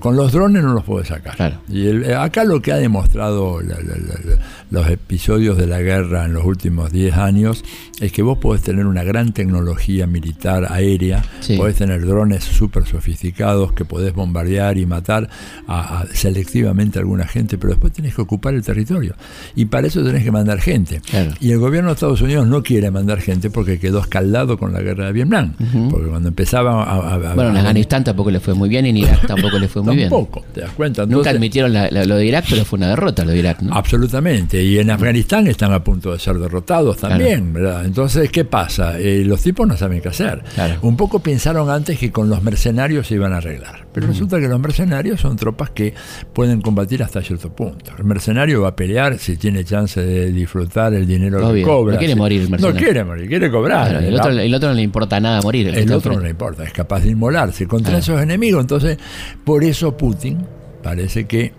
Con 0.00 0.16
los 0.16 0.32
drones 0.32 0.62
no 0.62 0.74
los 0.74 0.84
podés 0.84 1.08
sacar. 1.08 1.36
Claro. 1.36 1.56
Y 1.68 1.86
el- 1.86 2.04
eh, 2.04 2.14
acá 2.14 2.44
lo 2.44 2.60
que 2.60 2.72
ha 2.72 2.76
demostrado 2.76 3.60
la- 3.60 3.76
la- 3.76 3.96
la- 3.96 4.38
los 4.70 4.88
episodios 4.88 5.56
de 5.56 5.66
la 5.66 5.80
guerra 5.80 6.24
en 6.26 6.32
los 6.34 6.44
últimos 6.44 6.92
10 6.92 7.16
años 7.16 7.64
es 8.00 8.12
que 8.12 8.22
vos 8.22 8.38
podés 8.38 8.62
tener 8.62 8.86
una 8.86 9.02
gran 9.02 9.32
tecnología 9.32 10.06
militar 10.06 10.66
aérea, 10.70 11.24
Sí. 11.40 11.56
podés 11.56 11.76
tener 11.76 12.04
drones 12.06 12.44
súper 12.44 12.86
sofisticados 12.86 13.72
que 13.72 13.84
podés 13.84 14.14
bombardear 14.14 14.78
y 14.78 14.86
matar 14.86 15.28
a, 15.66 16.00
a- 16.00 16.06
selectivamente 16.12 16.98
a 16.98 17.02
alguna 17.02 17.26
gente, 17.26 17.58
pero 17.58 17.72
después 17.72 17.92
tenés 17.92 18.14
que 18.14 18.22
ocupar 18.22 18.54
el 18.54 18.62
territorio. 18.62 19.14
Y 19.56 19.64
para 19.66 19.86
eso 19.86 20.02
tenés 20.04 20.22
que 20.22 20.30
mandar 20.30 20.60
gente. 20.60 21.00
Claro. 21.00 21.32
Y 21.40 21.50
el 21.52 21.58
gobierno 21.58 21.88
de 21.90 21.94
Estados 21.94 22.20
Unidos 22.20 22.46
no 22.46 22.62
quiere 22.62 22.90
mandar 22.90 23.20
gente 23.20 23.50
porque 23.50 23.78
quedó 23.78 24.00
escaldado 24.00 24.58
con 24.58 24.72
la 24.72 24.80
guerra 24.80 25.06
de 25.06 25.12
Vietnam. 25.12 25.54
Porque 25.90 26.08
cuando 26.08 26.28
empezaba 26.28 26.82
a. 26.84 27.34
Bueno, 27.34 27.50
en 27.50 27.56
Afganistán 27.56 28.04
tampoco 28.04 28.30
le 28.30 28.40
fue 28.40 28.54
muy 28.54 28.68
bien 28.68 28.86
y 28.86 28.90
en 28.90 28.96
Irak 28.98 29.26
tampoco 29.26 29.58
le 29.58 29.68
fue 29.68 29.82
muy 29.82 29.96
bien. 29.96 30.08
Tampoco, 30.10 30.44
te 30.54 30.60
das 30.60 30.70
cuenta. 30.72 31.04
Nunca 31.06 31.30
admitieron 31.30 31.72
la- 31.72 31.88
la- 31.90 32.04
lo 32.04 32.16
de 32.16 32.26
Irak, 32.26 32.44
pero 32.48 32.64
fue 32.64 32.76
una 32.78 32.88
derrota 32.88 33.24
lo 33.24 33.32
de 33.32 33.38
Irak, 33.38 33.62
¿no? 33.62 33.74
Absolutamente. 33.74 34.57
Y 34.62 34.78
en 34.78 34.90
Afganistán 34.90 35.46
están 35.46 35.72
a 35.72 35.82
punto 35.82 36.12
de 36.12 36.18
ser 36.18 36.38
derrotados 36.38 36.96
también, 36.98 37.52
¿verdad? 37.52 37.84
Entonces, 37.84 38.30
¿qué 38.30 38.44
pasa? 38.44 38.98
Eh, 38.98 39.22
los 39.24 39.42
tipos 39.42 39.66
no 39.66 39.76
saben 39.76 40.00
qué 40.00 40.08
hacer. 40.08 40.42
Claro. 40.54 40.76
Un 40.82 40.96
poco 40.96 41.20
pensaron 41.20 41.70
antes 41.70 41.98
que 41.98 42.10
con 42.10 42.28
los 42.28 42.42
mercenarios 42.42 43.06
se 43.06 43.14
iban 43.14 43.32
a 43.32 43.38
arreglar. 43.38 43.86
Pero 43.92 44.06
resulta 44.06 44.38
que 44.38 44.48
los 44.48 44.60
mercenarios 44.60 45.20
son 45.20 45.36
tropas 45.36 45.70
que 45.70 45.94
pueden 46.32 46.60
combatir 46.60 47.02
hasta 47.02 47.22
cierto 47.22 47.50
punto. 47.54 47.92
El 47.98 48.04
mercenario 48.04 48.62
va 48.62 48.68
a 48.68 48.76
pelear 48.76 49.18
si 49.18 49.36
tiene 49.36 49.64
chance 49.64 50.00
de 50.00 50.30
disfrutar 50.30 50.94
el 50.94 51.06
dinero 51.06 51.38
Obvio. 51.48 51.54
que 51.54 51.62
cobra. 51.62 51.92
No 51.94 51.98
quiere 51.98 52.14
morir 52.14 52.42
el 52.42 52.50
mercenario. 52.50 52.78
No 52.78 52.84
quiere 52.84 53.04
morir, 53.04 53.28
quiere 53.28 53.50
cobrar. 53.50 53.88
Claro, 53.90 54.06
el, 54.06 54.14
otro, 54.14 54.30
el 54.30 54.54
otro 54.54 54.68
no 54.68 54.74
le 54.74 54.82
importa 54.82 55.20
nada 55.20 55.40
morir. 55.42 55.68
el 55.68 55.74
El 55.76 55.92
otro 55.92 56.14
no 56.14 56.20
le 56.20 56.30
importa, 56.30 56.64
es 56.64 56.72
capaz 56.72 57.00
de 57.00 57.10
inmolarse 57.10 57.66
contra 57.66 57.98
esos 57.98 58.20
enemigos. 58.20 58.60
Entonces, 58.60 58.98
por 59.44 59.64
eso 59.64 59.96
Putin 59.96 60.38
parece 60.82 61.26
que 61.26 61.52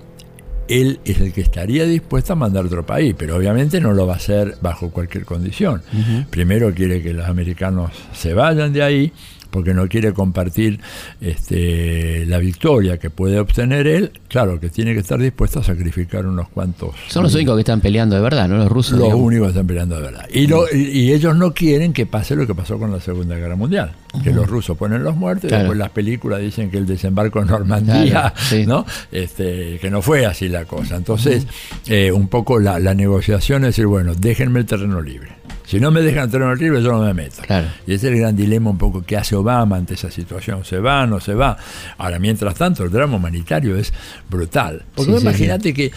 él 0.70 1.00
es 1.04 1.20
el 1.20 1.34
que 1.34 1.42
estaría 1.42 1.84
dispuesto 1.86 2.34
a 2.34 2.36
mandar 2.36 2.70
tropa 2.70 2.96
ahí, 2.96 3.14
pero 3.14 3.36
obviamente 3.36 3.82
no 3.82 3.92
lo 3.94 4.06
va 4.06 4.14
a 4.14 4.18
hacer 4.18 4.56
bajo 4.62 4.92
cualquier 4.92 5.26
condición. 5.26 5.82
Primero 6.30 6.74
quiere 6.74 7.02
que 7.02 7.14
los 7.14 7.28
americanos 7.28 7.92
se 8.14 8.34
vayan 8.34 8.72
de 8.72 8.84
ahí 8.84 9.12
porque 9.50 9.74
no 9.74 9.88
quiere 9.88 10.14
compartir 10.14 10.80
este, 11.22 12.26
la 12.26 12.38
victoria 12.40 12.98
que 12.98 13.10
puede 13.10 13.40
obtener 13.40 13.88
él, 13.88 14.12
claro 14.28 14.60
que 14.60 14.70
tiene 14.70 14.94
que 14.94 15.00
estar 15.00 15.20
dispuesto 15.20 15.60
a 15.60 15.64
sacrificar 15.64 16.26
unos 16.26 16.50
cuantos. 16.50 16.96
Son 17.08 17.24
los 17.24 17.34
únicos 17.36 17.56
que 17.56 17.62
están 17.62 17.82
peleando 17.82 18.16
de 18.16 18.22
verdad, 18.22 18.48
¿no? 18.48 18.58
Los 18.58 18.70
rusos. 18.70 18.94
Los 18.94 19.04
digamos. 19.04 19.24
únicos 19.26 19.48
que 19.48 19.50
están 19.52 19.68
peleando 19.68 19.96
de 19.96 20.02
verdad. 20.02 20.26
Y, 20.34 20.48
lo- 20.48 20.66
y- 20.74 21.10
ellos 21.14 21.36
no 21.36 21.54
quieren 21.54 21.94
que 21.94 22.06
pase 22.06 22.36
lo 22.36 22.46
que 22.46 22.54
pasó 22.56 22.78
con 22.78 22.92
la 22.92 23.00
Segunda 23.00 23.36
Guerra 23.36 23.56
Mundial. 23.56 23.92
Que 24.24 24.32
los 24.32 24.48
rusos 24.48 24.76
ponen 24.78 25.04
los 25.04 25.16
muertos 25.16 25.52
y 25.52 25.56
después 25.56 25.78
las 25.78 25.90
películas 25.92 26.40
dicen 26.42 26.72
que 26.72 26.78
el 26.78 26.86
desembarco 26.88 27.42
en 27.42 27.48
Normandía, 27.48 28.10
Claro, 28.10 28.34
sí. 28.38 28.66
¿no? 28.66 28.86
Este, 29.12 29.78
que 29.80 29.90
no 29.92 30.02
fue 30.02 30.26
así 30.26 30.50
la 30.50 30.66
cosa. 30.66 30.96
Entonces, 30.96 31.46
eh, 31.88 32.12
un 32.12 32.28
poco 32.28 32.60
la, 32.60 32.80
la 32.80 32.94
negociación 32.94 33.64
es 33.64 33.70
decir, 33.70 33.86
bueno, 33.86 34.14
déjenme 34.16 34.60
el 34.60 34.66
terreno 34.66 35.02
libre. 35.02 35.30
Si 35.70 35.80
no 35.80 35.92
me 35.92 36.02
dejan 36.02 36.24
el 36.24 36.32
terreno 36.32 36.56
libre, 36.56 36.82
yo 36.82 36.92
no 36.92 37.00
me 37.04 37.14
meto. 37.14 37.44
Claro. 37.46 37.68
Y 37.86 37.94
ese 37.94 38.08
es 38.08 38.14
el 38.14 38.20
gran 38.20 38.36
dilema 38.36 38.72
un 38.72 38.80
poco 38.80 39.04
que 39.04 39.16
hace 39.16 39.36
Obama 39.36 39.76
ante 39.78 39.94
esa 39.94 40.10
situación. 40.10 40.66
¿Se 40.66 40.80
va 40.80 41.06
no 41.06 41.20
se 41.20 41.36
va? 41.36 41.58
Ahora, 42.00 42.18
mientras 42.18 42.56
tanto, 42.56 42.84
el 42.84 42.90
drama 42.90 43.18
humanitario 43.18 43.78
es 43.78 43.94
brutal. 44.30 44.84
Porque 44.96 45.12
Sí, 45.16 45.22
imaginate 45.22 45.74
que 45.76 45.92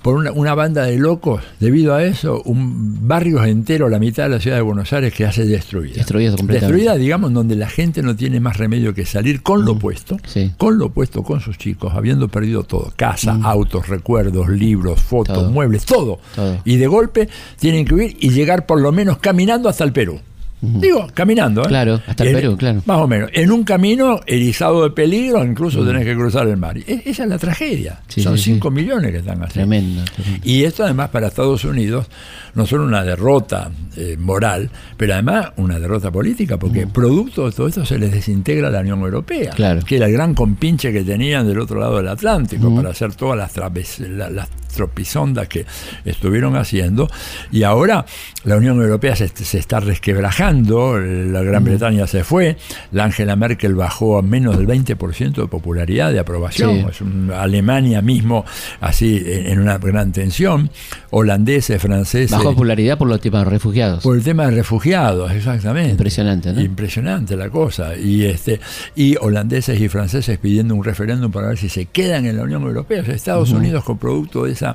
por 0.00 0.14
una, 0.14 0.32
una 0.32 0.54
banda 0.54 0.84
de 0.84 0.96
locos, 0.98 1.42
debido 1.60 1.94
a 1.94 2.02
eso, 2.04 2.40
un 2.46 3.06
barrio 3.06 3.44
entero, 3.44 3.90
la 3.90 3.98
mitad 3.98 4.22
de 4.22 4.28
la 4.30 4.40
ciudad 4.40 4.56
de 4.56 4.62
Buenos 4.62 4.90
Aires, 4.94 5.12
que 5.12 5.26
hace 5.26 5.44
destruida. 5.44 5.96
Destruido 5.96 6.34
completamente. 6.34 6.72
Destruida, 6.74 6.96
digamos, 6.98 7.32
donde 7.34 7.54
la 7.56 7.68
gente 7.68 8.02
no 8.02 8.16
tiene 8.16 8.40
más 8.40 8.56
remedio 8.56 8.94
que 8.94 9.04
salir 9.04 9.42
con 9.42 9.64
lo 9.66 9.78
puesto, 9.78 10.16
Sí. 10.24 10.52
con 10.56 10.78
lo 10.78 10.88
puesto, 10.88 11.22
con 11.22 11.40
sus 11.40 11.58
chicos, 11.58 11.92
habiendo 11.94 12.28
perdido 12.28 12.62
todo. 12.64 12.94
Casa, 12.96 13.38
autos, 13.42 13.88
recuerdos, 13.88 14.48
libros, 14.48 15.00
fotos, 15.02 15.34
Todo. 15.34 15.50
muebles, 15.50 15.84
todo. 15.84 16.18
Todo. 16.34 16.62
Y 16.64 16.76
de 16.76 16.86
golpe 16.86 17.28
tienen 17.58 17.84
que 17.84 17.94
huir 17.94 18.16
y 18.20 18.30
llegar 18.30 18.64
por 18.64 18.80
lo 18.80 18.90
menos 18.90 19.17
caminando 19.20 19.68
hasta 19.68 19.84
el 19.84 19.92
Perú. 19.92 20.20
Digo, 20.60 21.06
caminando. 21.14 21.62
¿eh? 21.62 21.66
Claro, 21.68 22.00
hasta 22.04 22.24
el 22.24 22.30
En- 22.30 22.34
Perú, 22.34 22.56
claro. 22.56 22.82
Más 22.84 22.98
o 22.98 23.06
menos. 23.06 23.30
En 23.32 23.52
un 23.52 23.62
camino 23.62 24.18
erizado 24.26 24.82
de 24.82 24.90
peligro, 24.90 25.44
incluso 25.44 25.86
tenés 25.86 26.04
que 26.04 26.16
cruzar 26.16 26.48
el 26.48 26.56
mar. 26.56 26.76
E- 26.78 27.02
esa 27.06 27.22
es 27.22 27.28
la 27.28 27.38
tragedia. 27.38 28.00
Sí, 28.08 28.22
Son 28.22 28.36
sí, 28.36 28.42
sí. 28.42 28.50
5 28.54 28.68
millones 28.72 29.12
que 29.12 29.18
están 29.18 29.40
así. 29.44 29.52
Tremendo, 29.52 30.02
tremendo. 30.16 30.40
Y 30.44 30.64
esto 30.64 30.82
además 30.82 31.10
para 31.10 31.28
Estados 31.28 31.64
Unidos 31.64 32.08
no 32.56 32.66
solo 32.66 32.82
una 32.86 33.04
derrota 33.04 33.70
eh, 33.96 34.16
moral, 34.18 34.68
pero 34.96 35.12
además 35.14 35.50
una 35.58 35.78
derrota 35.78 36.10
política, 36.10 36.56
porque 36.58 36.88
producto 36.88 37.46
de 37.48 37.52
todo 37.52 37.68
esto 37.68 37.86
se 37.86 37.96
les 37.96 38.10
desintegra 38.10 38.68
la 38.68 38.80
Unión 38.80 38.98
Europea, 39.02 39.50
Claro. 39.50 39.82
que 39.84 39.94
era 39.96 40.06
el 40.06 40.12
gran 40.12 40.34
compinche 40.34 40.92
que 40.92 41.04
tenían 41.04 41.46
del 41.46 41.60
otro 41.60 41.78
lado 41.78 41.98
del 41.98 42.08
Atlántico 42.08 42.74
para 42.74 42.90
hacer 42.90 43.14
todas 43.14 43.38
las, 43.38 43.52
traves- 43.54 44.00
la- 44.00 44.28
las 44.28 44.48
tropisondas 44.68 45.48
que 45.48 45.66
estuvieron 46.04 46.56
haciendo. 46.56 47.08
Y 47.50 47.62
ahora 47.62 48.04
la 48.44 48.56
Unión 48.56 48.80
Europea 48.80 49.16
se, 49.16 49.28
se 49.28 49.58
está 49.58 49.80
resquebrajando, 49.80 50.98
la 50.98 51.42
Gran 51.42 51.64
Bretaña 51.64 52.06
se 52.06 52.24
fue, 52.24 52.56
la 52.92 53.04
Angela 53.04 53.36
Merkel 53.36 53.74
bajó 53.74 54.18
a 54.18 54.22
menos 54.22 54.56
del 54.56 54.66
20% 54.66 55.34
de 55.34 55.46
popularidad, 55.46 56.12
de 56.12 56.18
aprobación. 56.18 56.88
Es 56.88 57.02
Alemania 57.34 58.02
mismo 58.02 58.44
así 58.80 59.22
en 59.26 59.60
una 59.60 59.78
gran 59.78 60.12
tensión. 60.12 60.70
Holandeses, 61.10 61.80
franceses. 61.80 62.30
Bajo 62.30 62.50
popularidad 62.50 62.98
por 62.98 63.08
los 63.08 63.20
temas 63.20 63.44
de 63.44 63.50
refugiados. 63.50 64.02
Por 64.02 64.16
el 64.16 64.22
tema 64.22 64.46
de 64.46 64.52
refugiados, 64.52 65.32
exactamente. 65.32 65.92
Impresionante, 65.92 66.52
¿no? 66.52 66.60
Impresionante 66.60 67.36
la 67.36 67.50
cosa. 67.50 67.96
Y 67.96 68.24
este 68.24 68.60
y 68.94 69.16
holandeses 69.16 69.80
y 69.80 69.88
franceses 69.88 70.38
pidiendo 70.38 70.74
un 70.74 70.84
referéndum 70.84 71.30
para 71.30 71.48
ver 71.48 71.58
si 71.58 71.68
se 71.68 71.86
quedan 71.86 72.26
en 72.26 72.36
la 72.36 72.42
Unión 72.44 72.62
Europea. 72.62 73.02
Estados 73.08 73.50
Unidos 73.50 73.84
con 73.84 73.98
producto 73.98 74.44
de 74.44 74.52
esa 74.52 74.67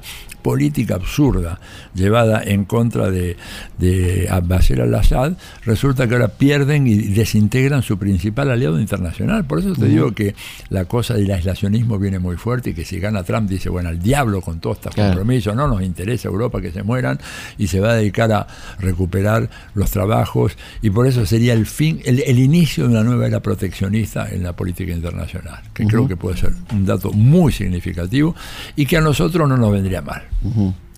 política 0.44 0.96
absurda 0.96 1.60
llevada 1.96 2.44
en 2.44 2.66
contra 2.66 3.10
de, 3.10 3.38
de 3.80 4.30
Bashar 4.44 4.82
al-Assad, 4.82 5.34
resulta 5.64 6.08
que 6.08 6.14
ahora 6.14 6.28
pierden 6.28 6.86
y 6.86 6.96
desintegran 6.96 7.82
su 7.82 7.98
principal 7.98 8.52
aliado 8.52 8.80
internacional. 8.80 9.46
Por 9.46 9.60
eso 9.60 9.74
te 9.74 9.88
digo 9.88 10.12
que 10.12 10.36
la 10.70 10.86
cosa 10.86 11.16
del 11.16 11.32
aislacionismo 11.32 11.98
viene 11.98 12.20
muy 12.20 12.36
fuerte 12.36 12.72
y 12.72 12.74
que 12.74 12.86
si 12.86 13.00
gana 13.00 13.24
Trump 13.24 13.50
dice, 13.50 13.70
bueno, 13.70 13.90
al 13.90 14.00
diablo 14.00 14.42
con 14.42 14.60
todos 14.60 14.78
estos 14.78 14.96
compromisos, 14.96 15.56
no 15.56 15.68
nos 15.68 15.82
interesa 15.82 16.28
Europa 16.28 16.62
que 16.62 16.72
se 16.72 16.84
mueran 16.84 17.20
y 17.58 17.68
se 17.68 17.80
va 17.80 17.92
a 17.92 17.96
dedicar 17.96 18.32
a 18.32 18.48
recuperar 18.80 19.50
los 19.74 19.92
trabajos. 19.92 20.58
Y 20.82 20.90
por 20.90 21.08
eso 21.08 21.26
sería 21.26 21.54
el 21.54 21.66
fin, 21.66 22.02
el, 22.04 22.40
inicio 22.44 22.84
de 22.84 22.90
una 22.90 23.04
nueva 23.04 23.28
era 23.28 23.40
proteccionista 23.40 24.28
en 24.30 24.44
la 24.44 24.54
política 24.54 24.92
internacional, 24.92 25.62
que 25.74 25.86
creo 25.86 26.08
que 26.08 26.18
puede 26.18 26.38
ser 26.38 26.52
un 26.74 26.86
dato 26.86 27.12
muy 27.12 27.54
significativo 27.54 28.36
y 28.76 28.86
que 28.86 28.98
a 28.98 29.02
nosotros 29.02 29.48
no 29.48 29.56
nos 29.56 29.72
vendría 29.74 30.02
mal. 30.02 30.24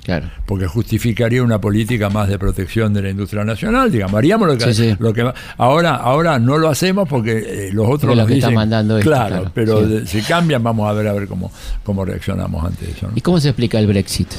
Claro. 0.06 0.28
Porque 0.46 0.68
justificaría 0.68 1.42
una 1.42 1.60
política 1.60 2.12
más 2.12 2.30
de 2.30 2.38
protección 2.38 2.94
de 2.94 3.02
la 3.02 3.10
industria 3.10 3.44
nacional, 3.44 3.92
digamos, 3.92 4.16
haríamos 4.16 4.48
lo 4.48 4.56
que, 4.56 4.96
lo 5.00 5.14
que 5.14 5.34
ahora 5.58 5.96
ahora 5.96 6.38
no 6.38 6.60
lo 6.60 6.70
hacemos 6.70 7.10
porque 7.10 7.32
eh, 7.38 7.70
los 7.74 7.88
otros 7.90 8.16
lo 8.16 8.24
que 8.28 8.36
están 8.36 8.54
mandando 8.54 9.00
claro, 9.00 9.50
pero 9.52 10.06
si 10.06 10.22
cambian 10.22 10.62
vamos 10.62 10.88
a 10.88 10.94
ver 10.94 11.08
a 11.08 11.14
ver 11.14 11.28
cómo 11.28 11.52
cómo 11.84 12.06
reaccionamos 12.06 12.64
ante 12.64 12.92
eso. 12.92 13.10
¿Y 13.16 13.22
cómo 13.22 13.40
se 13.40 13.50
explica 13.50 13.80
el 13.80 13.88
Brexit? 13.88 14.32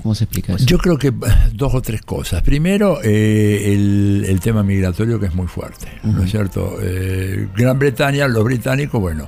¿Cómo, 0.00 0.14
se 0.14 0.24
explica 0.24 0.54
eso? 0.54 0.64
Yo 0.64 0.78
creo 0.78 0.96
que 0.96 1.12
dos 1.52 1.74
o 1.74 1.82
tres 1.82 2.02
cosas. 2.02 2.42
Primero, 2.42 3.00
eh, 3.02 3.72
el, 3.72 4.40
tema 4.40 4.62
migratorio 4.62 5.18
que 5.18 5.26
es 5.26 5.34
muy 5.34 5.46
fuerte, 5.46 5.88
¿no 6.04 6.22
es 6.22 6.30
cierto? 6.30 6.76
Eh, 6.80 7.48
Gran 7.56 7.78
Bretaña, 7.78 8.28
los 8.28 8.44
británicos, 8.44 9.00
bueno, 9.00 9.26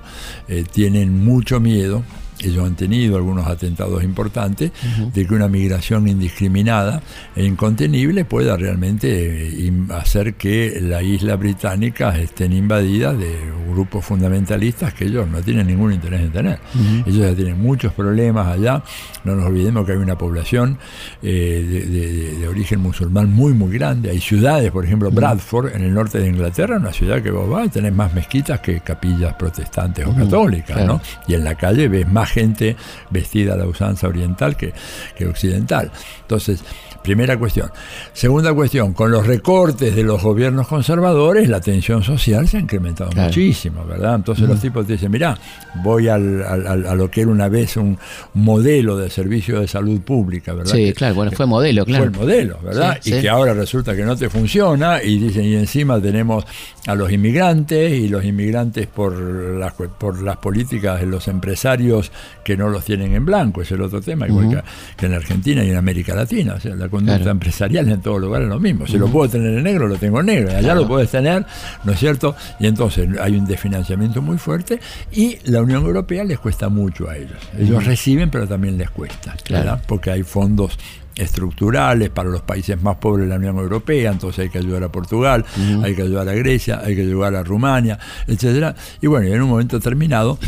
tienen 0.72 1.24
mucho 1.24 1.58
miedo 1.58 2.04
ellos 2.40 2.66
han 2.66 2.76
tenido 2.76 3.16
algunos 3.16 3.46
atentados 3.46 4.02
importantes, 4.04 4.72
de 5.12 5.26
que 5.26 5.34
una 5.34 5.48
migración 5.48 6.08
indiscriminada 6.08 7.02
e 7.34 7.44
incontenible 7.44 8.24
pueda 8.24 8.56
realmente 8.56 9.66
eh, 9.66 9.72
hacer 9.90 10.34
que 10.34 10.78
la 10.80 11.02
isla 11.02 11.36
británica 11.36 12.18
estén 12.18 12.52
invadidas 12.52 13.18
de 13.18 13.36
grupos 13.70 14.04
fundamentalistas 14.04 14.94
que 14.94 15.04
ellos 15.04 15.28
no 15.28 15.42
tienen 15.42 15.66
ningún 15.66 15.92
interés 15.92 16.22
en 16.22 16.32
tener. 16.32 16.58
Ellos 17.04 17.28
ya 17.28 17.34
tienen 17.34 17.60
muchos 17.60 17.92
problemas 17.92 18.46
allá, 18.46 18.82
no 19.24 19.34
nos 19.34 19.46
olvidemos 19.46 19.84
que 19.84 19.92
hay 19.92 19.98
una 19.98 20.16
población 20.16 20.78
eh, 21.22 22.36
de, 22.40 22.48
origen 22.48 22.80
musulmán 22.80 23.32
muy, 23.32 23.52
muy 23.52 23.76
grande. 23.76 24.10
Hay 24.10 24.20
ciudades, 24.20 24.70
por 24.70 24.84
ejemplo, 24.84 25.10
Bradford, 25.10 25.74
en 25.74 25.82
el 25.82 25.92
norte 25.92 26.18
de 26.18 26.28
Inglaterra, 26.28 26.76
una 26.76 26.92
ciudad 26.92 27.20
que 27.20 27.30
vos 27.30 27.48
vas 27.50 27.68
a 27.68 27.70
tener 27.70 27.92
más 27.92 28.14
mezquitas 28.14 28.60
que 28.60 28.80
capillas 28.80 29.34
protestantes 29.34 30.06
o 30.06 30.14
católicas, 30.14 30.84
¿no? 30.86 31.00
Y 31.26 31.34
en 31.34 31.44
la 31.44 31.54
calle 31.54 31.88
ves 31.88 32.08
más 32.08 32.25
gente 32.26 32.76
vestida 33.10 33.54
a 33.54 33.56
la 33.56 33.66
usanza 33.66 34.08
oriental 34.08 34.56
que, 34.56 34.72
que 35.16 35.26
occidental. 35.26 35.90
Entonces, 36.22 36.62
Primera 37.06 37.38
cuestión. 37.38 37.70
Segunda 38.12 38.52
cuestión, 38.52 38.92
con 38.92 39.12
los 39.12 39.24
recortes 39.28 39.94
de 39.94 40.02
los 40.02 40.20
gobiernos 40.20 40.66
conservadores, 40.66 41.48
la 41.48 41.60
tensión 41.60 42.02
social 42.02 42.48
se 42.48 42.56
ha 42.56 42.60
incrementado 42.60 43.12
muchísimo, 43.14 43.84
¿verdad? 43.84 44.16
Entonces 44.16 44.48
los 44.48 44.60
tipos 44.60 44.88
dicen, 44.88 45.12
mira, 45.12 45.38
voy 45.84 46.08
al, 46.08 46.42
a 46.42 46.96
lo 46.96 47.08
que 47.08 47.20
era 47.20 47.30
una 47.30 47.48
vez 47.48 47.76
un 47.76 47.96
modelo 48.34 48.96
de 48.96 49.08
servicio 49.08 49.60
de 49.60 49.68
salud 49.68 50.00
pública, 50.00 50.52
¿verdad? 50.52 50.74
Sí, 50.74 50.92
claro, 50.94 51.14
bueno, 51.14 51.30
fue 51.30 51.46
modelo, 51.46 51.84
claro. 51.84 52.06
Fue 52.06 52.12
el 52.12 52.18
modelo, 52.18 52.58
¿verdad? 52.60 52.98
y 53.04 53.12
que 53.12 53.28
ahora 53.28 53.54
resulta 53.54 53.94
que 53.94 54.02
no 54.02 54.16
te 54.16 54.28
funciona 54.28 55.00
y 55.00 55.18
dicen, 55.18 55.44
y 55.44 55.54
encima 55.54 56.00
tenemos 56.00 56.44
a 56.88 56.96
los 56.96 57.12
inmigrantes 57.12 57.92
y 57.92 58.08
los 58.08 58.24
inmigrantes 58.24 58.88
por 58.88 59.16
las, 59.16 59.74
por 59.74 60.22
las 60.22 60.38
políticas 60.38 60.98
de 60.98 61.06
los 61.06 61.28
empresarios 61.28 62.10
que 62.44 62.56
no 62.56 62.68
los 62.68 62.84
tienen 62.84 63.14
en 63.14 63.24
blanco, 63.24 63.62
es 63.62 63.70
el 63.72 63.82
otro 63.82 64.00
tema, 64.00 64.26
igual 64.26 64.62
que, 64.96 65.06
en 65.06 65.14
Argentina 65.14 65.64
y 65.64 65.70
en 65.70 65.76
América 65.76 66.14
Latina. 66.14 66.54
O 66.54 66.60
sea, 66.60 66.74
la 66.74 66.88
conducta 66.88 67.30
empresarial 67.30 67.88
en 67.88 68.00
todos 68.00 68.20
lugares 68.20 68.46
es 68.46 68.50
lo 68.50 68.60
mismo. 68.60 68.86
Si 68.86 68.98
lo 68.98 69.08
puedo 69.08 69.28
tener 69.28 69.56
en 69.56 69.64
negro, 69.64 69.88
lo 69.88 69.96
tengo 69.96 70.20
en 70.20 70.26
negro. 70.26 70.56
Allá 70.56 70.74
lo 70.74 70.86
puedes 70.86 71.10
tener, 71.10 71.44
¿no 71.84 71.92
es 71.92 71.98
cierto? 71.98 72.36
Y 72.60 72.66
entonces 72.66 73.08
hay 73.20 73.36
un 73.36 73.46
desfinanciamiento 73.46 74.22
muy 74.22 74.38
fuerte 74.38 74.80
y 75.12 75.38
la 75.44 75.62
Unión 75.62 75.84
Europea 75.84 76.24
les 76.24 76.38
cuesta 76.38 76.68
mucho 76.68 77.08
a 77.08 77.16
ellos. 77.16 77.38
Ellos 77.58 77.84
reciben, 77.84 78.30
pero 78.30 78.46
también 78.46 78.78
les 78.78 78.90
cuesta, 78.90 79.34
¿verdad? 79.50 79.82
Porque 79.86 80.10
hay 80.10 80.22
fondos 80.22 80.78
estructurales 81.16 82.10
para 82.10 82.28
los 82.28 82.42
países 82.42 82.80
más 82.82 82.96
pobres 82.96 83.26
de 83.26 83.30
la 83.30 83.36
Unión 83.36 83.56
Europea, 83.56 84.12
entonces 84.12 84.44
hay 84.44 84.48
que 84.50 84.58
ayudar 84.58 84.84
a 84.84 84.92
Portugal, 84.92 85.44
hay 85.82 85.94
que 85.94 86.02
ayudar 86.02 86.28
a 86.28 86.34
Grecia, 86.34 86.80
hay 86.84 86.94
que 86.94 87.02
ayudar 87.02 87.34
a 87.34 87.42
Rumania, 87.42 87.98
etcétera. 88.26 88.74
Y 89.00 89.06
bueno, 89.06 89.26
en 89.26 89.42
un 89.42 89.48
momento 89.48 89.76
determinado, 89.78 90.38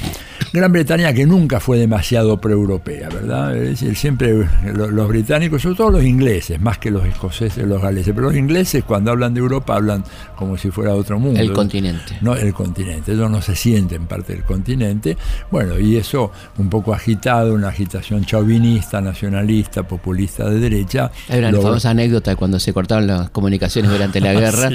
Gran 0.53 0.73
Bretaña 0.73 1.13
que 1.13 1.27
nunca 1.27 1.61
fue 1.61 1.79
demasiado 1.79 2.41
pro-europea, 2.41 3.09
¿verdad? 3.11 3.57
Es 3.57 3.81
decir, 3.81 3.97
siempre 3.97 4.49
los, 4.75 5.09
británicos, 5.09 5.63
sobre 5.63 5.77
todo 5.77 5.91
los 5.91 6.05
ingleses, 6.05 6.61
más 6.61 6.79
que 6.79 6.91
los 6.91 7.05
escoceses, 7.05 7.67
los 7.67 7.83
galeses, 7.83 8.15
pero 8.15 8.29
los 8.29 8.37
ingleses 8.37 8.85
cuando 8.85 9.11
hablan 9.11 9.35
de 9.35 9.41
Europa 9.41 9.75
hablan 9.75 10.05
como 10.37 10.57
si 10.57 10.71
fuera 10.71 10.95
otro 10.95 11.19
mundo. 11.19 11.41
El 11.41 11.53
continente. 11.53 12.17
No, 12.23 12.35
el 12.35 12.55
continente, 12.55 13.13
ellos 13.13 13.31
no 13.31 13.43
se 13.43 13.55
sienten 13.55 14.07
parte 14.07 14.33
del 14.33 14.45
continente. 14.45 15.17
Bueno, 15.51 15.79
y 15.79 15.97
eso 15.97 16.33
un 16.57 16.71
poco 16.71 16.95
agitado, 16.95 17.55
una 17.55 17.69
agitación 17.69 18.25
chauvinista, 18.25 19.01
nacionalista, 19.01 19.83
populista 19.83 20.49
de 20.49 20.58
derecha. 20.59 21.11
Hay 21.29 21.39
una 21.39 21.53
famosa 21.53 21.91
anécdota 21.91 22.31
de 22.31 22.37
cuando 22.37 22.59
se 22.59 22.73
cortaron 22.73 23.07
las 23.07 23.31
comunicaciones 23.31 23.91
durante 23.91 24.21
la 24.21 24.33
guerra, 24.41 24.71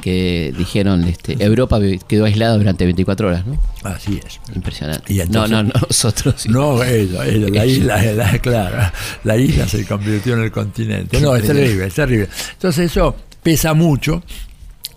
que 0.00 0.54
dijeron, 0.56 1.04
este, 1.04 1.42
Europa 1.42 1.78
quedó 2.06 2.24
aislada 2.24 2.56
durante 2.56 2.84
24 2.84 3.28
horas, 3.28 3.46
¿no? 3.46 3.58
Así 3.82 4.20
es. 4.24 4.40
Impresionante. 4.54 5.26
no, 5.28 5.46
no, 5.46 5.62
no, 5.62 5.72
nosotros. 5.88 6.46
No, 6.48 6.78
la 6.82 7.66
isla, 7.66 8.02
la, 8.12 8.38
claro, 8.38 8.92
la 9.24 9.36
isla 9.36 9.66
se 9.68 9.84
convirtió 9.86 10.34
en 10.34 10.42
el 10.42 10.50
continente. 10.52 11.20
No, 11.20 11.36
es 11.36 11.46
terrible, 11.46 11.86
es 11.86 11.94
terrible. 11.94 12.28
Entonces 12.52 12.90
eso 12.90 13.16
pesa 13.42 13.74
mucho 13.74 14.22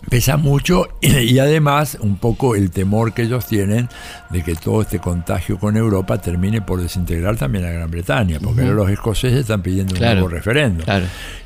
pesa 0.08 0.36
mucho 0.36 0.88
y, 1.00 1.38
además 1.38 1.98
un 2.00 2.16
poco 2.16 2.54
el 2.56 2.70
temor 2.70 3.12
que 3.12 3.22
ellos 3.22 3.46
tienen 3.46 3.88
de 4.30 4.42
que 4.42 4.54
todo 4.54 4.82
este 4.82 4.98
contagio 4.98 5.58
con 5.58 5.76
Europa 5.76 6.18
termine 6.18 6.62
por 6.62 6.80
desintegrar 6.80 7.36
también 7.36 7.64
a 7.64 7.70
Gran 7.70 7.90
Bretaña, 7.90 8.38
porque 8.40 8.64
los 8.64 8.90
escoceses 8.90 9.40
están 9.40 9.62
pidiendo 9.62 9.94
un 9.94 10.00
nuevo 10.00 10.28
referéndum 10.28 10.84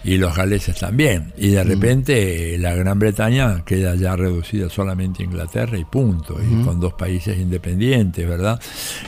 y 0.02 0.16
los 0.16 0.34
galeses 0.34 0.78
también. 0.78 1.32
Y 1.36 1.48
de 1.50 1.64
repente 1.64 2.56
la 2.58 2.74
Gran 2.74 2.98
Bretaña 2.98 3.64
queda 3.64 3.94
ya 3.94 4.16
reducida 4.16 4.68
solamente 4.70 5.22
a 5.22 5.26
Inglaterra 5.26 5.78
y 5.78 5.84
punto, 5.84 6.38
y 6.40 6.64
con 6.64 6.80
dos 6.80 6.94
países 6.94 7.38
independientes, 7.38 8.26
¿verdad? 8.26 8.60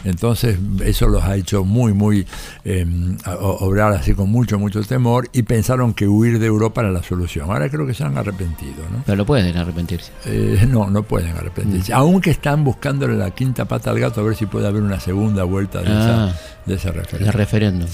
Entonces 0.04 0.58
eso 0.84 1.08
los 1.08 1.22
ha 1.24 1.36
hecho 1.36 1.64
muy, 1.64 1.92
muy 1.92 2.26
em, 2.64 3.16
obrar 3.26 3.92
así 3.92 4.14
con 4.14 4.30
mucho, 4.30 4.58
mucho 4.58 4.82
temor 4.82 5.28
y 5.32 5.42
pensaron 5.42 5.94
que 5.94 6.06
huir 6.06 6.38
de 6.38 6.46
Europa 6.46 6.82
era 6.82 6.90
la 6.90 7.02
solución. 7.02 7.50
Ahora 7.50 7.68
creo 7.68 7.86
que 7.86 7.94
se 7.94 8.04
han 8.04 8.16
arrepentido, 8.16 8.82
¿no? 8.90 9.02
Pero 9.06 9.24
pueden 9.42 9.56
arrepentirse. 9.58 10.12
Eh, 10.26 10.66
no, 10.68 10.90
no 10.90 11.02
pueden 11.02 11.36
arrepentirse. 11.36 11.92
Mm. 11.92 11.96
Aunque 11.96 12.30
están 12.30 12.64
buscándole 12.64 13.16
la 13.16 13.30
quinta 13.30 13.64
pata 13.64 13.90
al 13.90 13.98
gato 13.98 14.20
a 14.20 14.24
ver 14.24 14.36
si 14.36 14.46
puede 14.46 14.66
haber 14.66 14.82
una 14.82 15.00
segunda 15.00 15.44
vuelta 15.44 15.80
de, 15.80 15.86
esa, 15.86 16.24
ah. 16.26 16.32
De 16.64 16.74
ese 16.74 16.92
referéndum. 16.92 17.32
referéndum. 17.32 17.88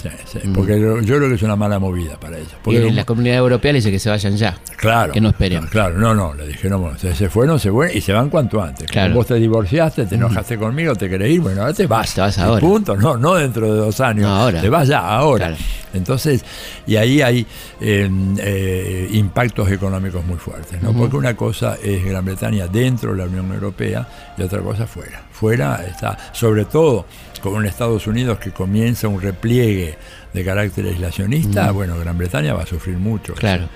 Mm. 0.44 0.52
Porque 0.52 0.80
yo, 0.80 1.00
creo 1.00 1.28
que 1.28 1.34
es 1.34 1.42
una 1.42 1.56
mala 1.56 1.78
movida 1.78 2.18
para 2.20 2.36
ellos. 2.36 2.54
Porque 2.62 2.90
la 2.90 3.04
comunidad 3.04 3.36
europea 3.36 3.72
le 3.72 3.78
dice 3.78 3.90
que 3.90 3.98
se 3.98 4.10
vayan 4.10 4.36
ya. 4.36 4.58
Claro. 4.76 5.12
Que 5.12 5.20
no 5.20 5.30
esperen. 5.30 5.66
Claro, 5.66 5.96
no, 5.96 6.14
no, 6.14 6.34
le 6.34 6.46
dijeron, 6.46 6.82
bueno, 6.82 6.98
se, 6.98 7.28
fueron, 7.28 7.58
se 7.58 7.70
fueron 7.70 7.96
y 7.96 8.00
se 8.00 8.12
van 8.12 8.28
cuanto 8.28 8.62
antes. 8.62 8.86
Claro. 8.90 9.14
Vos 9.14 9.26
te 9.26 9.34
divorciaste, 9.34 10.04
te 10.06 10.16
mm. 10.16 10.18
enojaste 10.18 10.58
conmigo, 10.58 10.94
te 10.94 11.08
querés 11.08 11.30
ir, 11.30 11.40
bueno, 11.40 11.62
ahora 11.62 11.72
te 11.72 11.86
vas. 11.86 12.14
Te 12.14 12.20
vas 12.20 12.38
ahora. 12.38 12.60
Punto, 12.60 12.96
no, 12.96 13.16
no 13.16 13.34
dentro 13.34 13.72
de 13.72 13.80
dos 13.80 14.00
años. 14.00 14.26
ahora. 14.26 14.60
Te 14.60 14.68
vas 14.68 14.86
ya, 14.86 15.00
ahora. 15.00 15.54
Entonces, 15.94 16.44
y 16.86 16.96
ahí 16.96 17.22
hay 17.22 17.46
em, 17.80 18.36
eh, 18.38 19.08
impactos 19.12 19.70
económicos 19.70 20.24
muy 20.24 20.36
fuertes, 20.36 20.82
¿no? 20.82 20.92
Porque 20.92 21.16
una 21.16 21.34
cosa 21.34 21.78
es 21.82 22.04
Gran 22.04 22.24
Bretaña 22.24 22.66
dentro 22.66 23.12
de 23.12 23.18
la 23.18 23.24
Unión 23.24 23.50
Europea 23.52 24.06
y 24.36 24.42
otra 24.42 24.60
cosa 24.60 24.86
fuera. 24.86 25.22
Fuera 25.30 25.84
está, 25.86 26.18
sobre 26.32 26.66
todo 26.66 27.06
con 27.38 27.54
un 27.54 27.66
Estados 27.66 28.06
Unidos 28.06 28.38
que 28.38 28.50
comienza 28.50 29.08
un 29.08 29.20
repliegue 29.20 29.96
de 30.32 30.44
carácter 30.44 30.86
aislacionista, 30.86 31.70
bueno, 31.72 31.98
Gran 31.98 32.18
Bretaña 32.18 32.54
va 32.54 32.62
a 32.62 32.66
sufrir 32.66 32.96
mucho. 32.96 33.34
Claro, 33.34 33.68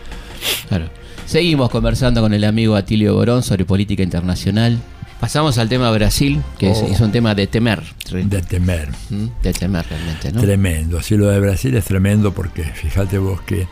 claro. 0.68 0.86
Seguimos 1.26 1.70
conversando 1.70 2.20
con 2.20 2.34
el 2.34 2.44
amigo 2.44 2.76
Atilio 2.76 3.14
Borón 3.14 3.42
sobre 3.42 3.64
política 3.64 4.02
internacional 4.02 4.78
Pasamos 5.22 5.56
al 5.58 5.68
tema 5.68 5.88
Brasil, 5.92 6.42
que 6.58 6.72
es, 6.72 6.78
Oh. 6.82 6.88
es 6.90 7.00
un 7.00 7.12
tema 7.12 7.32
de 7.36 7.46
temer. 7.46 7.80
De 8.10 8.42
temer. 8.42 8.88
¿Mm? 9.08 9.26
De 9.40 9.52
temer 9.52 9.86
realmente, 9.88 10.32
¿no? 10.32 10.40
Tremendo. 10.40 11.00
Sí, 11.00 11.16
lo 11.16 11.28
de 11.28 11.38
Brasil 11.38 11.76
es 11.76 11.84
tremendo 11.84 12.34
porque 12.34 12.64
fíjate 12.64 13.18
vos 13.18 13.40
que 13.42 13.68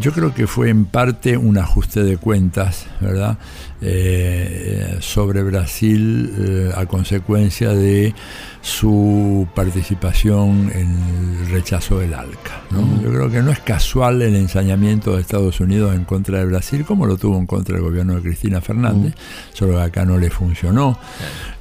yo 0.00 0.12
creo 0.12 0.34
que 0.34 0.46
fue 0.46 0.70
en 0.70 0.84
parte 0.84 1.36
un 1.36 1.58
ajuste 1.58 2.02
de 2.02 2.16
cuentas, 2.16 2.86
¿verdad? 3.00 3.38
Eh, 3.84 4.98
sobre 5.00 5.42
Brasil 5.42 6.32
eh, 6.38 6.72
a 6.76 6.86
consecuencia 6.86 7.70
de 7.70 8.14
su 8.60 9.48
participación 9.56 10.70
en 10.72 11.42
el 11.42 11.50
rechazo 11.50 11.98
del 11.98 12.14
ALCA. 12.14 12.62
¿no? 12.70 13.02
Yo 13.02 13.10
creo 13.10 13.28
que 13.28 13.42
no 13.42 13.50
es 13.50 13.58
casual 13.58 14.22
el 14.22 14.36
ensañamiento 14.36 15.16
de 15.16 15.20
Estados 15.20 15.58
Unidos 15.58 15.96
en 15.96 16.04
contra 16.04 16.38
de 16.38 16.44
Brasil, 16.44 16.84
como 16.84 17.06
lo 17.06 17.16
tuvo 17.16 17.36
en 17.36 17.46
contra 17.46 17.74
del 17.74 17.82
gobierno 17.82 18.14
de 18.14 18.22
Cristina 18.22 18.60
Fernández, 18.60 19.14
solo 19.52 19.74
que 19.74 19.82
acá 19.82 20.04
no 20.04 20.16
le 20.16 20.30
funcionó 20.30 20.96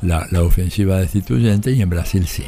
la, 0.03 0.27
la 0.29 0.43
ofensiva 0.43 0.99
destituyente 0.99 1.71
y 1.71 1.81
en 1.81 1.89
Brasil 1.89 2.27
sí. 2.27 2.43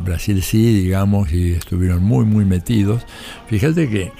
Brasil 0.00 0.42
sí, 0.42 0.82
digamos, 0.82 1.32
y 1.32 1.52
estuvieron 1.52 2.02
muy, 2.02 2.26
muy 2.26 2.44
metidos. 2.44 3.06
Fíjate 3.48 3.88
que 3.88 4.12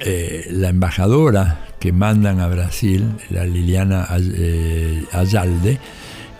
eh, 0.00 0.48
la 0.50 0.68
embajadora 0.68 1.66
que 1.78 1.92
mandan 1.92 2.40
a 2.40 2.48
Brasil, 2.48 3.16
la 3.30 3.44
Liliana 3.44 4.08
eh, 4.18 5.04
Ayalde, 5.12 5.78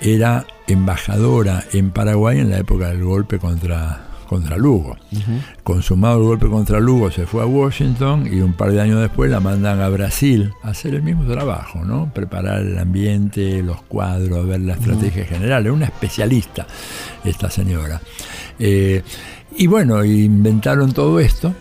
era 0.01 0.47
embajadora 0.67 1.65
en 1.73 1.91
Paraguay 1.91 2.39
en 2.39 2.51
la 2.51 2.59
época 2.59 2.89
del 2.89 3.05
golpe 3.05 3.39
contra, 3.39 4.01
contra 4.29 4.57
Lugo. 4.57 4.97
Consumado 5.63 6.19
el 6.19 6.25
golpe 6.25 6.49
contra 6.49 6.81
Lugo, 6.81 7.11
se 7.11 7.27
fue 7.27 7.43
a 7.43 7.47
Washington 7.47 8.29
y 8.31 8.41
un 8.41 8.55
par 8.55 8.73
de 8.73 8.81
años 8.81 9.01
después 9.01 9.31
la 9.31 9.41
mandan 9.41 9.81
a 9.81 9.89
Brasil 9.89 10.53
a 10.63 10.71
hacer 10.71 10.95
el 10.95 11.03
mismo 11.03 11.25
trabajo, 11.25 11.85
¿no? 11.85 12.11
Preparar 12.13 12.63
el 12.63 12.79
ambiente, 12.79 13.63
los 13.63 13.83
cuadros, 13.83 14.47
ver 14.47 14.61
la 14.61 14.75
estrategia 14.75 15.25
general. 15.25 15.65
Era 15.65 15.73
una 15.73 15.87
especialista 15.87 16.67
esta 17.23 17.51
señora. 17.51 18.01
Eh, 18.59 19.03
y 19.57 19.67
bueno, 19.67 20.05
inventaron 20.05 20.93
todo 20.93 21.21
esto. 21.21 21.55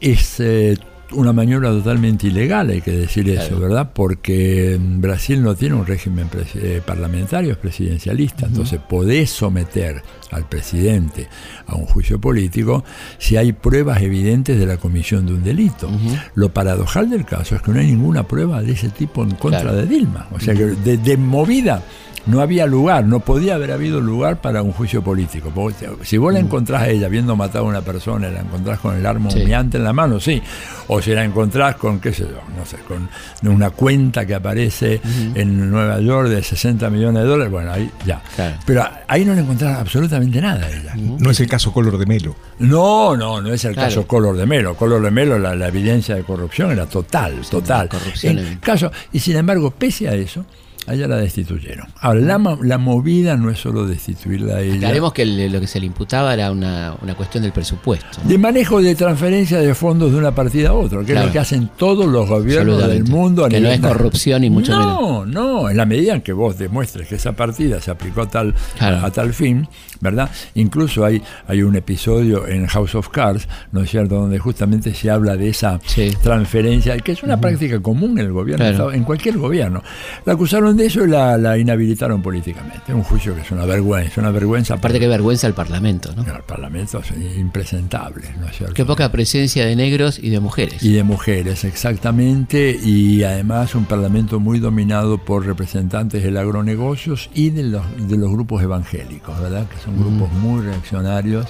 Es 0.00 0.40
eh, 0.40 0.76
una 1.12 1.32
maniobra 1.32 1.70
totalmente 1.70 2.26
ilegal, 2.26 2.70
hay 2.70 2.80
que 2.80 2.90
decir 2.92 3.28
eso. 3.28 3.58
¿verdad? 3.60 3.90
Porque 3.94 4.78
Brasil 4.80 5.42
no 5.42 5.54
tiene 5.54 5.74
un 5.76 5.86
régimen 5.86 6.28
eh, 6.54 6.80
parlamentario, 6.84 7.52
es 7.52 7.58
presidencialista. 7.58 8.46
Entonces 8.46 8.80
podés 8.80 9.30
someter 9.30 10.02
al 10.30 10.48
presidente 10.48 11.28
a 11.66 11.76
un 11.76 11.86
juicio 11.86 12.20
político 12.20 12.82
si 13.18 13.36
hay 13.36 13.52
pruebas 13.52 14.02
evidentes 14.02 14.58
de 14.58 14.66
la 14.66 14.76
comisión 14.78 15.26
de 15.26 15.34
un 15.34 15.44
delito. 15.44 15.88
Lo 16.34 16.52
paradojal 16.52 17.10
del 17.10 17.24
caso 17.24 17.54
es 17.56 17.62
que 17.62 17.70
no 17.70 17.78
hay 17.80 17.86
ninguna 17.86 18.26
prueba 18.26 18.60
de 18.62 18.72
ese 18.72 18.88
tipo 18.88 19.22
en 19.22 19.30
contra 19.36 19.60
Claro. 19.60 19.76
de 19.76 19.86
Dilma. 19.86 20.26
O 20.32 20.40
sea 20.40 20.54
que 20.54 20.64
de, 20.64 20.96
de 20.98 21.16
movida 21.16 21.82
no 22.26 22.40
había 22.40 22.66
lugar, 22.66 23.04
no 23.04 23.20
podía 23.20 23.54
haber 23.54 23.72
habido 23.72 24.00
lugar 24.00 24.40
para 24.40 24.62
un 24.62 24.72
juicio 24.72 25.02
político. 25.02 25.50
Porque 25.54 25.88
si 26.02 26.16
vos 26.18 26.32
la 26.32 26.38
encontrás 26.40 26.82
a 26.82 26.88
ella 26.88 27.06
habiendo 27.06 27.36
matado 27.36 27.66
a 27.66 27.68
una 27.68 27.82
persona, 27.82 28.28
la 28.30 28.40
encontrás 28.40 28.78
con 28.80 28.96
el 28.96 29.04
arma 29.06 29.30
Sí. 29.30 29.42
humeante 29.42 29.76
en 29.78 29.84
la 29.84 29.92
mano, 29.92 30.18
sí. 30.20 30.42
O 30.88 31.00
si 31.02 31.12
la 31.14 31.24
encontrás 31.24 31.76
con, 31.76 32.00
qué 32.00 32.12
sé 32.12 32.22
yo, 32.22 32.40
no 32.58 32.64
sé, 32.66 32.76
con 32.88 33.08
una 33.52 33.70
cuenta 33.70 34.26
que 34.26 34.34
aparece 34.34 35.00
en 35.34 35.70
Nueva 35.70 36.00
York 36.00 36.28
de 36.28 36.42
60 36.42 36.88
millones 36.90 37.22
de 37.22 37.28
dólares, 37.28 37.52
bueno, 37.52 37.72
ahí 37.72 37.90
ya. 38.06 38.22
Claro. 38.36 38.56
Pero 38.66 38.84
ahí 39.08 39.24
no 39.24 39.34
le 39.34 39.40
encontrás 39.40 39.78
absolutamente 39.78 40.40
nada 40.40 40.66
a 40.66 40.70
ella. 40.70 40.94
No 40.96 41.30
es 41.30 41.40
el 41.40 41.48
caso 41.48 41.72
Color 41.72 41.98
de 41.98 42.06
Melo. 42.06 42.34
No, 42.58 43.16
no, 43.16 43.40
no 43.42 43.52
es 43.52 43.64
el 43.64 43.74
Claro. 43.74 43.88
caso 43.88 44.06
Color 44.06 44.36
de 44.36 44.46
Melo. 44.46 44.74
Color 44.74 45.02
de 45.02 45.10
Melo, 45.10 45.38
la, 45.38 45.54
la 45.54 45.68
evidencia 45.68 46.14
de 46.14 46.22
corrupción 46.22 46.70
era 46.72 46.86
total, 46.86 47.40
total. 47.50 47.88
corrupción 47.88 48.38
En 48.38 48.46
en- 48.46 48.58
caso, 48.58 48.90
y 49.12 49.18
sin 49.20 49.36
embargo, 49.36 49.70
pese 49.70 50.08
a 50.08 50.14
eso, 50.14 50.44
a 50.86 50.94
ella 50.94 51.08
la 51.08 51.16
destituyeron. 51.16 51.86
Ahora, 52.00 52.20
la, 52.20 52.58
la 52.62 52.78
movida 52.78 53.36
no 53.36 53.50
es 53.50 53.58
solo 53.58 53.86
destituirla 53.86 54.56
a 54.56 54.60
ella. 54.60 54.76
Aclaremos 54.76 55.12
que 55.12 55.24
le- 55.24 55.48
lo 55.50 55.60
que 55.60 55.66
se 55.66 55.80
le 55.80 55.86
imputaba 55.86 56.34
era 56.34 56.50
una, 56.50 56.94
una 57.02 57.14
cuestión 57.14 57.42
del 57.42 57.52
presupuesto. 57.52 58.06
¿no? 58.22 58.28
De 58.28 58.38
manejo 58.38 58.80
de 58.82 58.94
transferencia 58.94 59.58
de 59.58 59.74
fondos 59.74 60.12
de 60.12 60.18
una 60.18 60.34
partida 60.34 60.70
a 60.70 60.72
otra, 60.74 61.02
que 61.04 61.12
es 61.14 61.24
lo 61.24 61.32
que 61.32 61.38
hacen 61.38 61.70
todos 61.76 62.06
los 62.06 62.28
gobiernos 62.28 62.86
del 62.88 63.04
mundo. 63.04 63.44
a 63.44 63.48
Que 63.48 63.60
no 63.60 63.68
es 63.68 63.80
corrupción 63.80 64.44
y 64.44 64.50
mucho 64.50 64.72
no, 64.72 65.24
No, 65.26 65.70
en 65.70 65.76
la 65.76 65.86
medida 65.86 66.14
en 66.14 66.20
que 66.22 66.32
vos 66.32 66.58
demuestres 66.58 67.08
que 67.08 67.14
esa 67.16 67.32
partida 67.32 67.80
se 67.80 67.90
aplicó 67.90 68.22
a 68.22 68.28
tal, 68.28 68.54
Claro. 68.78 69.04
a 69.04 69.10
tal 69.10 69.32
fin, 69.32 69.66
¿verdad? 70.00 70.30
Incluso 70.54 71.04
hay, 71.04 71.22
hay 71.48 71.62
un 71.62 71.76
episodio 71.76 72.46
en 72.46 72.66
House 72.66 72.94
of 72.94 73.08
Cards, 73.08 73.48
¿no 73.72 73.82
es 73.82 73.90
cierto?, 73.90 74.16
donde 74.16 74.38
justamente 74.38 74.94
se 74.94 75.10
habla 75.10 75.36
de 75.36 75.48
esa 75.48 75.80
Sí. 75.86 76.12
transferencia, 76.22 76.96
que 76.98 77.12
es 77.12 77.22
una 77.22 77.40
práctica 77.40 77.80
común 77.80 78.18
en 78.18 78.26
el 78.26 78.32
gobierno, 78.32 78.64
Claro. 78.66 78.92
En 78.92 79.04
cualquier 79.04 79.38
gobierno. 79.38 79.82
La 80.26 80.32
acusaron 80.34 80.73
de 80.76 80.86
eso 80.86 81.06
la, 81.06 81.36
la 81.38 81.58
inhabilitaron 81.58 82.22
políticamente. 82.22 82.92
Un 82.92 83.02
juicio 83.02 83.34
que 83.34 83.42
es 83.42 83.50
una 83.50 83.64
vergüenza, 83.64 84.20
una 84.20 84.30
vergüenza 84.30 84.74
Aparte 84.74 85.00
que 85.00 85.08
vergüenza 85.08 85.46
el 85.46 85.54
Parlamento, 85.54 86.12
¿no? 86.14 86.22
el 86.22 86.42
Parlamento 86.42 87.00
es 87.00 87.36
impresentable, 87.38 88.28
¿no 88.40 88.48
es 88.48 88.56
cierto? 88.56 88.74
Qué 88.74 88.84
poca 88.84 89.10
presencia 89.10 89.64
de 89.66 89.76
negros 89.76 90.18
y 90.18 90.30
de 90.30 90.40
mujeres. 90.40 90.82
Y 90.82 90.92
de 90.92 91.02
mujeres, 91.02 91.64
exactamente, 91.64 92.78
y 92.82 93.22
además 93.22 93.74
un 93.74 93.84
parlamento 93.84 94.40
muy 94.40 94.60
dominado 94.60 95.18
por 95.18 95.46
representantes 95.46 96.22
del 96.22 96.36
agronegocios 96.36 97.30
y 97.34 97.50
de 97.50 97.64
los, 97.64 97.82
de 98.08 98.16
los 98.16 98.30
grupos 98.30 98.62
evangélicos, 98.62 99.40
¿verdad? 99.40 99.66
Que 99.68 99.78
son 99.78 99.98
grupos 99.98 100.32
muy 100.32 100.62
reaccionarios, 100.62 101.46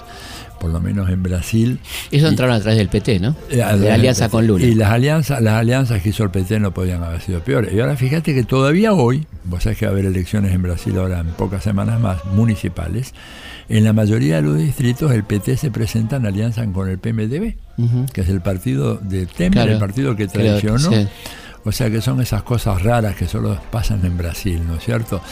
por 0.61 0.71
lo 0.71 0.81
menos 0.81 1.09
en 1.11 1.23
Brasil. 1.23 1.79
Eso 2.11 2.27
Y- 2.27 2.31
entraron 2.31 2.55
a 2.55 2.61
través 2.61 2.79
del 2.79 2.89
PT, 2.89 3.21
¿no? 3.21 3.37
eh, 3.51 3.57
de 3.57 3.89
la 3.89 3.95
alianza 3.95 4.29
con 4.29 4.47
Lula. 4.47 4.65
Y 4.65 4.75
las 4.75 4.91
alianzas, 4.91 5.41
las 5.43 5.55
alianzas 5.55 6.03
que 6.03 6.09
hizo 6.11 6.23
el 6.25 6.31
PT 6.31 6.61
no 6.61 6.73
podían 6.73 7.03
haber 7.03 7.21
sido 7.21 7.41
peores. 7.41 7.73
Y 7.73 7.81
ahora 7.81 7.97
fíjate 7.97 8.35
que 8.35 8.45
todavía 8.45 8.93
hoy, 8.93 9.27
vos 9.45 9.63
sabés 9.63 9.79
que 9.79 9.87
va 9.87 9.91
a 9.91 9.93
haber 9.95 10.07
elecciones 10.07 10.53
en 10.53 10.63
Brasil 10.63 10.97
ahora 10.99 11.21
en 11.21 11.29
pocas 11.29 11.63
semanas 11.63 12.01
más, 12.01 12.25
municipales, 12.27 13.15
en 13.69 13.83
la 13.85 13.93
mayoría 13.95 14.37
de 14.37 14.43
los 14.43 14.59
distritos 14.59 15.11
el 15.13 15.25
PT 15.25 15.57
se 15.57 15.71
presenta 15.71 16.17
en 16.17 16.27
alianza 16.27 16.65
con 16.73 16.89
el 16.89 16.99
PMDB, 16.99 17.57
que 18.13 18.21
es 18.21 18.29
el 18.29 18.41
partido 18.43 18.97
de 18.97 19.25
Temer, 19.27 19.53
Claro. 19.53 19.73
el 19.73 19.79
partido 19.79 20.17
que 20.17 20.27
traicionó. 20.29 20.79
sí. 20.79 21.07
O 21.67 21.73
sea 21.73 21.91
que 21.91 22.01
son 22.01 22.21
esas 22.21 22.43
cosas 22.43 22.83
raras 22.83 23.17
que 23.17 23.27
solo 23.27 23.59
pasan 23.71 24.05
en 24.05 24.19
Brasil, 24.19 24.63
¿no 24.67 24.77
es 24.77 24.85
cierto? 24.85 25.23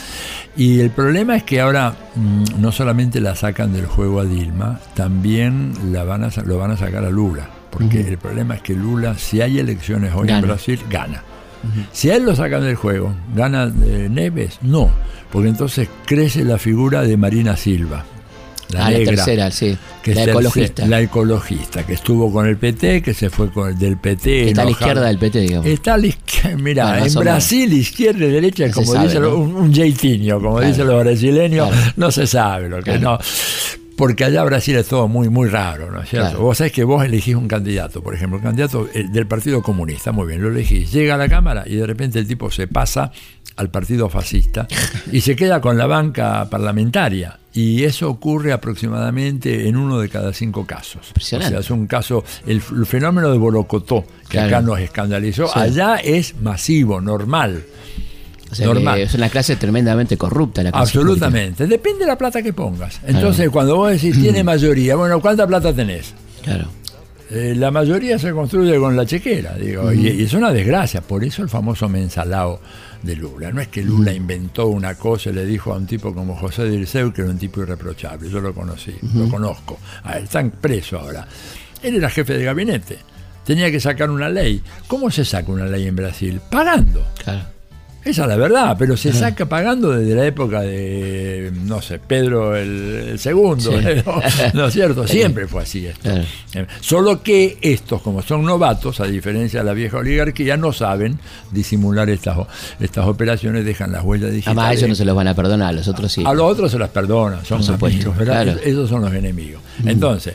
Y 0.57 0.80
el 0.80 0.91
problema 0.91 1.37
es 1.37 1.43
que 1.43 1.61
ahora 1.61 1.95
mm, 2.14 2.61
no 2.61 2.72
solamente 2.72 3.20
la 3.20 3.35
sacan 3.37 3.72
del 3.72 3.87
juego 3.87 4.20
a 4.20 4.24
Dilma, 4.24 4.80
también 4.95 5.74
la 5.93 6.05
van 6.05 6.24
a, 6.24 6.30
lo 6.45 6.59
van 6.59 6.70
a 6.70 6.76
sacar 6.76 7.05
a 7.05 7.11
Lula. 7.11 7.49
Porque 7.70 8.01
el 8.01 8.18
problema 8.18 8.57
es 8.57 8.62
que 8.62 8.74
Lula, 8.74 9.16
si 9.16 9.41
hay 9.41 9.59
elecciones 9.59 10.12
hoy 10.14 10.26
Gana. 10.26 10.41
en 10.41 10.47
Brasil, 10.47 10.80
gana. 10.91 11.22
Si 11.93 12.11
a 12.11 12.16
él 12.16 12.24
lo 12.24 12.35
sacan 12.35 12.62
del 12.62 12.74
juego, 12.74 13.14
¿gana 13.35 13.72
eh, 13.85 14.09
Neves? 14.11 14.59
No, 14.62 14.91
porque 15.30 15.49
entonces 15.49 15.89
crece 16.05 16.45
la 16.45 16.59
figura 16.59 17.03
de 17.03 17.16
Marina 17.16 17.57
Silva. 17.57 18.05
La 18.72 18.86
ah, 18.86 18.90
la 18.90 19.04
tercera, 19.04 19.50
sí. 19.50 19.76
que 20.02 20.14
la 20.14 20.24
ecologista. 20.24 20.86
la 20.86 21.00
ecologista, 21.00 21.84
que 21.86 21.94
estuvo 21.94 22.32
con 22.32 22.46
el 22.46 22.56
PT, 22.56 23.02
que 23.02 23.14
se 23.14 23.30
fue 23.30 23.50
con 23.50 23.68
el 23.70 23.78
del 23.78 23.96
PT. 23.98 24.22
que 24.22 24.48
está 24.48 24.62
a 24.62 24.64
la 24.64 24.70
izquierda 24.70 25.06
del 25.06 25.18
PT, 25.18 25.40
digamos. 25.40 25.66
Está 25.66 25.94
a 25.94 25.98
la 25.98 26.06
izquierda, 26.06 26.56
Bueno, 26.62 26.82
más 26.84 26.96
en 26.96 27.02
menos. 27.02 27.14
Brasil, 27.16 27.72
izquierda 27.72 28.24
y 28.24 28.30
derecha, 28.30 28.66
No 28.68 28.72
como 28.74 28.94
dicen 29.02 29.24
un, 29.24 29.54
un 29.56 29.74
jeitinho, 29.74 30.40
como 30.40 30.56
Claro. 30.56 30.68
dicen 30.68 30.86
los 30.86 31.02
brasileños, 31.04 31.68
Claro. 31.70 31.92
no 31.96 32.10
se 32.10 32.26
sabe 32.26 32.68
lo 32.68 32.76
que 32.78 32.98
Claro. 32.98 33.00
no. 33.00 33.18
Porque 33.94 34.24
allá 34.24 34.42
Brasil 34.42 34.74
es 34.76 34.88
todo 34.88 35.06
muy, 35.06 35.28
muy 35.28 35.48
raro, 35.50 35.90
¿no 35.90 36.02
es 36.02 36.08
cierto? 36.08 36.30
Claro. 36.30 36.42
Vos 36.44 36.58
sabés 36.58 36.72
que 36.72 36.82
vos 36.82 37.04
elegís 37.04 37.34
un 37.36 37.46
candidato, 37.46 38.02
por 38.02 38.14
ejemplo, 38.14 38.38
un 38.38 38.42
candidato 38.42 38.88
eh, 38.94 39.04
del 39.08 39.26
Partido 39.26 39.62
Comunista, 39.62 40.12
muy 40.12 40.26
bien, 40.26 40.42
lo 40.42 40.48
elegís, 40.48 40.90
llega 40.90 41.14
a 41.14 41.18
la 41.18 41.28
Cámara 41.28 41.62
y 41.66 41.76
de 41.76 41.86
repente 41.86 42.18
el 42.18 42.26
tipo 42.26 42.50
se 42.50 42.66
pasa 42.66 43.12
al 43.57 43.70
Partido 43.70 44.09
Fascista 44.09 44.66
y 45.11 45.20
se 45.20 45.36
queda 45.36 45.61
con 45.61 45.76
la 45.76 45.86
banca 45.86 46.48
parlamentaria. 46.50 47.38
Y 47.55 47.84
eso 47.84 48.09
ocurre 48.09 48.53
aproximadamente 48.53 49.68
en 49.68 49.76
uno 49.76 50.00
de 50.00 50.09
cada 50.09 50.32
cinco 50.32 50.66
casos. 50.66 51.09
Impresionante. 51.09 51.55
O 51.55 51.59
sea, 51.59 51.61
es 51.61 51.70
un 51.70 51.86
caso, 51.86 52.24
el, 52.46 52.62
fenómeno 52.62 53.30
de 53.30 53.36
Bolocotó, 53.36 54.05
que 54.22 54.38
Claro. 54.38 54.46
acá 54.48 54.61
nos 54.62 54.80
escandalizó, 54.80 55.46
Sí. 55.48 55.53
allá 55.59 55.96
es 55.96 56.34
masivo, 56.40 57.00
normal. 57.03 57.62
O 58.50 58.55
sea, 58.55 58.66
normal. 58.66 59.00
es 59.00 59.14
una 59.14 59.28
clase 59.28 59.57
tremendamente 59.57 60.16
corrupta 60.16 60.62
la 60.62 60.72
clase 60.72 60.98
Absolutamente. 60.98 61.66
Depende 61.66 62.00
de 62.00 62.07
la 62.07 62.16
plata 62.16 62.42
que 62.42 62.53
pongas. 62.55 63.00
Entonces, 63.07 63.50
cuando 63.50 63.76
vos 63.76 63.90
decís 63.92 64.18
tiene 64.20 64.42
mayoría, 64.44 64.96
bueno, 64.96 65.20
¿cuánta 65.20 65.46
plata 65.46 65.74
tenés? 65.74 66.14
Claro. 66.42 66.66
Eh, 67.30 67.55
la 67.57 67.70
mayoría 67.70 68.18
se 68.18 68.30
construye 68.32 68.78
con 68.78 68.94
la 68.94 69.07
chequera, 69.07 69.55
digo, 69.55 69.90
y, 69.90 70.07
y 70.09 70.22
es 70.24 70.34
una 70.34 70.53
desgracia. 70.53 71.00
Por 71.00 71.24
eso 71.24 71.42
el 71.42 71.48
famoso 71.48 71.88
mensalao 71.88 72.61
de 73.03 73.16
Lula. 73.16 73.50
No 73.53 73.61
es 73.61 73.68
que 73.68 73.82
Lula 73.82 74.12
inventó 74.12 74.68
una 74.68 74.94
cosa 74.94 75.30
y 75.30 75.32
le 75.32 75.44
dijo 75.44 75.72
a 75.72 75.76
un 75.76 75.86
tipo 75.86 76.14
como 76.14 76.36
José 76.36 76.68
Dirceu 76.68 77.12
que 77.12 77.22
era 77.22 77.30
un 77.30 77.38
tipo 77.38 77.61
irreprochable. 77.62 78.30
Yo 78.30 78.40
lo 78.40 78.55
conocí, 78.55 78.94
lo 79.14 79.28
conozco. 79.28 79.78
Ah, 80.05 80.18
está 80.18 80.42
preso 80.48 80.98
ahora. 80.98 81.26
Él 81.82 81.96
era 81.96 82.11
jefe 82.11 82.36
de 82.38 82.44
gabinete. 82.44 82.98
Tenía 83.44 83.70
que 83.70 83.80
sacar 83.80 84.11
una 84.11 84.28
ley. 84.28 84.62
¿Cómo 84.86 85.11
se 85.11 85.24
saca 85.24 85.50
una 85.50 85.66
ley 85.66 85.86
en 85.86 85.96
Brasil? 85.96 86.40
Pagando. 86.50 87.05
Claro. 87.22 87.44
Esa 88.05 88.22
es 88.22 88.28
la 88.28 88.36
verdad, 88.36 88.74
pero 88.78 88.96
se 88.96 89.12
saca 89.12 89.46
pagando 89.46 89.90
desde 89.92 90.14
la 90.16 90.26
época 90.26 90.61
de, 90.62 91.53
no 91.64 91.80
sé, 91.80 92.00
Pedro 92.00 92.57
el, 92.57 93.11
el 93.11 93.18
segundo, 93.20 93.70
Sí. 93.70 93.78
¿no? 94.05 94.20
¿No 94.55 94.66
es 94.66 94.74
cierto? 94.74 95.07
Siempre 95.07 95.46
fue 95.46 95.62
así 95.62 95.86
esto. 95.86 96.00
Claro. 96.03 96.24
Eh, 96.55 96.66
Solo 96.80 97.22
que 97.22 97.59
estos, 97.61 98.03
como 98.03 98.20
son 98.22 98.44
novatos, 98.44 98.98
a 99.00 99.05
diferencia 99.07 99.61
de 99.61 99.66
la 99.66 99.72
vieja 99.72 99.98
oligarquía, 99.98 100.57
no 100.57 100.72
saben 100.72 101.18
disimular 101.53 102.11
estas, 102.11 102.38
estas 102.80 103.07
operaciones, 103.07 103.64
dejan 103.64 103.92
las 103.92 104.03
huellas 104.03 104.30
digitales. 104.32 104.59
Además, 104.59 104.70
a 104.70 104.72
ellos 104.74 104.88
no 104.88 104.94
se 104.96 105.05
los 105.05 105.14
van 105.14 105.28
a 105.28 105.34
perdonar, 105.34 105.68
a 105.68 105.72
los 105.72 105.86
otros 105.86 106.11
sí. 106.12 106.24
A 106.26 106.34
los 106.34 106.50
otros 106.50 106.70
se 106.72 106.78
las 106.78 106.90
perdonan, 106.90 107.44
son 107.44 107.62
amigos, 107.62 108.16
¿verdad? 108.16 108.42
claro. 108.44 108.61
Esos 108.64 108.88
son 108.88 109.03
los 109.03 109.14
enemigos. 109.14 109.62
Entonces, 109.86 110.34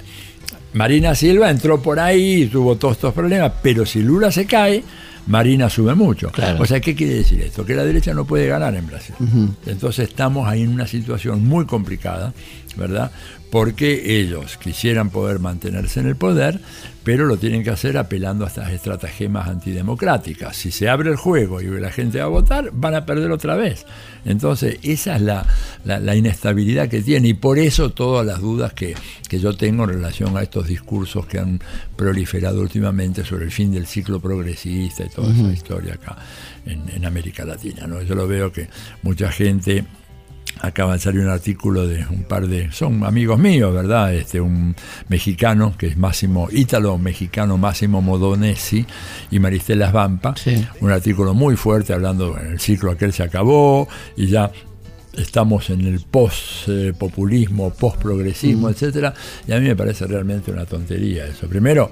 Marina 0.73 1.15
Silva 1.15 1.49
entró 1.49 1.81
por 1.81 1.99
ahí 1.99 2.43
y 2.43 2.45
tuvo 2.47 2.75
todos 2.77 2.95
estos 2.95 3.13
problemas, 3.13 3.51
pero 3.61 3.85
si 3.85 4.01
Lula 4.03 4.31
se 4.31 4.45
cae, 4.45 4.83
Marina 5.27 5.69
sube 5.69 5.93
mucho. 5.93 6.31
Claro. 6.31 6.61
O 6.61 6.65
sea, 6.65 6.79
¿qué 6.79 6.95
quiere 6.95 7.15
decir 7.15 7.41
esto? 7.41 7.65
Que 7.65 7.75
la 7.75 7.83
derecha 7.83 8.13
no 8.13 8.25
puede 8.25 8.47
ganar 8.47 8.73
en 8.75 8.87
Brasil. 8.87 9.15
Entonces 9.65 10.09
estamos 10.09 10.47
ahí 10.47 10.63
en 10.63 10.69
una 10.69 10.87
situación 10.87 11.45
muy 11.45 11.65
complicada, 11.65 12.33
¿verdad? 12.77 13.11
Porque 13.51 14.19
ellos 14.19 14.57
quisieran 14.57 15.09
poder 15.09 15.39
mantenerse 15.39 15.99
en 16.01 16.07
el 16.07 16.15
poder, 16.17 16.59
pero 17.03 17.25
lo 17.25 17.37
tienen 17.37 17.63
que 17.63 17.69
hacer 17.69 17.97
apelando 17.97 18.43
a 18.43 18.49
estas 18.49 18.71
estratagemas 18.71 19.47
antidemocráticas. 19.47 20.57
Si 20.57 20.69
se 20.71 20.89
abre 20.89 21.09
el 21.09 21.15
juego 21.15 21.61
y 21.61 21.67
la 21.79 21.89
gente 21.91 22.19
va 22.19 22.25
a 22.25 22.27
votar, 22.27 22.71
van 22.73 22.95
a 22.95 23.05
perder 23.05 23.31
otra 23.31 23.55
vez. 23.55 23.85
Entonces, 24.25 24.77
esa 24.83 25.15
es 25.15 25.21
la, 25.21 25.45
la- 25.85 25.99
la 26.01 26.15
inestabilidad 26.17 26.89
que 26.89 27.01
tiene 27.01 27.29
y 27.29 27.33
por 27.33 27.57
eso 27.57 27.91
todas 27.91 28.25
las 28.25 28.41
dudas 28.41 28.73
que, 28.73 28.95
que 29.29 29.39
yo 29.39 29.55
tengo 29.55 29.85
en 29.85 29.91
relación 29.91 30.35
a 30.35 30.41
estos 30.43 30.67
discursos 30.67 31.25
que 31.25 31.39
han 31.39 31.61
proliferado 31.95 32.59
últimamente 32.59 33.23
sobre 33.23 33.45
el 33.45 33.51
fin 33.51 33.71
del 33.71 33.87
ciclo 33.87 34.19
progresista 34.19 35.05
y 35.05 35.09
toda 35.09 35.31
esa 35.33 35.53
historia 35.53 35.93
acá 35.93 36.17
en, 36.65 36.83
en 36.89 37.05
América 37.05 37.45
Latina. 37.45 37.87
¿no? 37.87 38.01
Yo 38.01 38.13
lo 38.13 38.27
veo 38.27 38.51
que 38.51 38.67
mucha 39.03 39.31
gente 39.31 39.85
acaba 40.61 40.93
de 40.93 40.99
salir 40.99 41.21
un 41.21 41.29
artículo 41.29 41.87
de 41.87 42.05
un 42.09 42.23
par 42.23 42.47
de 42.47 42.71
son 42.71 43.03
amigos 43.03 43.39
míos 43.39 43.73
verdad 43.73 44.13
este 44.13 44.41
un 44.41 44.75
mexicano 45.09 45.75
que 45.77 45.87
es 45.87 45.97
Máximo 45.97 46.47
ítalo 46.51 46.97
mexicano 46.97 47.57
Máximo 47.57 48.01
Modonesi 48.01 48.85
y 49.31 49.39
Maristela 49.39 49.91
Vampa. 49.91 50.35
Sí. 50.35 50.65
un 50.81 50.91
artículo 50.91 51.33
muy 51.33 51.55
fuerte 51.55 51.93
hablando 51.93 52.37
el 52.37 52.59
ciclo 52.59 52.91
aquel 52.91 53.13
se 53.13 53.23
acabó 53.23 53.87
y 54.15 54.27
ya 54.27 54.51
estamos 55.15 55.69
en 55.69 55.81
el 55.81 55.99
post 56.01 56.67
eh, 56.67 56.93
populismo 56.97 57.71
post 57.71 57.97
progresismo 57.97 58.69
etcétera 58.69 59.13
y 59.47 59.51
a 59.51 59.59
mí 59.59 59.67
me 59.67 59.75
parece 59.75 60.05
realmente 60.05 60.51
una 60.51 60.65
tontería 60.65 61.25
eso. 61.25 61.47
Primero 61.47 61.91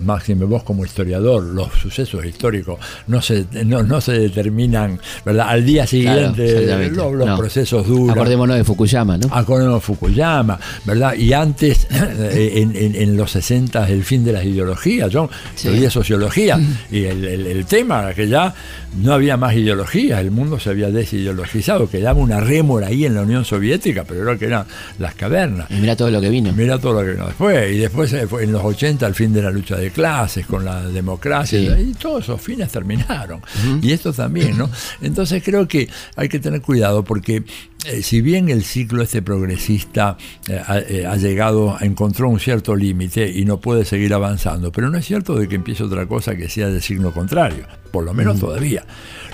Máximo, 0.00 0.46
vos 0.46 0.62
como 0.62 0.84
historiador, 0.84 1.42
los 1.42 1.68
sucesos 1.74 2.24
históricos 2.24 2.78
no 3.06 3.20
se, 3.20 3.46
no, 3.64 3.82
no 3.82 4.00
se 4.00 4.12
determinan, 4.12 4.98
¿verdad? 5.24 5.46
Al 5.48 5.64
día 5.64 5.86
siguiente, 5.86 6.66
los, 6.90 7.12
los 7.14 7.26
No. 7.26 7.36
procesos 7.36 7.86
duran. 7.86 8.16
Acordémonos 8.16 8.56
de 8.56 8.64
Fukuyama, 8.64 9.18
¿no? 9.18 9.28
Acordémonos 9.32 9.80
de 9.80 9.86
Fukuyama, 9.86 10.58
¿verdad? 10.84 11.14
Y 11.14 11.32
antes, 11.32 11.86
eh, 11.90 12.52
en, 12.56 12.74
en- 12.76 12.94
en 12.94 13.16
los 13.16 13.30
60, 13.32 13.88
el 13.88 14.04
fin 14.04 14.24
de 14.24 14.32
las 14.32 14.44
ideologías, 14.44 15.10
yo 15.10 15.28
Sí. 15.54 15.68
estudié 15.68 15.90
sociología, 15.90 16.58
y 16.90 17.04
el, 17.04 17.24
el- 17.24 17.46
el 17.46 17.66
tema 17.66 18.12
que 18.14 18.28
ya 18.28 18.54
no 18.96 19.12
había 19.12 19.36
más 19.36 19.54
ideologías, 19.54 20.20
el 20.20 20.30
mundo 20.30 20.58
se 20.58 20.70
había 20.70 20.90
desideologizado, 20.90 21.88
quedaba 21.88 22.20
una 22.20 22.40
rémora 22.40 22.88
ahí 22.88 23.04
en 23.04 23.14
la 23.14 23.22
Unión 23.22 23.44
Soviética, 23.44 24.04
pero 24.04 24.22
era 24.22 24.38
que 24.38 24.46
eran 24.46 24.66
las 24.98 25.14
cavernas. 25.14 25.70
Y 25.70 25.74
mira 25.74 25.96
todo 25.96 26.10
lo 26.10 26.20
que 26.20 26.28
vino. 26.28 26.52
Mira 26.52 26.78
todo 26.78 26.94
lo 26.94 27.06
que 27.06 27.12
vino 27.12 27.26
después. 27.26 27.72
Y 27.72 27.78
después 27.78 28.14
fue 28.28 28.44
en 28.44 28.52
los 28.52 28.64
80 28.64 29.06
el 29.06 29.14
fin 29.14 29.32
de 29.32 29.42
la 29.42 29.50
lucha 29.50 29.76
de 29.76 29.90
clases 29.90 30.46
con 30.46 30.64
la 30.64 30.82
democracia. 30.82 31.76
Sí. 31.76 31.82
Y 31.90 31.94
todos 31.94 32.24
esos 32.24 32.40
fines 32.40 32.70
terminaron. 32.70 33.40
Y 33.82 33.92
esto 33.92 34.12
también, 34.12 34.58
¿no? 34.58 34.70
Entonces 35.00 35.42
creo 35.42 35.66
que 35.68 35.88
hay 36.16 36.28
que 36.28 36.38
tener 36.38 36.60
cuidado 36.60 37.04
porque 37.04 37.44
eh, 37.86 38.02
si 38.02 38.20
bien 38.20 38.50
el 38.50 38.62
ciclo 38.62 39.02
este 39.02 39.22
progresista 39.22 40.18
eh, 40.48 40.60
ha, 40.66 40.78
eh, 40.80 41.06
ha 41.06 41.16
llegado, 41.16 41.78
encontró 41.80 42.28
un 42.28 42.38
cierto 42.38 42.76
límite 42.76 43.30
y 43.30 43.44
no 43.46 43.58
puede 43.58 43.84
seguir 43.84 44.12
avanzando, 44.12 44.70
pero 44.70 44.90
no 44.90 44.98
es 44.98 45.06
cierto 45.06 45.34
de 45.34 45.48
que 45.48 45.54
empiece 45.56 45.82
otra 45.82 46.06
cosa 46.06 46.36
que 46.36 46.48
sea 46.50 46.68
de 46.68 46.82
signo 46.82 47.12
contrario, 47.12 47.64
por 47.90 48.04
lo 48.04 48.14
menos 48.14 48.40
todavía. 48.40 48.84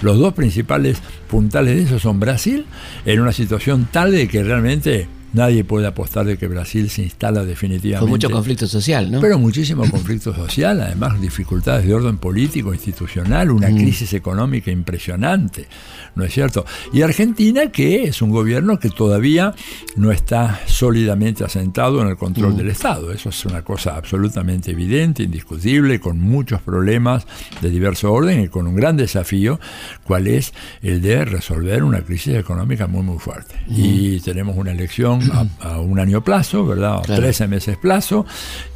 Los 0.03 0.19
dos 0.19 0.35
principales 0.35 0.99
puntales 1.29 1.77
de 1.77 1.83
eso 1.83 1.99
son 1.99 2.21
Brasil, 2.21 2.67
en 3.05 3.21
una 3.21 3.33
situación 3.33 3.89
tal 3.91 4.13
de 4.13 4.29
que 4.29 4.43
realmente 4.43 5.09
nadie 5.37 5.63
puede 5.65 5.87
apostar 5.87 6.25
de 6.27 6.37
que 6.39 6.49
Brasil 6.49 6.89
se 6.91 7.03
instala 7.03 7.45
definitivamente. 7.45 8.01
Con 8.01 8.11
mucho 8.11 8.31
conflicto 8.31 8.67
social, 8.67 9.11
¿no? 9.11 9.21
Pero 9.21 9.39
muchísimo 9.39 9.89
conflicto 9.91 10.35
social, 10.35 10.81
además 10.81 11.21
dificultades 11.21 11.87
de 11.87 11.95
orden 11.95 12.17
político, 12.19 12.73
institucional, 12.73 13.51
una 13.51 13.69
Mm. 13.69 13.77
crisis 13.77 14.13
económica 14.15 14.71
impresionante, 14.71 15.67
¿no 16.15 16.25
es 16.25 16.33
cierto? 16.33 16.65
Y 16.93 17.03
Argentina, 17.03 17.71
que 17.71 18.05
es 18.05 18.23
un 18.23 18.31
gobierno 18.31 18.79
que 18.79 18.89
todavía 18.91 19.55
no 19.97 20.11
está 20.11 20.61
sólidamente 20.67 21.45
asentado 21.45 22.01
en 22.01 22.09
el 22.09 22.17
control 22.17 22.55
Mm. 22.55 22.57
del 22.57 22.69
Estado. 22.71 23.13
Eso 23.13 23.29
es 23.29 23.45
una 23.45 23.63
cosa 23.63 23.97
absolutamente 23.97 24.71
evidente, 24.71 25.23
indiscutible, 25.23 26.01
con 26.01 26.19
muchos 26.19 26.61
problemas 26.63 27.27
de 27.61 27.71
diverso 27.71 28.13
orden 28.13 28.41
y 28.41 28.49
con 28.49 28.67
un 28.67 28.75
gran 28.75 28.97
desafío, 28.97 29.61
cuál 30.05 30.27
es 30.27 30.53
el 30.83 31.03
de 31.03 31.25
resolver 31.27 31.83
una 31.85 32.01
crisis 32.01 32.35
económica 32.37 32.87
muy, 32.87 33.03
muy 33.03 33.19
fuerte. 33.19 33.55
Mm. 33.67 33.75
Y 33.77 34.21
tenemos 34.21 34.57
una 34.57 34.73
elección 34.73 35.21
a, 35.33 35.47
a 35.61 35.81
un 35.81 35.99
año 35.99 36.23
plazo, 36.23 36.67
¿verdad? 36.67 36.99
A 36.99 37.03
Claro. 37.03 37.23
13 37.23 37.49
meses 37.49 37.77
plazo, 37.77 38.27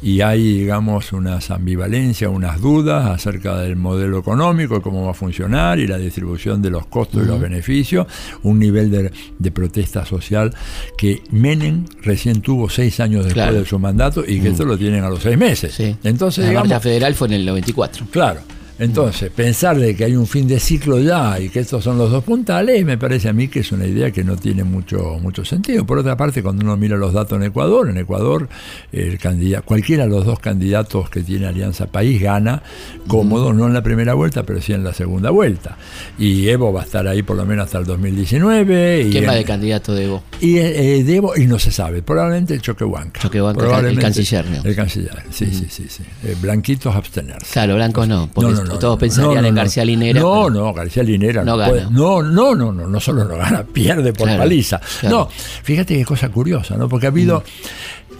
y 0.01 0.21
hay, 0.21 0.59
digamos, 0.59 1.13
unas 1.13 1.51
ambivalencias, 1.51 2.29
unas 2.33 2.59
dudas 2.61 3.05
acerca 3.09 3.57
del 3.59 3.75
modelo 3.75 4.19
económico, 4.19 4.81
cómo 4.81 5.05
va 5.05 5.11
a 5.11 5.13
funcionar, 5.13 5.79
y 5.79 5.87
la 5.87 5.97
distribución 5.97 6.61
de 6.61 6.69
los 6.69 6.85
costos 6.87 7.23
y 7.23 7.27
los 7.27 7.39
beneficios, 7.39 8.07
un 8.43 8.59
nivel 8.59 8.89
de, 8.91 9.11
de 9.39 9.51
protesta 9.51 10.05
social 10.05 10.53
que 10.97 11.21
Menem 11.31 11.85
recién 12.03 12.41
tuvo 12.41 12.69
seis 12.69 12.99
años 12.99 13.25
después 13.25 13.45
Claro. 13.45 13.59
de 13.59 13.65
su 13.65 13.79
mandato 13.79 14.23
y 14.27 14.39
que 14.39 14.49
esto 14.49 14.65
lo 14.65 14.77
tienen 14.77 15.03
a 15.03 15.09
los 15.09 15.21
seis 15.21 15.37
meses. 15.37 15.73
Sí. 15.73 15.95
Entonces, 16.03 16.43
la 16.45 16.49
digamos, 16.51 16.83
federal 16.83 17.15
fue 17.15 17.27
en 17.27 17.33
el 17.33 17.45
94. 17.45 18.05
Claro. 18.11 18.41
Entonces, 18.81 19.29
pensar 19.31 19.77
de 19.77 19.95
que 19.95 20.05
hay 20.05 20.15
un 20.15 20.25
fin 20.27 20.47
de 20.47 20.59
ciclo 20.59 20.99
ya 20.99 21.39
y 21.39 21.49
que 21.49 21.59
estos 21.59 21.83
son 21.83 21.97
los 21.97 22.09
dos 22.11 22.23
puntales, 22.23 22.83
me 22.85 22.97
parece 22.97 23.29
a 23.29 23.33
mí 23.33 23.47
que 23.47 23.59
es 23.59 23.71
una 23.71 23.85
idea 23.85 24.11
que 24.11 24.23
no 24.23 24.35
tiene 24.37 24.63
mucho, 24.63 25.17
mucho 25.21 25.45
sentido. 25.45 25.85
Por 25.85 25.99
otra 25.99 26.17
parte, 26.17 26.41
cuando 26.41 26.63
uno 26.63 26.75
mira 26.77 26.97
los 26.97 27.13
datos 27.13 27.37
en 27.37 27.43
Ecuador, 27.43 27.89
en 27.89 27.97
Ecuador, 27.97 28.49
el 28.91 29.17
candidato, 29.19 29.65
cualquiera 29.65 30.03
de 30.05 30.09
los 30.09 30.25
dos 30.25 30.39
candidatos 30.39 31.09
que 31.09 31.21
tiene 31.21 31.45
Alianza 31.45 31.87
País 31.87 32.21
gana 32.21 32.63
cómodo, 33.07 33.53
no 33.53 33.67
en 33.67 33.73
la 33.73 33.83
primera 33.83 34.13
vuelta, 34.15 34.43
pero 34.43 34.61
sí 34.61 34.73
en 34.73 34.83
la 34.83 34.93
segunda 34.93 35.29
vuelta. 35.29 35.77
Y 36.17 36.47
Evo 36.49 36.73
va 36.73 36.81
a 36.81 36.85
estar 36.85 37.07
ahí 37.07 37.21
por 37.23 37.37
lo 37.37 37.45
menos 37.45 37.65
hasta 37.65 37.77
el 37.77 37.85
2019. 37.85 39.03
Y 39.07 39.11
¿Quién 39.11 39.27
va 39.27 39.33
en- 39.33 39.39
de 39.39 39.45
candidato 39.45 39.93
de 39.93 40.05
Evo? 40.05 40.23
y 40.39 40.57
eh, 40.57 40.97
eh, 40.99 41.03
debo, 41.03 41.35
y 41.37 41.45
no 41.45 41.59
se 41.59 41.71
sabe, 41.71 42.01
probablemente 42.01 42.59
Choquehuanca. 42.59 43.21
Choquehuanca, 43.21 43.59
Probablemente 43.59 43.99
el 43.99 44.13
canciller, 44.13 44.45
¿no? 44.49 44.63
El 44.63 44.75
canciller, 44.75 45.23
sí, 45.29 45.45
sí, 45.53 45.67
sí. 45.69 45.85
sí. 45.87 46.03
Eh, 46.23 46.35
blanquitos 46.41 46.95
abstenerse. 46.95 47.51
Claro, 47.53 47.75
blancos 47.75 48.07
no, 48.07 48.29
porque 48.33 48.53
todos 48.79 48.97
pensarían 48.99 49.45
en. 49.45 49.55
García 49.55 49.85
Linera. 49.85 50.19
No, 50.21 50.45
pero- 50.47 50.49
no, 50.49 50.73
García 50.73 51.03
Linera 51.03 51.43
No 51.43 51.51
no, 51.51 51.57
gana. 51.57 51.69
puede- 51.71 51.85
no, 51.91 52.21
no, 52.23 52.55
no, 52.55 52.71
no, 52.71 52.87
no 52.87 52.99
solo 52.99 53.25
no 53.25 53.35
gana, 53.37 53.63
pierde 53.63 54.13
por 54.13 54.27
Claro, 54.27 54.43
paliza. 54.43 54.79
claro. 54.99 55.17
No, 55.17 55.29
fíjate 55.63 55.95
qué 55.97 56.05
cosa 56.05 56.29
curiosa, 56.29 56.75
¿no? 56.77 56.87
Porque 56.89 57.05
ha 57.07 57.09
habido 57.09 57.43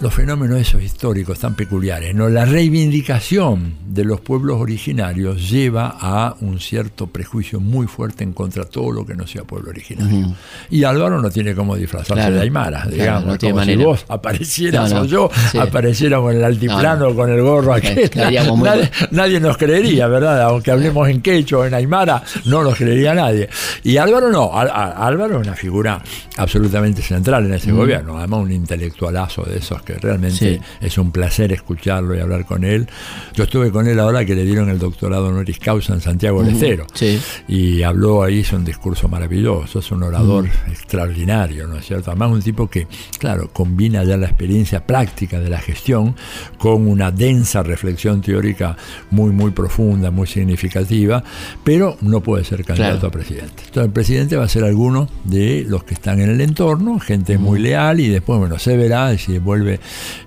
los 0.02 0.14
fenómenos 0.14 0.60
esos 0.60 0.82
históricos 0.82 1.38
tan 1.40 1.54
peculiares, 1.56 2.16
¿no? 2.16 2.28
La 2.28 2.44
reivindicación 2.46 3.76
de 3.88 4.04
los 4.04 4.20
pueblos 4.20 4.60
originarios 4.60 5.50
lleva 5.50 5.96
a 6.00 6.36
un 6.42 6.60
cierto 6.60 7.08
prejuicio 7.08 7.60
muy 7.60 7.88
fuerte 7.88 8.24
en 8.24 8.34
contra 8.34 8.64
de 8.64 8.70
todo 8.72 8.92
lo 8.92 9.06
que 9.06 9.16
no 9.16 9.28
sea 9.28 9.44
pueblo 9.44 9.70
originario. 9.70 10.36
Y 10.70 10.84
Álvaro 10.84 11.22
no 11.22 11.30
tiene 11.30 11.54
cómo 11.54 11.76
disfrazarse 11.76 12.14
Claro, 12.16 12.36
de 12.36 12.42
Aymara, 12.42 12.82
claro, 12.82 12.96
digamos, 12.96 13.26
no 13.26 13.38
como 13.38 13.64
si 13.64 13.76
vos 13.76 14.06
aparecieras 14.08 14.90
No, 14.90 14.96
no, 14.98 15.02
o 15.04 15.06
yo 15.06 15.30
sí. 15.52 15.58
apareciera 15.60 16.18
con 16.20 16.36
el 16.36 16.44
altiplano, 16.44 17.04
No, 17.06 17.10
no. 17.12 17.16
con 17.16 17.30
el 17.32 17.42
gorro 17.42 17.74
aquel. 17.74 18.10
Nadie, 18.16 18.92
nadie 19.12 19.40
nos 19.40 19.58
creería, 19.58 20.08
¿verdad? 20.08 20.42
Aunque 20.44 20.72
hablemos 20.72 21.08
en 21.10 21.22
quechua 21.22 21.60
o 21.60 21.66
en 21.66 21.74
aymara, 21.74 22.24
no 22.46 22.64
nos 22.64 22.76
creería 22.76 23.14
nadie. 23.14 23.50
Y 23.84 23.98
Álvaro 23.98 24.32
no, 24.32 24.52
Álvaro 24.54 25.40
es 25.42 25.48
una 25.48 25.56
figura 25.56 26.02
absolutamente 26.38 27.02
central 27.02 27.46
en 27.46 27.54
ese 27.54 27.72
gobierno, 27.72 28.18
además 28.18 28.40
un 28.42 28.52
intelectualazo 28.52 29.44
de 29.44 29.58
esos 29.58 29.82
que 29.84 29.91
realmente 29.96 30.38
Sí. 30.56 30.60
es 30.82 30.98
un 30.98 31.12
placer 31.12 31.52
escucharlo 31.52 32.16
y 32.16 32.20
hablar 32.20 32.46
con 32.46 32.64
él. 32.64 32.88
Yo 33.34 33.44
estuve 33.44 33.72
con 33.72 33.88
él 33.88 34.00
ahora 34.00 34.26
que 34.26 34.36
le 34.36 34.44
dieron 34.44 34.70
el 34.70 34.80
doctorado 34.80 35.28
honoris 35.28 35.60
causa 35.60 35.94
en 35.94 36.02
Santiago 36.02 36.44
del 36.44 36.54
Estero. 36.54 36.86
Sí. 36.94 37.20
Y 37.48 37.84
habló 37.84 38.24
ahí, 38.24 38.40
hizo 38.40 38.56
un 38.56 38.66
discurso 38.66 39.08
maravilloso, 39.08 39.80
es 39.80 39.92
un 39.92 40.04
orador 40.04 40.48
extraordinario, 40.70 41.68
¿no 41.68 41.78
es 41.78 41.86
cierto? 41.86 42.12
Además 42.12 42.32
un 42.32 42.42
tipo 42.42 42.68
que, 42.70 42.88
claro, 43.20 43.50
combina 43.52 44.04
ya 44.04 44.18
la 44.18 44.28
experiencia 44.28 44.86
práctica 44.86 45.40
de 45.40 45.50
la 45.50 45.60
gestión 45.60 46.16
con 46.58 46.88
una 46.88 47.12
densa 47.12 47.64
reflexión 47.64 48.22
teórica 48.22 48.76
muy, 49.10 49.32
muy 49.32 49.52
profunda, 49.52 50.12
muy 50.12 50.28
significativa, 50.28 51.24
pero 51.64 51.98
no 52.02 52.22
puede 52.22 52.44
ser 52.44 52.64
candidato 52.64 52.92
Claro. 53.00 53.08
a 53.08 53.12
presidente. 53.12 53.64
Entonces 53.66 53.84
el 53.86 53.92
presidente 53.92 54.36
va 54.36 54.46
a 54.46 54.50
ser 54.50 54.64
alguno 54.64 55.08
de 55.24 55.66
los 55.68 55.84
que 55.84 55.94
están 55.94 56.20
en 56.20 56.30
el 56.30 56.42
entorno, 56.42 57.00
gente 57.00 57.38
muy 57.38 57.60
leal, 57.60 58.00
y 58.00 58.10
después, 58.10 58.40
bueno, 58.40 58.58
se 58.60 58.76
verá 58.78 59.18
si 59.18 59.38
vuelve 59.40 59.80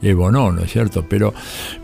Evo 0.02 0.30
no, 0.30 0.52
¿no 0.52 0.62
es 0.62 0.72
cierto? 0.72 1.04
Pero, 1.08 1.32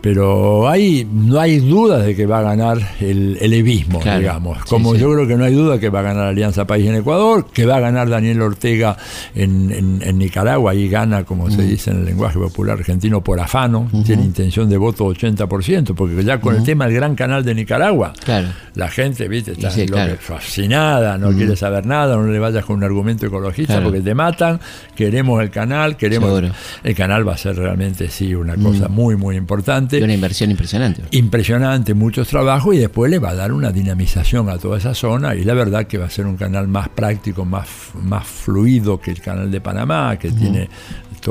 pero 0.00 0.68
hay, 0.68 1.06
no 1.10 1.38
hay 1.40 1.58
dudas 1.58 2.04
de 2.04 2.14
que 2.14 2.26
va 2.26 2.40
a 2.40 2.42
ganar 2.42 2.78
el, 3.00 3.38
el 3.40 3.52
evismo, 3.52 4.00
Claro. 4.00 4.18
digamos. 4.20 4.64
Como 4.64 4.94
sí. 4.94 5.00
yo 5.00 5.12
creo 5.12 5.26
que 5.26 5.36
no 5.36 5.44
hay 5.44 5.54
duda 5.54 5.78
que 5.78 5.88
va 5.88 6.00
a 6.00 6.02
ganar 6.02 6.26
Alianza 6.26 6.66
País 6.66 6.86
en 6.88 6.94
Ecuador, 6.96 7.46
que 7.52 7.66
va 7.66 7.76
a 7.76 7.80
ganar 7.80 8.08
Daniel 8.08 8.40
Ortega 8.42 8.96
en, 9.34 9.70
en- 9.72 10.02
en 10.02 10.18
Nicaragua, 10.18 10.72
ahí 10.72 10.88
gana, 10.88 11.24
como 11.24 11.46
Mm. 11.46 11.50
se 11.52 11.62
dice 11.62 11.90
en 11.90 11.98
el 11.98 12.04
lenguaje 12.04 12.38
popular 12.38 12.78
argentino, 12.78 13.22
por 13.22 13.40
afano, 13.40 13.88
tiene 14.04 14.22
intención 14.24 14.68
de 14.68 14.76
voto 14.76 15.04
80%, 15.06 15.94
porque 15.94 16.22
ya 16.24 16.40
con 16.40 16.54
el 16.56 16.62
tema 16.64 16.86
del 16.86 16.94
gran 16.94 17.14
canal 17.14 17.44
de 17.44 17.54
Nicaragua, 17.54 18.12
Claro. 18.24 18.48
la 18.74 18.88
gente, 18.88 19.26
viste, 19.28 19.52
está 19.52 19.68
Y 19.68 19.72
sí, 19.72 19.86
loca, 19.86 20.04
claro. 20.04 20.18
fascinada, 20.20 21.18
no 21.18 21.32
quiere 21.32 21.56
saber 21.56 21.86
nada, 21.86 22.16
no 22.16 22.26
le 22.26 22.38
vayas 22.38 22.64
con 22.64 22.76
un 22.76 22.84
argumento 22.84 23.26
ecologista 23.26 23.82
porque 23.82 24.00
te 24.00 24.14
matan, 24.14 24.60
queremos 24.94 25.42
el 25.42 25.50
canal, 25.50 25.96
queremos... 25.96 26.28
Seguro. 26.30 26.54
El 26.84 26.94
canal 26.94 27.26
va 27.26 27.32
a 27.34 27.36
ser 27.36 27.59
realmente, 27.60 28.08
sí, 28.08 28.34
una 28.34 28.56
cosa 28.56 28.88
muy, 28.88 29.16
muy 29.16 29.36
importante. 29.36 29.98
Y 29.98 30.02
una 30.02 30.14
inversión 30.14 30.50
impresionante. 30.50 31.02
impresionante, 31.10 31.94
muchos 31.94 32.28
trabajos 32.28 32.74
y 32.74 32.78
después 32.78 33.10
le 33.10 33.18
va 33.18 33.30
a 33.30 33.34
dar 33.34 33.52
una 33.52 33.70
dinamización 33.70 34.48
a 34.48 34.58
toda 34.58 34.78
esa 34.78 34.94
zona 34.94 35.34
y 35.34 35.44
la 35.44 35.54
verdad 35.54 35.86
que 35.86 35.98
va 35.98 36.06
a 36.06 36.10
ser 36.10 36.26
un 36.26 36.36
canal 36.36 36.68
más 36.68 36.88
práctico, 36.88 37.44
más, 37.44 37.68
más 38.02 38.26
fluido 38.26 39.00
que 39.00 39.10
el 39.10 39.20
canal 39.20 39.50
de 39.50 39.60
Panamá, 39.60 40.18
que 40.18 40.30
tiene 40.30 40.68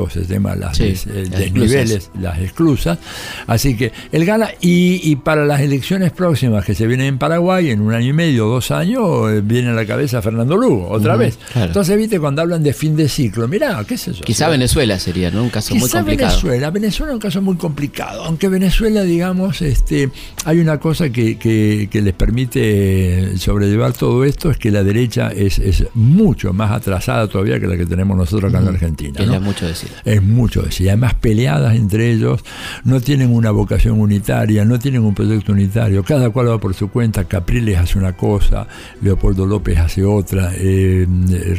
ese 0.08 0.22
tema, 0.22 0.54
las 0.56 0.76
Sí, 0.76 0.84
des- 0.84 1.06
eh, 1.06 1.26
las 1.30 1.40
desniveles, 1.40 2.10
las 2.20 2.38
esclusas. 2.38 2.98
Así 3.46 3.76
que 3.76 3.92
él 4.12 4.24
gana 4.24 4.48
y, 4.60 5.00
y 5.10 5.16
para 5.16 5.44
las 5.44 5.60
elecciones 5.60 6.12
próximas 6.12 6.64
que 6.64 6.74
se 6.74 6.86
vienen 6.86 7.06
en 7.06 7.18
Paraguay, 7.18 7.70
en 7.70 7.80
un 7.80 7.92
año 7.92 8.08
y 8.08 8.12
medio, 8.12 8.46
dos 8.46 8.70
años, 8.70 9.30
eh, 9.30 9.40
viene 9.44 9.70
a 9.70 9.72
la 9.72 9.84
cabeza 9.86 10.22
Fernando 10.22 10.56
Lugo, 10.56 10.88
otra 10.90 11.16
vez. 11.16 11.38
claro. 11.52 11.66
Entonces, 11.68 11.96
viste, 11.96 12.18
cuando 12.20 12.42
hablan 12.42 12.62
de 12.62 12.72
fin 12.72 12.96
de 12.96 13.08
ciclo, 13.08 13.46
mirá, 13.48 13.82
qué 13.86 13.96
sé 13.98 14.12
yo. 14.12 14.22
Quizá 14.22 14.48
Venezuela 14.48 14.98
sería, 14.98 15.30
¿no? 15.30 15.42
Un 15.42 15.50
caso 15.50 15.74
muy 15.74 15.84
Quizá 15.84 15.98
complicado. 15.98 16.30
Venezuela, 16.30 16.70
Venezuela 16.70 17.12
es 17.12 17.14
un 17.14 17.20
caso 17.20 17.42
muy 17.42 17.56
complicado, 17.56 18.24
aunque 18.24 18.48
Venezuela, 18.48 19.02
digamos, 19.02 19.62
este, 19.62 20.10
hay 20.44 20.58
una 20.60 20.78
cosa 20.78 21.10
que, 21.10 21.38
que- 21.38 21.88
que 21.90 22.00
les 22.02 22.14
permite 22.14 23.36
sobrellevar 23.38 23.92
todo 23.92 24.24
esto, 24.24 24.50
es 24.50 24.56
que 24.58 24.70
la 24.70 24.82
derecha 24.82 25.30
es, 25.34 25.58
es 25.58 25.84
mucho 25.94 26.52
más 26.52 26.70
atrasada 26.70 27.26
todavía 27.28 27.58
que 27.60 27.66
la 27.66 27.76
que 27.76 27.86
tenemos 27.86 28.16
nosotros 28.16 28.52
acá 28.52 28.62
en 28.62 28.68
Argentina. 28.68 29.16
Que 29.16 29.22
es 29.24 29.28
¿no? 29.28 29.40
mucho 29.40 29.66
decir. 29.82 29.96
Es 30.04 30.22
mucho 30.22 30.62
decir. 30.62 30.88
Además, 30.88 31.14
peleadas 31.14 31.76
entre 31.76 32.10
ellos, 32.12 32.44
no 32.84 33.00
tienen 33.00 33.34
una 33.34 33.50
vocación 33.50 34.00
unitaria, 34.00 34.64
no 34.64 34.78
tienen 34.78 35.02
un 35.02 35.14
proyecto 35.14 35.52
unitario. 35.52 36.02
Cada 36.04 36.30
cual 36.30 36.48
va 36.48 36.58
por 36.58 36.74
su 36.74 36.88
cuenta. 36.88 37.24
Capriles 37.24 37.78
hace 37.78 37.98
una 37.98 38.16
cosa, 38.16 38.66
Leopoldo 39.02 39.46
López 39.46 39.78
hace 39.78 40.04
otra, 40.04 40.52
eh, 40.54 41.06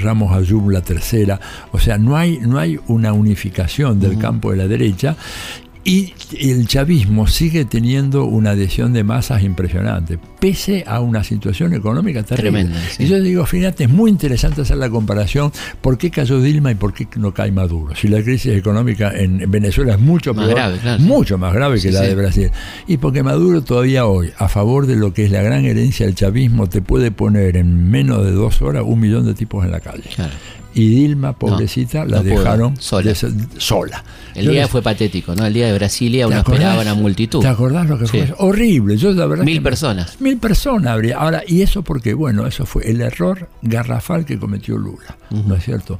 Ramos 0.02 0.34
Ayub 0.34 0.70
la 0.70 0.82
tercera. 0.82 1.40
O 1.72 1.80
sea, 1.80 1.98
no 1.98 2.18
hay, 2.18 2.40
no 2.40 2.60
hay 2.60 2.80
una 2.88 3.14
unificación 3.14 4.00
del 4.00 4.18
campo 4.18 4.52
de 4.52 4.58
la 4.58 4.68
derecha. 4.68 5.16
Y 5.84 6.14
el 6.38 6.68
chavismo 6.68 7.26
sigue 7.26 7.66
teniendo 7.66 8.26
una 8.26 8.52
adhesión 8.52 8.94
de 8.94 9.04
masas 9.04 9.42
impresionante, 9.42 10.20
pese 10.40 10.84
a 10.86 11.00
una 11.00 11.24
situación 11.24 11.74
económica 11.74 12.22
terrible. 12.22 12.52
Tremenda, 12.52 12.80
sí. 12.90 13.04
Y 13.04 13.08
yo 13.08 13.20
digo, 13.20 13.46
fíjate, 13.48 13.86
es 13.86 13.90
muy 13.90 14.12
interesante 14.12 14.62
hacer 14.62 14.78
la 14.78 14.92
comparación 14.92 15.52
por 15.82 15.98
qué 15.98 16.12
cayó 16.12 16.40
Dilma 16.40 16.72
y 16.72 16.76
por 16.76 16.94
qué 16.94 17.08
no 17.16 17.34
cae 17.34 17.52
Maduro. 17.52 17.96
Si 17.96 18.08
la 18.08 18.22
crisis 18.22 18.54
económica 18.54 19.12
en, 19.12 19.42
en 19.42 19.50
Venezuela 19.50 19.94
es 19.94 20.00
mucho 20.00 20.36
Más 20.36 20.46
peor, 20.46 20.56
grave, 20.56 20.78
claro, 20.78 21.02
mucho 21.02 21.38
más 21.40 21.54
grave 21.54 21.82
que 21.82 21.92
la 21.92 22.02
sí. 22.02 22.08
de 22.08 22.16
Brasil. 22.16 22.52
Y 22.86 22.98
porque 22.98 23.24
Maduro 23.24 23.64
todavía 23.64 24.06
hoy, 24.06 24.32
a 24.38 24.50
favor 24.50 24.86
de 24.86 24.96
lo 24.96 25.14
que 25.14 25.26
es 25.26 25.32
la 25.32 25.42
gran 25.42 25.66
herencia 25.66 26.06
del 26.06 26.14
chavismo, 26.14 26.70
te 26.70 26.84
puede 26.84 27.10
poner 27.10 27.58
en 27.58 27.90
menos 27.90 28.24
de 28.24 28.32
dos 28.32 28.62
horas 28.62 28.84
un 28.86 29.00
millón 29.00 29.26
de 29.26 29.34
tipos 29.34 29.66
en 29.66 29.72
la 29.72 29.80
calle. 29.80 30.04
Claro. 30.16 30.34
Y 30.74 30.88
Dilma, 30.88 31.34
pobrecita, 31.34 32.06
la 32.06 32.18
no 32.18 32.24
dejaron 32.24 32.76
sola. 32.80 34.04
El 34.36 34.46
Yo 34.46 34.52
día 34.52 34.62
les- 34.62 34.70
fue 34.72 34.82
patético, 34.82 35.36
¿no? 35.36 35.46
El 35.46 35.54
día 35.54 35.68
de 35.68 35.74
Brasilia 35.74 36.24
¿Te 36.26 36.28
uno 36.32 36.38
acordás? 36.40 36.62
esperaba 36.62 36.82
una 36.82 36.94
multitud. 36.94 37.42
¿Te 37.42 37.48
acordás 37.50 37.88
lo 37.90 37.98
que 38.00 38.06
Sí. 38.08 38.18
fue? 38.20 38.34
Horrible. 38.38 38.96
Yo 38.96 39.12
la 39.12 39.26
verdad 39.26 39.44
Mil 39.44 39.58
que 39.58 39.62
personas. 39.64 40.22
Mil 40.22 40.38
personas 40.38 40.94
habría. 40.94 41.18
Ahora, 41.18 41.44
y 41.46 41.62
eso 41.62 41.82
porque, 41.84 42.14
bueno, 42.14 42.48
eso 42.48 42.66
fue 42.66 42.90
el 42.90 43.02
error 43.02 43.50
garrafal 43.62 44.26
que 44.26 44.40
cometió 44.40 44.78
Lula, 44.78 45.18
¿no 45.32 45.56
es 45.56 45.66
cierto? 45.66 46.00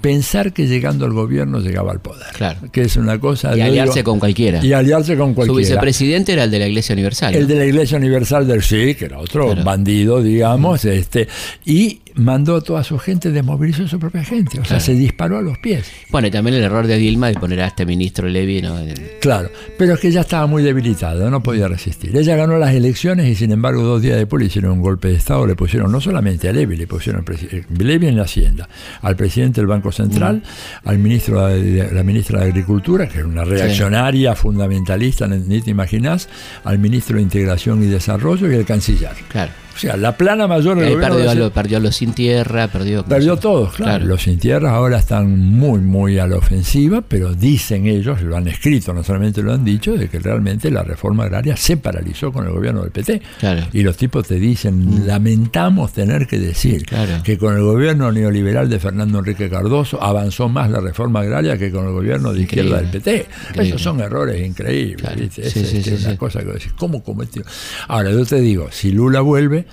Pensar 0.00 0.52
que 0.52 0.68
llegando 0.68 1.04
al 1.04 1.12
gobierno 1.12 1.58
llegaba 1.58 1.90
al 1.90 2.00
poder. 2.00 2.28
Claro. 2.34 2.60
Que 2.70 2.82
es 2.82 2.96
una 2.96 3.18
cosa. 3.18 3.56
Y 3.56 3.60
aliarse 3.60 4.00
digo, 4.00 4.12
con 4.12 4.20
cualquiera. 4.20 4.64
Y 4.64 4.72
aliarse 4.72 5.16
con 5.16 5.30
Su 5.30 5.34
cualquiera. 5.34 5.58
vicepresidente 5.58 6.32
era 6.34 6.44
el 6.44 6.50
de 6.52 6.58
la 6.60 6.68
Iglesia 6.68 6.92
Universal. 6.92 7.34
El 7.34 7.42
¿no? 7.42 7.48
de 7.48 7.54
la 7.56 7.64
Iglesia 7.66 7.98
Universal 7.98 8.46
del 8.46 8.62
Sí, 8.62 8.94
que 8.94 9.06
era 9.06 9.18
otro 9.18 9.46
Claro. 9.46 9.64
bandido, 9.64 10.22
digamos, 10.22 10.84
este, 10.84 11.26
y 11.64 12.00
mandó 12.14 12.56
a 12.56 12.60
toda 12.60 12.84
su 12.84 12.98
gente, 12.98 13.30
desmovilizó 13.30 13.84
a 13.84 13.88
su 13.88 13.98
propia 13.98 14.24
gente, 14.24 14.58
o 14.58 14.64
sea, 14.64 14.76
Claro. 14.76 14.84
se 14.84 14.94
disparó 14.94 15.38
a 15.38 15.42
los 15.42 15.58
pies. 15.58 15.86
Bueno, 16.10 16.28
y 16.28 16.30
también 16.30 16.56
el 16.56 16.62
error 16.62 16.86
de 16.86 16.96
Dilma 16.96 17.28
de 17.28 17.34
poner 17.34 17.60
a 17.60 17.66
este 17.68 17.86
ministro 17.86 18.28
Levy, 18.28 18.62
¿no? 18.62 18.78
Claro, 19.20 19.50
pero 19.78 19.94
es 19.94 20.00
que 20.00 20.10
ya 20.10 20.22
estaba 20.22 20.46
muy 20.46 20.62
debilitada, 20.62 21.30
no 21.30 21.42
podía 21.42 21.68
resistir. 21.68 22.16
Ella 22.16 22.36
ganó 22.36 22.58
las 22.58 22.74
elecciones 22.74 23.28
y 23.28 23.34
sin 23.34 23.52
embargo 23.52 23.82
dos 23.82 24.02
días 24.02 24.16
después 24.16 24.40
le 24.40 24.46
hicieron 24.46 24.72
un 24.72 24.80
golpe 24.82 25.08
de 25.08 25.14
Estado, 25.14 25.46
le 25.46 25.54
pusieron 25.54 25.90
no 25.90 26.00
solamente 26.00 26.48
a 26.48 26.52
Levy, 26.52 26.76
le 26.76 26.86
pusieron 26.86 27.24
eh, 27.28 27.64
Levy 27.78 28.06
en 28.06 28.16
la 28.16 28.24
Hacienda, 28.24 28.68
al 29.00 29.16
presidente 29.16 29.60
del 29.60 29.68
Banco 29.68 29.92
Central, 29.92 30.42
al 30.84 30.98
ministro 30.98 31.46
de, 31.46 31.90
la 31.92 32.02
ministra 32.02 32.40
de 32.40 32.46
Agricultura, 32.46 33.08
que 33.08 33.18
era 33.18 33.26
una 33.26 33.44
reaccionaria 33.44 34.34
fundamentalista, 34.34 35.26
ni 35.26 35.60
te 35.60 35.70
imaginás, 35.70 36.28
al 36.64 36.78
ministro 36.78 37.16
de 37.16 37.22
Integración 37.22 37.82
y 37.82 37.86
Desarrollo 37.86 38.50
y 38.50 38.54
al 38.56 38.64
canciller. 38.64 39.12
Claro. 39.28 39.52
O 39.74 39.78
sea, 39.78 39.96
la 39.96 40.16
plana 40.16 40.46
mayor 40.46 40.78
del 40.78 40.94
gobierno 40.94 41.16
perdió 41.16 41.24
de 41.24 41.30
a, 41.30 41.34
la 41.34 41.40
lo, 41.40 41.52
perdió 41.52 41.76
a 41.78 41.80
los 41.80 41.96
sin 41.96 42.12
tierra, 42.12 42.68
perdió. 42.68 43.04
Perdió 43.04 43.36
todo, 43.36 43.70
claro. 43.70 44.04
Los 44.04 44.22
sin 44.22 44.38
tierras 44.38 44.72
ahora 44.72 44.98
están 44.98 45.38
muy, 45.38 45.80
muy 45.80 46.18
a 46.18 46.26
la 46.26 46.36
ofensiva, 46.36 47.02
pero 47.06 47.34
dicen 47.34 47.86
ellos, 47.86 48.22
lo 48.22 48.36
han 48.36 48.48
escrito, 48.48 48.92
no 48.92 49.02
solamente 49.02 49.42
lo 49.42 49.52
han 49.52 49.64
dicho, 49.64 49.96
de 49.96 50.08
que 50.08 50.18
realmente 50.18 50.70
la 50.70 50.82
reforma 50.82 51.24
agraria 51.24 51.56
se 51.56 51.76
paralizó 51.76 52.32
con 52.32 52.46
el 52.46 52.52
gobierno 52.52 52.82
del 52.82 52.90
PT. 52.90 53.22
Claro. 53.40 53.62
Y 53.72 53.82
los 53.82 53.96
tipos 53.96 54.26
te 54.26 54.36
dicen, 54.36 55.06
lamentamos 55.06 55.92
tener 55.92 56.26
que 56.26 56.38
decir 56.38 56.84
Claro. 56.86 57.22
que 57.22 57.38
con 57.38 57.56
el 57.56 57.62
gobierno 57.62 58.12
neoliberal 58.12 58.68
de 58.68 58.78
Fernando 58.78 59.18
Enrique 59.18 59.48
Cardoso 59.48 60.02
avanzó 60.02 60.48
más 60.48 60.70
la 60.70 60.80
reforma 60.80 61.20
agraria 61.20 61.56
que 61.58 61.70
con 61.70 61.86
el 61.86 61.92
gobierno 61.92 62.32
de 62.32 62.42
izquierda 62.42 62.80
del. 62.80 62.90
PT. 62.90 63.26
Increíble. 63.50 63.68
Esos 63.68 63.82
son 63.82 64.00
errores 64.00 64.46
increíbles. 64.46 65.38
Es, 65.38 65.52
sí, 65.52 65.82
sí, 65.82 65.94
una 66.04 66.16
cosa 66.16 66.40
que 66.40 66.52
decís, 66.52 66.72
¿cómo 66.76 67.02
cometió? 67.02 67.42
Ahora, 67.88 68.10
yo 68.10 68.24
te 68.24 68.40
digo, 68.40 68.68
si 68.70 68.92
Lula 68.92 69.20
vuelve 69.20 69.66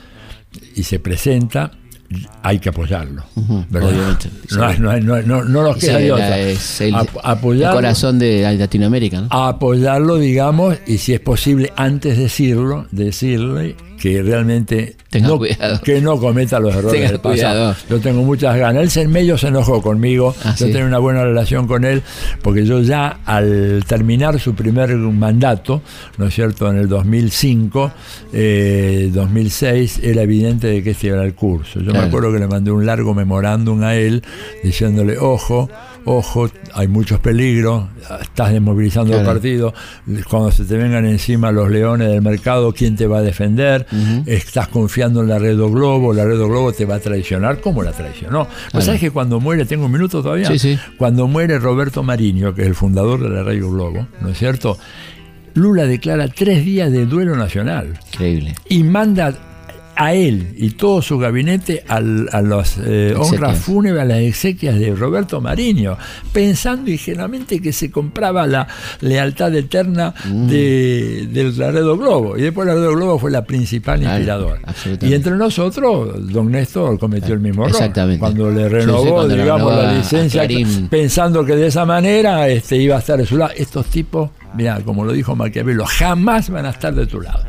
y 0.76 0.84
se 0.84 1.00
presenta, 1.00 1.72
hay 2.42 2.60
que 2.60 2.70
apoyarlo. 2.70 3.24
Obviamente, 3.36 4.30
No, 4.52 4.74
no, 5.00 5.22
no, 5.22 5.44
no, 5.44 5.64
nos 5.64 5.78
queda 5.78 5.98
de 5.98 6.12
otra. 6.12 6.40
es 6.40 6.82
el, 6.82 6.96
corazón 7.72 8.20
de 8.20 8.56
Latinoamérica, 8.58 9.22
¿no? 9.22 9.28
apoyarlo, 9.32 10.18
digamos, 10.18 10.78
y 10.88 10.98
si 10.98 11.14
es 11.14 11.20
posible, 11.20 11.72
antes 11.76 12.18
de 12.18 12.24
decirlo, 12.24 12.88
decirle 12.92 13.76
que 14.00 14.24
realmente 14.24 14.96
Tenga 15.10 15.28
no, 15.28 15.38
cuidado. 15.38 15.82
que 15.82 16.02
no 16.02 16.20
cometa 16.20 16.60
los 16.60 16.74
errores 16.74 16.94
Tenga 16.94 17.12
del 17.12 17.20
pasado. 17.20 17.74
cuidado. 17.74 17.76
Yo 17.90 18.00
tengo 18.00 18.24
muchas 18.24 18.58
ganas. 18.58 18.82
Él 18.84 18.90
se 18.90 19.02
en 19.02 19.12
medio 19.12 19.38
se 19.38 19.48
enojó 19.48 19.82
conmigo. 19.82 20.34
Ah, 20.44 20.56
yo 20.58 20.68
¿sí? 20.68 20.72
tengo 20.74 20.88
una 20.88 21.00
buena 21.00 21.24
relación 21.24 21.68
con 21.68 21.84
él, 21.84 22.02
porque 22.42 22.66
yo 22.66 22.82
ya 22.82 23.20
al 23.26 23.84
terminar 23.88 24.40
su 24.40 24.56
primer 24.56 24.96
mandato, 24.96 25.82
¿no 26.18 26.28
es 26.28 26.34
cierto?, 26.34 26.70
en 26.72 26.78
el 26.78 26.88
2005, 26.88 27.92
eh, 28.34 29.10
2006, 29.14 30.00
era 30.04 30.22
evidente 30.22 30.68
de 30.68 30.84
que 30.84 30.92
este 30.92 31.08
era 31.10 31.24
el 31.24 31.34
curso. 31.34 31.80
Yo 31.82 31.92
me 31.92 32.00
acuerdo 32.00 32.32
que 32.32 32.40
le 32.40 32.48
mandé 32.48 32.72
un 32.72 32.86
largo 32.86 33.14
memorándum 33.14 33.84
a 33.84 33.96
él 33.96 34.24
diciéndole, 34.64 35.18
ojo, 35.18 35.70
ojo, 36.12 36.50
hay 36.74 36.88
muchos 36.88 37.20
peligros, 37.20 37.84
estás 38.22 38.52
desmovilizando 38.52 39.18
el 39.18 39.24
partido, 39.24 39.74
cuando 40.28 40.52
se 40.52 40.66
te 40.66 40.76
vengan 40.76 41.06
encima 41.06 41.52
los 41.52 41.70
leones 41.70 42.10
del 42.10 42.22
mercado, 42.24 42.74
¿quién 42.74 42.96
te 42.96 43.06
va 43.06 43.20
a 43.20 43.22
defender? 43.22 43.86
Estás 44.26 44.70
confiando 44.70 45.22
en 45.22 45.28
la 45.30 45.38
Red 45.38 45.58
Globo, 45.58 46.12
la 46.14 46.26
Red 46.26 46.38
Globo 46.40 46.74
te 46.74 46.86
va 46.86 46.96
a 46.96 47.00
traicionar, 47.00 47.62
¿cómo 47.62 47.84
la 47.84 47.92
traicionó? 47.92 48.46
Pues 48.46 48.70
Claro. 48.72 48.86
sabes 48.88 49.02
que 49.02 49.12
cuando 49.12 49.40
muere, 49.40 49.66
tengo 49.66 49.86
un 49.86 49.92
minuto 49.92 50.24
todavía, 50.24 50.48
Sí, 50.48 50.58
sí. 50.58 50.80
cuando 50.98 51.28
muere 51.28 51.60
Roberto 51.60 52.02
Mariño, 52.02 52.56
que 52.56 52.64
es 52.64 52.68
el 52.70 52.76
fundador 52.76 53.22
de 53.22 53.30
la 53.30 53.44
Radio 53.44 53.70
Globo, 53.70 54.08
¿no 54.22 54.30
es 54.30 54.38
cierto? 54.40 54.78
Lula 55.54 55.86
declara 55.86 56.28
tres 56.28 56.66
días 56.66 56.92
de 56.92 57.06
duelo 57.06 57.36
nacional 57.36 58.00
Increíble. 58.14 58.56
y 58.68 58.84
manda 58.84 59.34
a 60.02 60.14
él 60.14 60.54
y 60.56 60.70
todo 60.70 61.02
su 61.02 61.18
gabinete 61.20 61.84
al- 61.90 62.30
a 62.32 62.42
las 62.42 62.78
eh, 62.82 63.14
honras 63.18 63.58
fúnebres, 63.60 64.02
a 64.02 64.06
las 64.06 64.20
exequias 64.20 64.80
de 64.80 64.96
Roberto 64.96 65.42
Mariño, 65.42 65.98
pensando 66.32 66.90
ingenuamente 66.90 67.62
que 67.62 67.74
se 67.74 67.92
compraba 67.92 68.48
la 68.48 68.66
lealtad 69.02 69.54
eterna 69.54 70.14
Mm. 70.26 70.48
de, 70.48 71.28
del 71.34 71.58
Laredo 71.58 71.98
Globo. 71.98 72.38
Y 72.38 72.42
después 72.44 72.66
Laredo 72.66 72.94
Globo 72.96 73.20
fue 73.20 73.30
la 73.30 73.44
principal 73.44 74.00
Claro, 74.00 74.16
inspiradora. 74.16 74.62
Y 75.02 75.14
entre 75.14 75.36
nosotros, 75.36 76.32
don 76.32 76.50
Néstor 76.50 76.98
cometió 76.98 77.34
el 77.34 77.42
mismo 77.42 77.68
error. 77.68 77.92
Cuando 78.20 78.50
le 78.52 78.64
Sí, 78.64 78.70
sí, 78.70 78.76
renovó, 78.76 79.14
cuando 79.16 79.36
digamos, 79.36 79.76
la 79.76 79.94
licencia, 79.94 80.48
pensando 80.90 81.44
que 81.44 81.58
de 81.58 81.68
esa 81.68 81.86
manera 81.86 82.48
este, 82.48 82.78
iba 82.78 82.96
a 82.96 83.00
estar 83.00 83.18
de 83.18 83.26
su 83.26 83.36
lado. 83.36 83.52
Estos 83.58 83.88
tipos, 83.88 84.30
mira, 84.56 84.80
como 84.86 85.04
lo 85.04 85.12
dijo 85.12 85.36
Maquiavelo, 85.36 85.84
jamás 85.86 86.50
van 86.50 86.66
a 86.68 86.70
estar 86.70 86.96
de 86.96 87.06
tu 87.06 87.20
lado. 87.20 87.44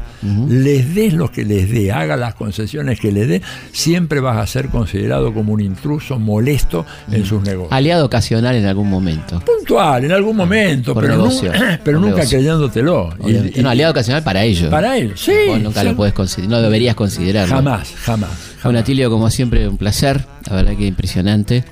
Les 0.49 0.95
des 0.95 1.13
lo 1.15 1.31
que 1.33 1.45
les 1.45 1.71
dé, 1.71 1.93
haga 1.93 2.17
las 2.17 2.35
concesiones 2.35 3.01
que 3.01 3.11
les 3.13 3.29
dé, 3.29 3.43
siempre 3.73 4.21
vas 4.21 4.37
a 4.39 4.47
ser 4.47 4.69
considerado 4.69 5.33
como 5.33 5.53
un 5.53 5.61
intruso 5.61 6.19
molesto 6.19 6.85
en 7.11 7.25
sus 7.25 7.43
negocios. 7.43 7.73
Aliado 7.73 8.05
ocasional 8.07 8.55
en 8.55 8.67
algún 8.67 8.89
momento. 8.91 9.41
Puntual, 9.41 10.05
en 10.05 10.13
algún 10.13 10.37
momento, 10.37 10.93
Por 10.95 11.05
pero, 11.05 11.17
negocio, 11.17 11.53
nu- 11.53 11.59
pero 11.85 11.99
por 11.99 12.09
nunca 12.09 12.17
negocio. 12.23 12.39
creyéndotelo. 12.39 13.15
Y- 13.27 13.59
y- 13.59 13.63
no, 13.63 13.71
aliado 13.71 13.93
ocasional 13.93 14.23
para 14.23 14.45
ellos. 14.45 14.69
para 14.71 14.97
él, 14.99 15.13
sí. 15.17 15.33
Vos 15.49 15.61
nunca 15.61 15.81
sí. 15.81 15.87
lo 15.89 15.97
puedes 15.97 16.13
considerar, 16.15 16.51
no 16.51 16.63
deberías 16.63 16.95
considerarlo. 16.95 17.55
Jamás, 17.57 17.93
jamás. 18.03 18.31
Bueno, 18.63 18.79
Atilio, 18.79 19.09
como 19.11 19.31
siempre, 19.31 19.67
un 19.69 19.79
placer. 19.79 20.25
La 20.49 20.57
verdad 20.57 20.77
que 20.77 20.87
impresionante. 20.87 21.65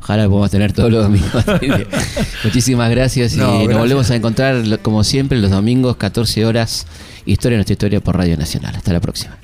Ojalá 0.00 0.22
lo 0.24 0.30
podamos 0.30 0.50
tener 0.52 0.72
todos 0.72 0.92
los 0.92 1.02
domingos. 1.02 1.44
Muchísimas 2.44 2.90
gracias 2.90 3.34
y 3.34 3.38
No, 3.38 3.46
nos 3.46 3.54
gracias. 3.64 3.78
volvemos 3.78 4.10
a 4.10 4.16
encontrar, 4.16 4.78
como 4.80 5.02
siempre, 5.04 5.38
los 5.38 5.50
domingos, 5.50 5.96
14 5.96 6.44
horas. 6.46 6.86
Historia, 7.26 7.56
nuestra 7.58 7.72
historia 7.72 8.00
por 8.00 8.16
Radio 8.16 8.36
Nacional. 8.36 8.76
Hasta 8.76 8.92
la 8.92 9.00
próxima. 9.00 9.36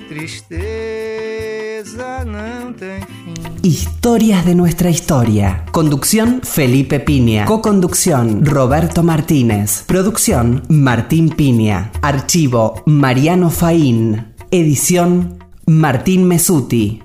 Historias 3.61 4.45
de 4.45 4.55
nuestra 4.55 4.89
historia. 4.89 5.65
Conducción 5.71 6.41
Felipe 6.43 7.01
Piña. 7.01 7.43
Coconducción 7.43 8.45
Roberto 8.45 9.03
Martínez. 9.03 9.83
Producción 9.85 10.63
Martín 10.69 11.29
Piña. 11.29 11.91
Archivo 12.01 12.81
Mariano 12.85 13.49
Faín. 13.49 14.33
Edición 14.49 15.39
Martín 15.65 16.25
Mesuti. 16.25 17.02